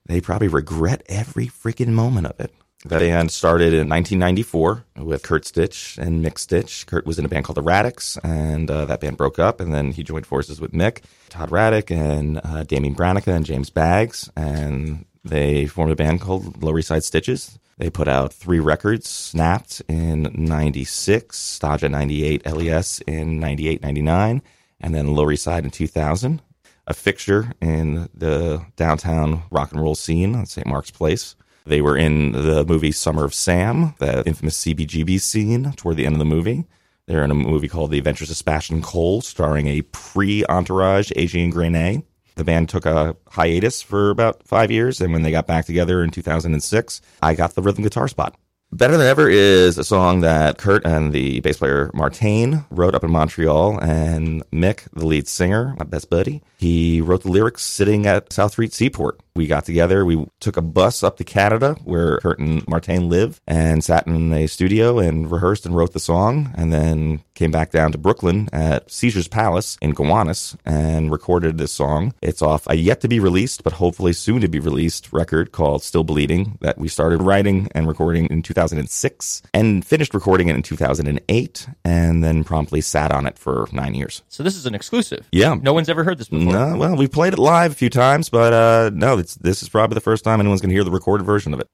they 0.06 0.20
probably 0.20 0.48
regret 0.48 1.04
every 1.08 1.46
freaking 1.46 1.90
moment 1.90 2.26
of 2.26 2.40
it. 2.40 2.52
That 2.84 2.98
band 2.98 3.30
started 3.30 3.72
in 3.72 3.88
1994 3.88 4.84
with 5.04 5.22
Kurt 5.22 5.44
Stitch 5.44 5.96
and 5.98 6.24
Mick 6.24 6.38
Stitch. 6.38 6.84
Kurt 6.86 7.06
was 7.06 7.20
in 7.20 7.24
a 7.24 7.28
band 7.28 7.44
called 7.44 7.56
the 7.56 7.62
Radix, 7.62 8.18
and 8.24 8.68
uh, 8.68 8.86
that 8.86 9.00
band 9.00 9.16
broke 9.16 9.38
up, 9.38 9.60
and 9.60 9.72
then 9.72 9.92
he 9.92 10.02
joined 10.02 10.26
forces 10.26 10.60
with 10.60 10.72
Mick, 10.72 11.04
Todd 11.28 11.50
Raddick, 11.50 11.92
and 11.92 12.40
uh, 12.42 12.64
Damien 12.64 12.96
Branica 12.96 13.32
and 13.32 13.46
James 13.46 13.70
Baggs, 13.70 14.28
and 14.34 15.04
they 15.22 15.66
formed 15.66 15.92
a 15.92 15.96
band 15.96 16.20
called 16.20 16.60
Lower 16.60 16.80
East 16.80 16.88
Side 16.88 17.04
Stitches. 17.04 17.56
They 17.78 17.88
put 17.88 18.08
out 18.08 18.32
three 18.32 18.58
records, 18.58 19.08
Snapped 19.08 19.80
in 19.86 20.28
96, 20.34 21.38
Staja 21.38 21.88
98, 21.88 22.46
LES 22.46 23.00
in 23.06 23.38
98, 23.38 23.82
99, 23.82 24.42
and 24.80 24.94
then 24.94 25.14
Lower 25.14 25.32
East 25.32 25.44
Side 25.44 25.64
in 25.64 25.70
2000. 25.70 26.42
a 26.88 26.94
fixture 26.94 27.52
in 27.60 28.08
the 28.14 28.64
downtown 28.76 29.42
rock 29.50 29.72
and 29.72 29.80
roll 29.80 29.96
scene 29.96 30.36
on 30.36 30.46
St. 30.46 30.66
Mark's 30.66 30.90
Place. 30.92 31.34
They 31.64 31.80
were 31.80 31.96
in 31.96 32.30
the 32.30 32.64
movie 32.64 32.92
Summer 32.92 33.24
of 33.24 33.34
Sam, 33.34 33.94
the 33.98 34.22
infamous 34.24 34.64
CBGB 34.64 35.20
scene 35.20 35.72
toward 35.72 35.96
the 35.96 36.06
end 36.06 36.14
of 36.14 36.20
the 36.20 36.24
movie. 36.24 36.64
They're 37.06 37.24
in 37.24 37.32
a 37.32 37.34
movie 37.34 37.66
called 37.68 37.90
The 37.90 37.98
Adventures 37.98 38.30
of 38.30 38.36
Sebastian 38.36 38.82
Cole, 38.82 39.20
starring 39.20 39.66
a 39.66 39.82
pre-entourage 39.82 41.10
Adrian 41.16 41.50
Grenier. 41.50 42.02
The 42.36 42.44
band 42.44 42.68
took 42.68 42.86
a 42.86 43.16
hiatus 43.30 43.82
for 43.82 44.10
about 44.10 44.46
five 44.46 44.70
years, 44.70 45.00
and 45.00 45.12
when 45.12 45.22
they 45.22 45.30
got 45.30 45.46
back 45.48 45.64
together 45.64 46.04
in 46.04 46.10
2006, 46.10 47.00
I 47.22 47.34
got 47.34 47.54
the 47.54 47.62
rhythm 47.62 47.82
guitar 47.82 48.06
spot. 48.08 48.36
Better 48.76 48.98
Than 48.98 49.06
Ever 49.06 49.30
is 49.30 49.78
a 49.78 49.84
song 49.84 50.20
that 50.20 50.58
Kurt 50.58 50.84
and 50.84 51.10
the 51.10 51.40
bass 51.40 51.56
player 51.56 51.90
Martin 51.94 52.66
wrote 52.68 52.94
up 52.94 53.04
in 53.04 53.10
Montreal, 53.10 53.78
and 53.82 54.44
Mick, 54.50 54.86
the 54.92 55.06
lead 55.06 55.26
singer, 55.26 55.74
my 55.78 55.86
best 55.86 56.10
buddy, 56.10 56.42
he 56.58 57.00
wrote 57.00 57.22
the 57.22 57.30
lyrics 57.30 57.62
sitting 57.62 58.06
at 58.06 58.34
South 58.34 58.52
Street 58.52 58.74
Seaport. 58.74 59.18
We 59.34 59.46
got 59.46 59.64
together, 59.64 60.04
we 60.04 60.26
took 60.40 60.58
a 60.58 60.62
bus 60.62 61.02
up 61.02 61.16
to 61.16 61.24
Canada 61.24 61.76
where 61.84 62.18
Kurt 62.18 62.38
and 62.38 62.68
Martin 62.68 63.08
live, 63.08 63.40
and 63.46 63.82
sat 63.82 64.06
in 64.06 64.30
a 64.34 64.46
studio 64.46 64.98
and 64.98 65.30
rehearsed 65.30 65.64
and 65.64 65.74
wrote 65.74 65.94
the 65.94 65.98
song, 65.98 66.52
and 66.54 66.70
then 66.70 67.22
came 67.36 67.52
back 67.52 67.70
down 67.70 67.92
to 67.92 67.98
Brooklyn 67.98 68.48
at 68.52 68.90
Caesar's 68.90 69.28
Palace 69.28 69.78
in 69.80 69.92
Gowanus 69.92 70.56
and 70.64 71.12
recorded 71.12 71.58
this 71.58 71.70
song. 71.70 72.14
It's 72.20 72.42
off 72.42 72.66
a 72.66 72.76
yet 72.76 73.00
to 73.02 73.08
be 73.08 73.20
released, 73.20 73.62
but 73.62 73.74
hopefully 73.74 74.12
soon 74.12 74.40
to 74.40 74.48
be 74.48 74.58
released 74.58 75.12
record 75.12 75.52
called 75.52 75.82
Still 75.82 76.02
Bleeding 76.02 76.58
that 76.62 76.78
we 76.78 76.88
started 76.88 77.22
writing 77.22 77.68
and 77.74 77.86
recording 77.86 78.26
in 78.26 78.42
2006 78.42 79.42
and 79.54 79.84
finished 79.84 80.14
recording 80.14 80.48
it 80.48 80.56
in 80.56 80.62
2008 80.62 81.68
and 81.84 82.24
then 82.24 82.42
promptly 82.42 82.80
sat 82.80 83.12
on 83.12 83.26
it 83.26 83.38
for 83.38 83.68
nine 83.70 83.94
years. 83.94 84.22
So 84.28 84.42
this 84.42 84.56
is 84.56 84.66
an 84.66 84.74
exclusive. 84.74 85.28
Yeah. 85.30 85.54
No 85.60 85.74
one's 85.74 85.88
ever 85.88 86.02
heard 86.02 86.18
this 86.18 86.28
before. 86.28 86.52
No, 86.52 86.76
well, 86.76 86.96
we 86.96 87.06
played 87.06 87.34
it 87.34 87.38
live 87.38 87.72
a 87.72 87.74
few 87.74 87.90
times, 87.90 88.30
but 88.30 88.52
uh, 88.52 88.90
no, 88.94 89.18
it's, 89.18 89.34
this 89.36 89.62
is 89.62 89.68
probably 89.68 89.94
the 89.94 90.00
first 90.00 90.24
time 90.24 90.40
anyone's 90.40 90.62
going 90.62 90.70
to 90.70 90.74
hear 90.74 90.84
the 90.84 90.90
recorded 90.90 91.24
version 91.24 91.52
of 91.52 91.60
it. 91.60 91.68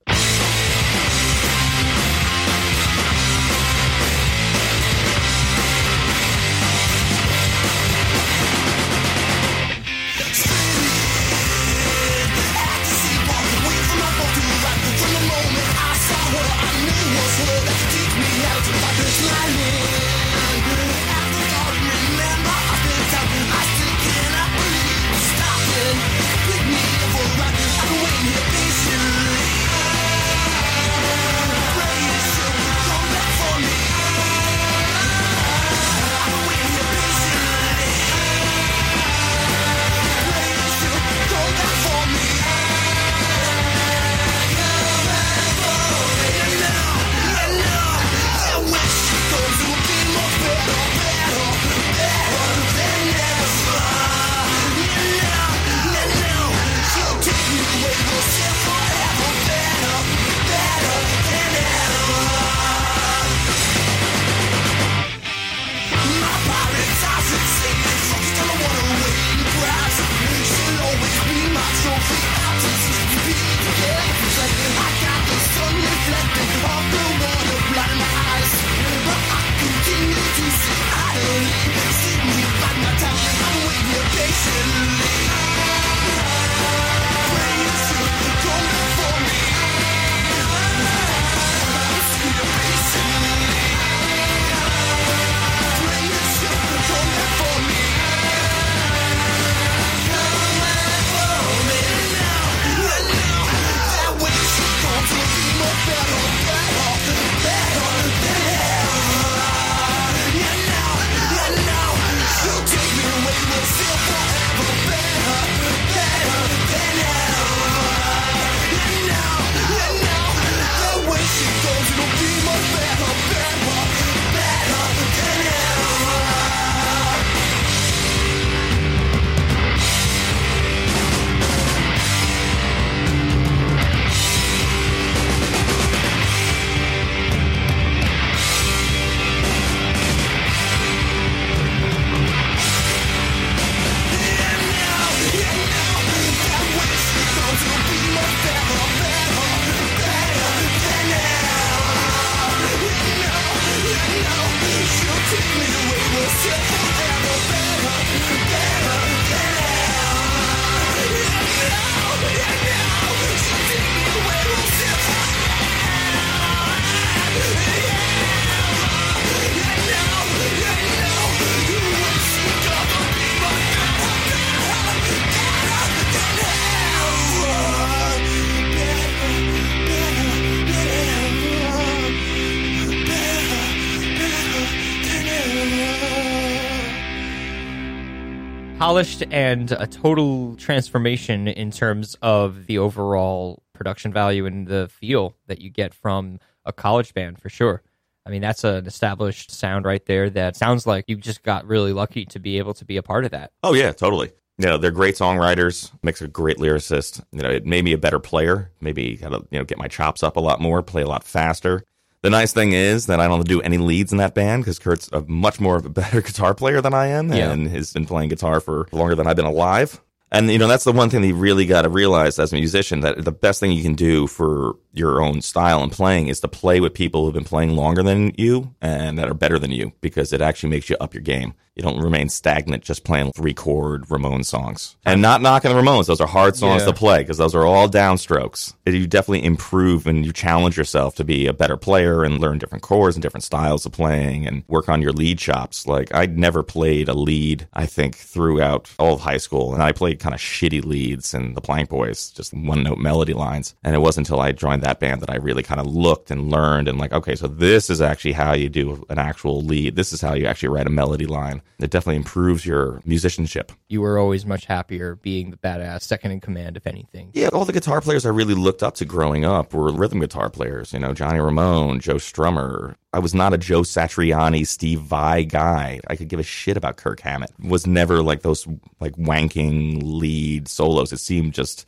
Polished 188.92 189.24
and 189.30 189.72
a 189.72 189.86
total 189.86 190.54
transformation 190.56 191.48
in 191.48 191.70
terms 191.70 192.14
of 192.20 192.66
the 192.66 192.76
overall 192.76 193.62
production 193.72 194.12
value 194.12 194.44
and 194.44 194.66
the 194.66 194.86
feel 194.88 195.34
that 195.46 195.62
you 195.62 195.70
get 195.70 195.94
from 195.94 196.38
a 196.66 196.74
college 196.74 197.14
band 197.14 197.40
for 197.40 197.48
sure. 197.48 197.80
I 198.26 198.30
mean, 198.30 198.42
that's 198.42 198.64
an 198.64 198.84
established 198.86 199.50
sound 199.50 199.86
right 199.86 200.04
there 200.04 200.28
that 200.28 200.56
sounds 200.56 200.86
like 200.86 201.06
you 201.08 201.16
just 201.16 201.42
got 201.42 201.66
really 201.66 201.94
lucky 201.94 202.26
to 202.26 202.38
be 202.38 202.58
able 202.58 202.74
to 202.74 202.84
be 202.84 202.98
a 202.98 203.02
part 203.02 203.24
of 203.24 203.30
that. 203.30 203.52
Oh 203.62 203.72
yeah, 203.72 203.92
totally. 203.92 204.30
You 204.58 204.66
know, 204.66 204.76
they're 204.76 204.90
great 204.90 205.14
songwriters. 205.14 205.90
Mick's 206.02 206.20
a 206.20 206.28
great 206.28 206.58
lyricist. 206.58 207.24
You 207.32 207.40
know, 207.40 207.48
it 207.48 207.64
made 207.64 207.86
me 207.86 207.94
a 207.94 207.98
better 207.98 208.18
player. 208.18 208.72
Maybe 208.82 209.16
got 209.16 209.30
to 209.30 209.46
you 209.50 209.58
know 209.58 209.64
get 209.64 209.78
my 209.78 209.88
chops 209.88 210.22
up 210.22 210.36
a 210.36 210.40
lot 210.40 210.60
more, 210.60 210.82
play 210.82 211.00
a 211.00 211.08
lot 211.08 211.24
faster. 211.24 211.82
The 212.22 212.30
nice 212.30 212.52
thing 212.52 212.72
is 212.72 213.06
that 213.06 213.18
I 213.20 213.26
don't 213.28 213.46
do 213.46 213.60
any 213.62 213.78
leads 213.78 214.12
in 214.12 214.18
that 214.18 214.34
band 214.34 214.62
because 214.62 214.78
Kurt's 214.78 215.08
a 215.12 215.22
much 215.22 215.60
more 215.60 215.76
of 215.76 215.84
a 215.84 215.88
better 216.00 216.20
guitar 216.22 216.54
player 216.54 216.80
than 216.80 216.94
I 216.94 217.08
am, 217.08 217.32
Yeah. 217.32 217.50
and 217.50 217.68
has 217.68 217.92
been 217.92 218.06
playing 218.06 218.28
guitar 218.28 218.60
for 218.60 218.86
longer 218.92 219.14
than 219.14 219.26
I've 219.26 219.36
been 219.36 219.44
alive. 219.44 220.00
And 220.30 220.50
you 220.50 220.58
know, 220.58 220.66
that's 220.68 220.84
the 220.84 220.92
one 220.92 221.10
thing 221.10 221.20
that 221.20 221.26
you 221.26 221.34
really 221.34 221.66
got 221.66 221.82
to 221.82 221.90
realize 221.90 222.38
as 222.38 222.52
a 222.52 222.56
musician 222.56 223.00
that 223.00 223.22
the 223.22 223.32
best 223.32 223.60
thing 223.60 223.72
you 223.72 223.82
can 223.82 223.94
do 223.94 224.26
for 224.26 224.76
your 224.92 225.22
own 225.22 225.40
style 225.40 225.82
and 225.82 225.90
playing 225.92 226.28
is 226.28 226.40
to 226.40 226.48
play 226.48 226.80
with 226.80 226.94
people 226.94 227.24
who've 227.24 227.34
been 227.34 227.44
playing 227.44 227.74
longer 227.76 228.02
than 228.02 228.32
you 228.36 228.74
and 228.80 229.18
that 229.18 229.28
are 229.28 229.34
better 229.34 229.58
than 229.58 229.70
you 229.70 229.92
because 230.00 230.32
it 230.32 230.40
actually 230.40 230.68
makes 230.70 230.90
you 230.90 230.96
up 231.00 231.14
your 231.14 231.22
game. 231.22 231.54
You 231.74 231.82
don't 231.82 232.00
remain 232.02 232.28
stagnant 232.28 232.82
just 232.84 233.02
playing 233.02 233.32
three 233.32 233.54
chord 233.54 234.04
Ramon 234.10 234.44
songs. 234.44 234.96
And 235.06 235.22
not 235.22 235.40
knocking 235.40 235.70
the 235.74 235.80
Ramones. 235.80 236.04
Those 236.06 236.20
are 236.20 236.26
hard 236.26 236.54
songs 236.54 236.82
Yeah. 236.82 236.88
to 236.88 236.92
play 236.92 237.20
because 237.20 237.38
those 237.38 237.54
are 237.54 237.64
all 237.64 237.88
downstrokes. 237.88 238.74
You 238.84 239.06
definitely 239.06 239.44
improve 239.46 240.06
and 240.06 240.26
you 240.26 240.32
challenge 240.34 240.76
yourself 240.76 241.14
to 241.14 241.24
be 241.24 241.46
a 241.46 241.54
better 241.54 241.78
player 241.78 242.24
and 242.24 242.38
learn 242.40 242.58
different 242.58 242.82
chords 242.82 243.16
and 243.16 243.22
different 243.22 243.44
styles 243.44 243.86
of 243.86 243.92
playing 243.92 244.46
and 244.46 244.64
work 244.68 244.90
on 244.90 245.00
your 245.00 245.12
lead 245.12 245.38
chops. 245.38 245.86
Like 245.86 246.14
I'd 246.14 246.36
never 246.38 246.62
played 246.62 247.08
a 247.08 247.14
lead, 247.14 247.66
I 247.72 247.86
think, 247.86 248.16
throughout 248.16 248.90
all 248.98 249.14
of 249.14 249.20
high 249.22 249.38
school. 249.38 249.72
And 249.72 249.82
I 249.82 249.92
played 249.92 250.18
kind 250.20 250.34
of 250.34 250.40
shitty 250.42 250.84
leads 250.84 251.32
and 251.32 251.56
the 251.56 251.62
Plank 251.62 251.88
Boys, 251.88 252.28
just 252.30 252.52
one 252.52 252.82
note 252.82 252.98
melody 252.98 253.32
lines. 253.32 253.74
And 253.82 253.94
it 253.94 254.00
wasn't 254.00 254.28
until 254.28 254.42
I 254.42 254.52
joined 254.52 254.81
that 254.82 255.00
band 255.00 255.20
that 255.22 255.30
I 255.30 255.36
really 255.36 255.62
kind 255.62 255.80
of 255.80 255.86
looked 255.86 256.30
and 256.30 256.50
learned 256.50 256.88
and 256.88 256.98
like, 256.98 257.12
okay, 257.12 257.34
so 257.34 257.48
this 257.48 257.90
is 257.90 258.00
actually 258.00 258.32
how 258.32 258.52
you 258.52 258.68
do 258.68 259.04
an 259.08 259.18
actual 259.18 259.62
lead. 259.62 259.96
This 259.96 260.12
is 260.12 260.20
how 260.20 260.34
you 260.34 260.46
actually 260.46 260.68
write 260.68 260.86
a 260.86 260.90
melody 260.90 261.26
line. 261.26 261.62
It 261.78 261.90
definitely 261.90 262.16
improves 262.16 262.66
your 262.66 263.00
musicianship. 263.04 263.72
You 263.88 264.00
were 264.00 264.18
always 264.18 264.46
much 264.46 264.66
happier 264.66 265.16
being 265.16 265.50
the 265.50 265.56
badass, 265.56 266.02
second 266.02 266.32
in 266.32 266.40
command, 266.40 266.76
if 266.76 266.86
anything. 266.86 267.30
Yeah, 267.32 267.48
all 267.52 267.64
the 267.64 267.72
guitar 267.72 268.00
players 268.00 268.26
I 268.26 268.30
really 268.30 268.54
looked 268.54 268.82
up 268.82 268.94
to 268.96 269.04
growing 269.04 269.44
up 269.44 269.72
were 269.72 269.92
rhythm 269.92 270.20
guitar 270.20 270.50
players. 270.50 270.92
You 270.92 270.98
know, 270.98 271.12
Johnny 271.12 271.38
Ramone, 271.38 272.00
Joe 272.00 272.16
Strummer. 272.16 272.96
I 273.12 273.18
was 273.18 273.34
not 273.34 273.52
a 273.52 273.58
Joe 273.58 273.82
Satriani, 273.82 274.66
Steve 274.66 275.00
Vai 275.00 275.44
guy. 275.44 276.00
I 276.08 276.16
could 276.16 276.28
give 276.28 276.40
a 276.40 276.44
shit 276.44 276.76
about 276.76 276.96
Kirk 276.96 277.20
Hammett. 277.20 277.52
Was 277.60 277.86
never 277.86 278.22
like 278.22 278.42
those 278.42 278.66
like 279.00 279.14
wanking 279.16 280.00
lead 280.02 280.66
solos. 280.66 281.12
It 281.12 281.20
seemed 281.20 281.54
just 281.54 281.86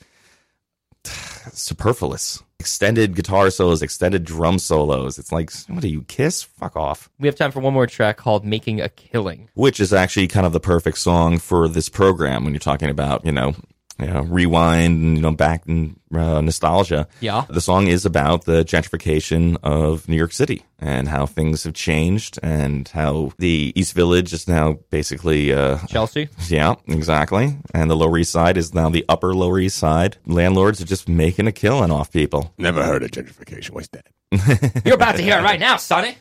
superfluous. 1.53 2.44
Extended 2.61 3.15
guitar 3.15 3.51
solos, 3.51 3.83
extended 3.83 4.25
drum 4.25 4.59
solos. 4.59 5.19
It's 5.19 5.33
like, 5.33 5.53
what 5.69 5.81
do 5.81 5.89
you 5.89 6.03
kiss? 6.03 6.43
Fuck 6.43 6.77
off. 6.77 7.11
We 7.19 7.27
have 7.29 7.37
time 7.37 7.51
for 7.51 7.61
one 7.61 7.75
more 7.75 7.87
track 7.87 8.17
called 8.17 8.45
Making 8.45 8.81
a 8.81 8.89
Killing. 8.89 9.49
which 9.55 9.81
is 9.81 9.93
actually 9.93 10.29
kind 10.29 10.47
of 10.47 10.53
the 10.53 10.61
perfect 10.61 10.99
song 10.99 11.39
for 11.39 11.69
this 11.69 11.89
program 11.89 12.45
when 12.45 12.55
you're 12.55 12.61
talking 12.61 12.89
about, 12.89 13.25
you 13.27 13.33
know, 13.33 13.55
you 13.99 14.07
know, 14.07 14.23
rewind 14.23 15.03
and, 15.03 15.17
you 15.17 15.23
know, 15.23 15.33
back 15.33 15.63
in 15.67 15.97
uh, 16.15 16.41
nostalgia. 16.41 17.07
Yeah. 17.21 17.45
The 17.49 17.61
song 17.61 17.87
is 17.87 18.05
about 18.05 18.45
the 18.45 18.65
gentrification 18.65 19.57
of 19.63 20.09
New 20.09 20.17
York 20.17 20.33
City 20.33 20.65
and 20.79 21.09
how 21.09 21.27
things 21.27 21.65
have 21.65 21.75
changed 21.75 22.39
and 22.43 22.89
how 22.89 23.33
the 23.39 23.73
East 23.75 23.95
Village 23.95 24.33
is 24.33 24.49
now 24.49 24.79
basically, 24.91 25.53
uh, 25.53 25.79
Chelsea? 25.89 26.29
yeah, 26.49 26.75
exactly. 26.89 27.57
And 27.73 27.91
the 27.91 27.97
Lower 27.97 28.19
East 28.19 28.33
Side 28.33 28.57
is 28.57 28.75
now 28.75 28.91
the 28.91 29.05
Upper 29.09 29.35
Lower 29.35 29.59
East 29.59 29.79
Side. 29.79 30.17
Landlords 30.27 30.81
are 30.81 30.87
just 30.87 31.09
making 31.09 31.47
a 31.47 31.53
killing 31.53 31.91
off 31.91 32.13
people. 32.13 32.53
Never 32.59 32.85
heard 32.85 33.03
of 33.03 33.11
gentrification. 33.11 33.71
What's 33.71 33.89
that? 33.89 34.07
You're 34.85 34.97
about 34.97 35.17
to 35.17 35.23
hear 35.23 35.39
it 35.39 35.43
right 35.43 35.61
now, 35.61 35.77
Sonny. 35.77 36.17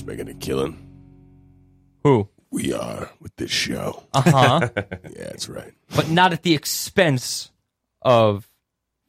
Yeah, 0.00 0.04
I 0.04 0.14
know 0.14 0.24
who's 0.24 0.28
making 0.28 0.28
a 0.28 0.34
killing. 0.34 0.88
Who? 2.04 2.28
we 2.52 2.72
are 2.72 3.10
with 3.20 3.34
this 3.36 3.50
show. 3.50 4.02
Uh 4.12 4.22
huh. 4.22 4.68
Yeah, 4.76 5.24
that's 5.24 5.48
right. 5.48 5.72
but 5.96 6.08
not 6.10 6.32
at 6.32 6.42
the 6.42 6.54
expense 6.54 7.50
of 8.02 8.48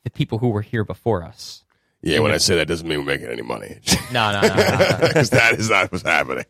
the 0.04 0.10
people 0.10 0.38
who 0.40 0.50
were 0.50 0.62
here 0.62 0.84
before 0.84 1.24
us. 1.24 1.64
Yeah, 2.02 2.20
when 2.20 2.32
I 2.32 2.38
say 2.38 2.56
that 2.56 2.68
doesn't 2.68 2.88
mean 2.88 3.00
we're 3.00 3.06
making 3.06 3.28
any 3.28 3.42
money. 3.42 3.80
No, 4.12 4.32
no, 4.34 4.42
no, 4.42 4.56
no, 4.56 4.56
no. 4.56 4.98
Because 5.08 5.30
that 5.30 5.56
is 5.60 5.70
not 5.70 5.92
what's 5.92 6.04
happening. 6.04 6.46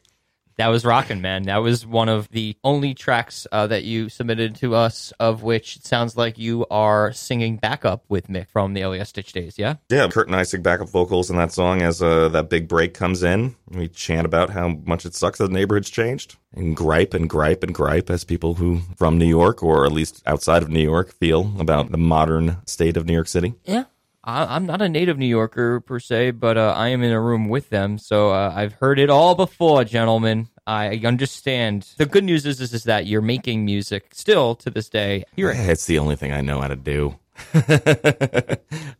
That 0.57 0.67
was 0.67 0.85
rocking, 0.85 1.21
man. 1.21 1.43
That 1.43 1.57
was 1.57 1.85
one 1.85 2.09
of 2.09 2.29
the 2.29 2.55
only 2.63 2.93
tracks 2.93 3.47
uh, 3.51 3.67
that 3.67 3.83
you 3.83 4.09
submitted 4.09 4.55
to 4.57 4.75
us, 4.75 5.11
of 5.19 5.43
which 5.43 5.77
it 5.77 5.85
sounds 5.85 6.15
like 6.15 6.37
you 6.37 6.65
are 6.69 7.11
singing 7.13 7.57
backup 7.57 8.03
with 8.09 8.27
Mick 8.27 8.49
from 8.49 8.73
the 8.73 8.85
LES 8.85 9.09
Stitch 9.09 9.33
days. 9.33 9.57
Yeah, 9.57 9.75
Yeah, 9.89 10.07
Kurt 10.07 10.27
and 10.27 10.35
I 10.35 10.43
sing 10.43 10.61
backup 10.61 10.89
vocals 10.89 11.29
in 11.29 11.37
that 11.37 11.51
song 11.51 11.81
as 11.81 12.01
uh, 12.01 12.29
that 12.29 12.49
big 12.49 12.67
break 12.67 12.93
comes 12.93 13.23
in. 13.23 13.55
We 13.67 13.87
chant 13.87 14.25
about 14.25 14.51
how 14.51 14.79
much 14.85 15.05
it 15.05 15.15
sucks 15.15 15.39
that 15.39 15.47
the 15.47 15.53
neighborhood's 15.53 15.89
changed, 15.89 16.37
and 16.53 16.75
gripe 16.75 17.13
and 17.13 17.29
gripe 17.29 17.63
and 17.63 17.73
gripe 17.73 18.09
as 18.09 18.23
people 18.23 18.55
who 18.55 18.81
from 18.95 19.17
New 19.17 19.27
York 19.27 19.63
or 19.63 19.85
at 19.85 19.91
least 19.91 20.21
outside 20.25 20.61
of 20.61 20.69
New 20.69 20.83
York 20.83 21.11
feel 21.13 21.53
about 21.59 21.91
the 21.91 21.97
modern 21.97 22.57
state 22.65 22.97
of 22.97 23.05
New 23.05 23.13
York 23.13 23.27
City. 23.27 23.55
yeah. 23.65 23.85
I, 24.23 24.55
I'm 24.55 24.65
not 24.65 24.81
a 24.81 24.89
native 24.89 25.17
New 25.17 25.27
Yorker 25.27 25.81
per 25.81 25.99
se, 25.99 26.31
but 26.31 26.57
uh, 26.57 26.73
I 26.75 26.89
am 26.89 27.03
in 27.03 27.11
a 27.11 27.19
room 27.19 27.49
with 27.49 27.69
them, 27.69 27.97
so 27.97 28.31
uh, 28.31 28.53
I've 28.55 28.73
heard 28.73 28.99
it 28.99 29.09
all 29.09 29.35
before, 29.35 29.83
gentlemen. 29.83 30.47
I 30.65 31.01
understand. 31.03 31.93
The 31.97 32.05
good 32.05 32.23
news 32.23 32.45
is, 32.45 32.61
is 32.61 32.73
is 32.73 32.85
that 32.85 33.05
you're 33.05 33.21
making 33.21 33.65
music 33.65 34.11
still 34.13 34.55
to 34.55 34.69
this 34.69 34.87
day. 34.87 35.25
You're 35.35 35.51
It's 35.51 35.85
the 35.85 35.99
only 35.99 36.15
thing 36.15 36.31
I 36.31 36.39
know 36.39 36.61
how 36.61 36.69
to 36.69 36.77
do. 36.77 37.17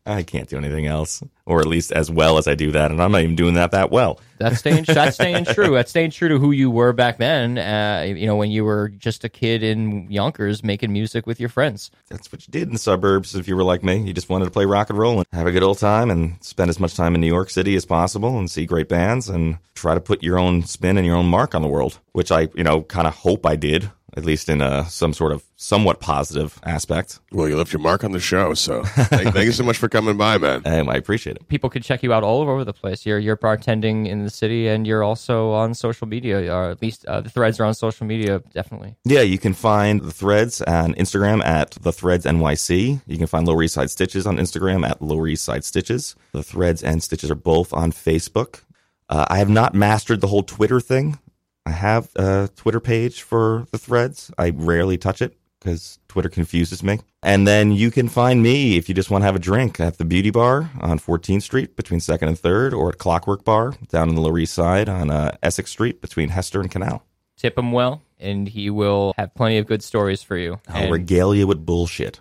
I 0.06 0.24
can't 0.24 0.50
do 0.50 0.58
anything 0.58 0.88
else, 0.88 1.24
or 1.46 1.60
at 1.60 1.68
least 1.68 1.92
as 1.92 2.10
well 2.10 2.38
as 2.38 2.48
I 2.48 2.56
do 2.56 2.72
that, 2.72 2.92
and 2.92 3.02
I'm 3.02 3.12
not 3.12 3.22
even 3.22 3.36
doing 3.36 3.54
that 3.56 3.72
that 3.72 3.92
well. 3.92 4.20
That's 4.38 4.60
staying. 4.60 4.86
That's 4.86 5.16
staying 5.16 5.46
true. 5.46 5.74
That's 5.76 5.90
staying 5.90 6.12
true 6.12 6.30
to 6.30 6.40
who 6.40 6.52
you 6.52 6.70
were 6.72 6.94
back 6.94 7.18
then. 7.18 7.58
Uh, 7.58 8.04
you 8.06 8.26
know, 8.26 8.36
when 8.36 8.52
you 8.52 8.66
were 8.66 8.90
just 8.90 9.24
a 9.24 9.30
kid 9.30 9.64
in 9.64 10.12
Yonkers 10.12 10.64
making 10.64 10.92
music 10.92 11.28
with 11.28 11.40
your 11.40 11.50
friends. 11.50 11.92
That's 12.10 12.32
what 12.32 12.46
you 12.48 12.52
did 12.52 12.64
in 12.64 12.74
the 12.74 12.80
suburbs. 12.80 13.36
If 13.36 13.48
you 13.48 13.56
were 13.56 13.64
like 13.64 13.84
me, 13.84 13.98
you 13.98 14.14
just 14.14 14.30
wanted 14.30 14.46
to 14.46 14.52
play 14.52 14.66
rock 14.66 14.90
and 14.90 15.00
roll 15.00 15.20
and 15.20 15.28
have 15.32 15.48
a 15.48 15.52
good 15.52 15.64
old 15.64 15.78
time, 15.78 16.10
and 16.10 16.44
spend 16.44 16.70
as 16.70 16.80
much 16.80 16.96
time 16.96 17.16
in 17.16 17.22
New 17.22 17.28
York 17.28 17.50
City 17.50 17.76
as 17.76 17.86
possible, 17.86 18.38
and 18.38 18.50
see 18.50 18.66
great 18.66 18.90
bands, 18.90 19.30
and 19.30 19.58
try 19.76 19.94
to 19.94 20.02
put 20.02 20.24
your 20.24 20.40
own 20.40 20.64
spin 20.64 20.98
and 20.98 21.06
your 21.06 21.16
own 21.16 21.28
mark 21.28 21.56
on 21.56 21.62
the 21.62 21.68
world. 21.68 22.00
Which 22.14 22.32
I, 22.32 22.50
you 22.56 22.64
know, 22.64 22.82
kind 22.82 23.08
of 23.08 23.16
hope 23.16 23.46
I 23.46 23.56
did, 23.56 23.92
at 24.16 24.26
least 24.26 24.49
in 24.49 24.61
a 24.61 24.86
some 24.89 25.14
sort 25.14 25.32
of 25.32 25.43
somewhat 25.55 25.99
positive 25.99 26.59
aspect. 26.64 27.20
Well, 27.32 27.47
you 27.47 27.57
left 27.57 27.72
your 27.74 27.82
mark 27.82 28.03
on 28.03 28.11
the 28.11 28.20
show, 28.20 28.53
so 28.53 28.84
thank, 28.84 29.34
thank 29.34 29.45
you 29.45 29.51
so 29.51 29.64
much 29.64 29.78
for 29.78 29.89
coming 29.89 30.18
by, 30.18 30.38
man. 30.38 30.61
Um, 30.74 30.89
I 30.89 30.95
appreciate 30.95 31.36
it. 31.36 31.47
People 31.49 31.70
can 31.70 31.84
check 31.84 32.01
you 32.01 32.14
out 32.14 32.24
all 32.24 32.41
over 32.41 32.64
the 32.64 32.74
place. 32.74 33.05
You're 33.05 33.20
you're 33.20 33.38
bartending 33.38 34.07
in 34.07 34.24
the 34.24 34.30
city, 34.32 34.68
and 34.68 34.88
you're 34.88 35.03
also 35.03 35.51
on 35.51 35.76
social 35.76 36.07
media, 36.07 36.51
or 36.51 36.72
at 36.72 36.82
least 36.82 37.05
uh, 37.05 37.22
the 37.22 37.30
threads 37.30 37.59
are 37.59 37.66
on 37.66 37.76
social 37.76 38.07
media. 38.07 38.41
Definitely. 38.53 38.95
Yeah, 39.05 39.22
you 39.22 39.38
can 39.38 39.53
find 39.53 40.01
the 40.01 40.11
threads 40.11 40.64
on 40.64 40.95
Instagram 40.95 41.45
at 41.45 41.72
the 41.72 41.91
threads 41.91 42.26
NYC. 42.26 43.01
You 43.05 43.18
can 43.18 43.28
find 43.28 43.47
Lower 43.47 43.61
East 43.61 43.76
Side 43.76 43.91
Stitches 43.91 44.26
on 44.26 44.38
Instagram 44.38 44.88
at 44.88 44.99
Lower 44.99 45.28
East 45.28 45.43
Side 45.43 45.64
Stitches. 45.64 46.16
The 46.32 46.43
threads 46.43 46.82
and 46.82 47.03
stitches 47.03 47.30
are 47.30 47.36
both 47.36 47.72
on 47.72 47.91
Facebook. 47.91 48.61
Uh, 49.09 49.26
I 49.30 49.38
have 49.38 49.49
not 49.49 49.76
mastered 49.76 50.22
the 50.22 50.28
whole 50.28 50.43
Twitter 50.43 50.80
thing. 50.80 51.20
I 51.66 51.72
have 51.72 52.09
a 52.16 52.49
Twitter 52.55 52.80
page 52.80 53.22
for 53.22 53.68
the 53.72 53.78
threads. 53.78 54.32
I 54.38 54.49
rarely 54.49 54.97
touch 54.97 55.22
it 55.22 55.38
because 55.59 55.99
Twitter 56.09 56.30
confuses 56.30 56.84
me. 56.84 56.99
And 57.22 57.47
then 57.47 57.72
you 57.72 57.89
can 57.89 58.09
find 58.09 58.43
me 58.43 58.78
if 58.78 58.89
you 58.89 58.95
just 58.95 59.09
want 59.09 59.22
to 59.22 59.26
have 59.26 59.36
a 59.36 59.39
drink 59.39 59.80
at 59.80 59.97
the 59.97 60.03
Beauty 60.03 60.30
Bar 60.30 60.70
on 60.82 60.99
14th 60.99 61.43
Street 61.43 61.76
between 61.78 62.01
2nd 62.01 62.28
and 62.28 62.38
3rd, 62.38 62.74
or 62.74 62.89
at 62.89 62.97
Clockwork 62.97 63.45
Bar 63.45 63.76
down 63.88 64.09
in 64.09 64.16
the 64.16 64.22
Lower 64.22 64.39
East 64.39 64.53
Side 64.53 64.89
on 64.89 65.09
uh, 65.09 65.36
Essex 65.41 65.72
Street 65.72 66.01
between 66.01 66.30
Hester 66.30 66.59
and 66.59 66.70
Canal. 66.70 67.05
Tip 67.38 67.57
him 67.57 67.72
well, 67.72 68.01
and 68.20 68.47
he 68.47 68.70
will 68.70 69.14
have 69.18 69.34
plenty 69.36 69.57
of 69.57 69.66
good 69.66 69.84
stories 69.84 70.22
for 70.22 70.38
you. 70.38 70.59
I'll 70.68 70.84
And 70.84 70.91
regale 70.91 71.34
you 71.34 71.47
with 71.47 71.66
bullshit. 71.66 72.20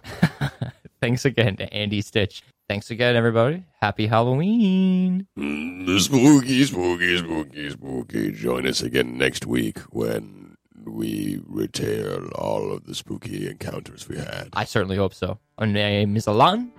thanks 1.01 1.25
again 1.25 1.57
to 1.57 1.73
Andy 1.75 2.01
Stitch. 2.01 2.43
Thanks 2.73 2.91
again, 2.91 3.17
everybody. 3.17 3.65
Happy 3.83 4.07
Halloween. 4.07 5.27
Mm, 5.39 6.01
Spooky, 6.01 6.65
spooky, 6.65 7.19
spooky, 7.19 7.69
spooky. 7.69 8.33
Join 8.33 8.67
us 8.67 8.81
again 8.81 9.19
next 9.19 9.45
week 9.45 9.79
when 9.91 10.57
we 10.87 11.39
retell 11.47 12.29
all 12.35 12.73
of 12.73 12.87
the 12.87 12.95
spooky 12.95 13.47
encounters 13.47 14.09
we 14.09 14.17
had. 14.17 14.49
I 14.55 14.65
certainly 14.65 14.97
hope 14.97 15.13
so. 15.13 15.39
My 15.61 15.67
name 15.67 16.17
is 16.17 16.25
Elann. 16.27 16.71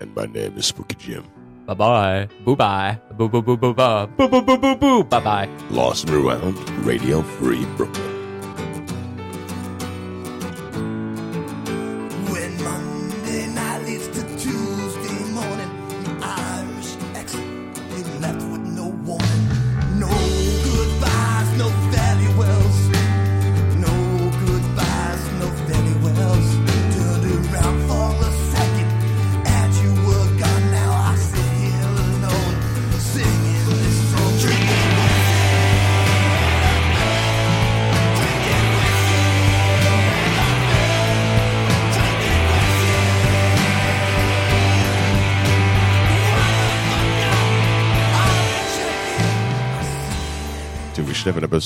And 0.00 0.12
my 0.16 0.26
name 0.26 0.58
is 0.58 0.66
Spooky 0.66 0.96
Jim. 0.96 1.22
Bye 1.64 1.74
bye. 1.74 2.28
Boo 2.44 2.56
bye. 2.56 2.98
Boo 3.16 3.28
boo 3.28 3.40
boo 3.40 3.56
boo 3.56 3.72
boo. 3.72 4.06
Boo 4.16 4.28
boo 4.28 4.42
boo 4.42 4.58
boo 4.58 4.74
boo. 4.74 5.04
Bye 5.04 5.20
bye. 5.20 5.48
Lost 5.70 6.08
and 6.08 6.16
Rewound, 6.16 6.58
Radio 6.84 7.22
Free 7.22 7.64
Brooklyn. 7.76 8.15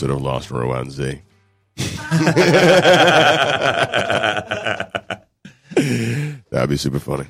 Should 0.01 0.09
have 0.09 0.19
of 0.19 0.23
Lost 0.23 0.51
Z. 0.91 1.21
That'd 6.51 6.71
be 6.71 6.79
super 6.79 6.99
funny. 6.99 7.27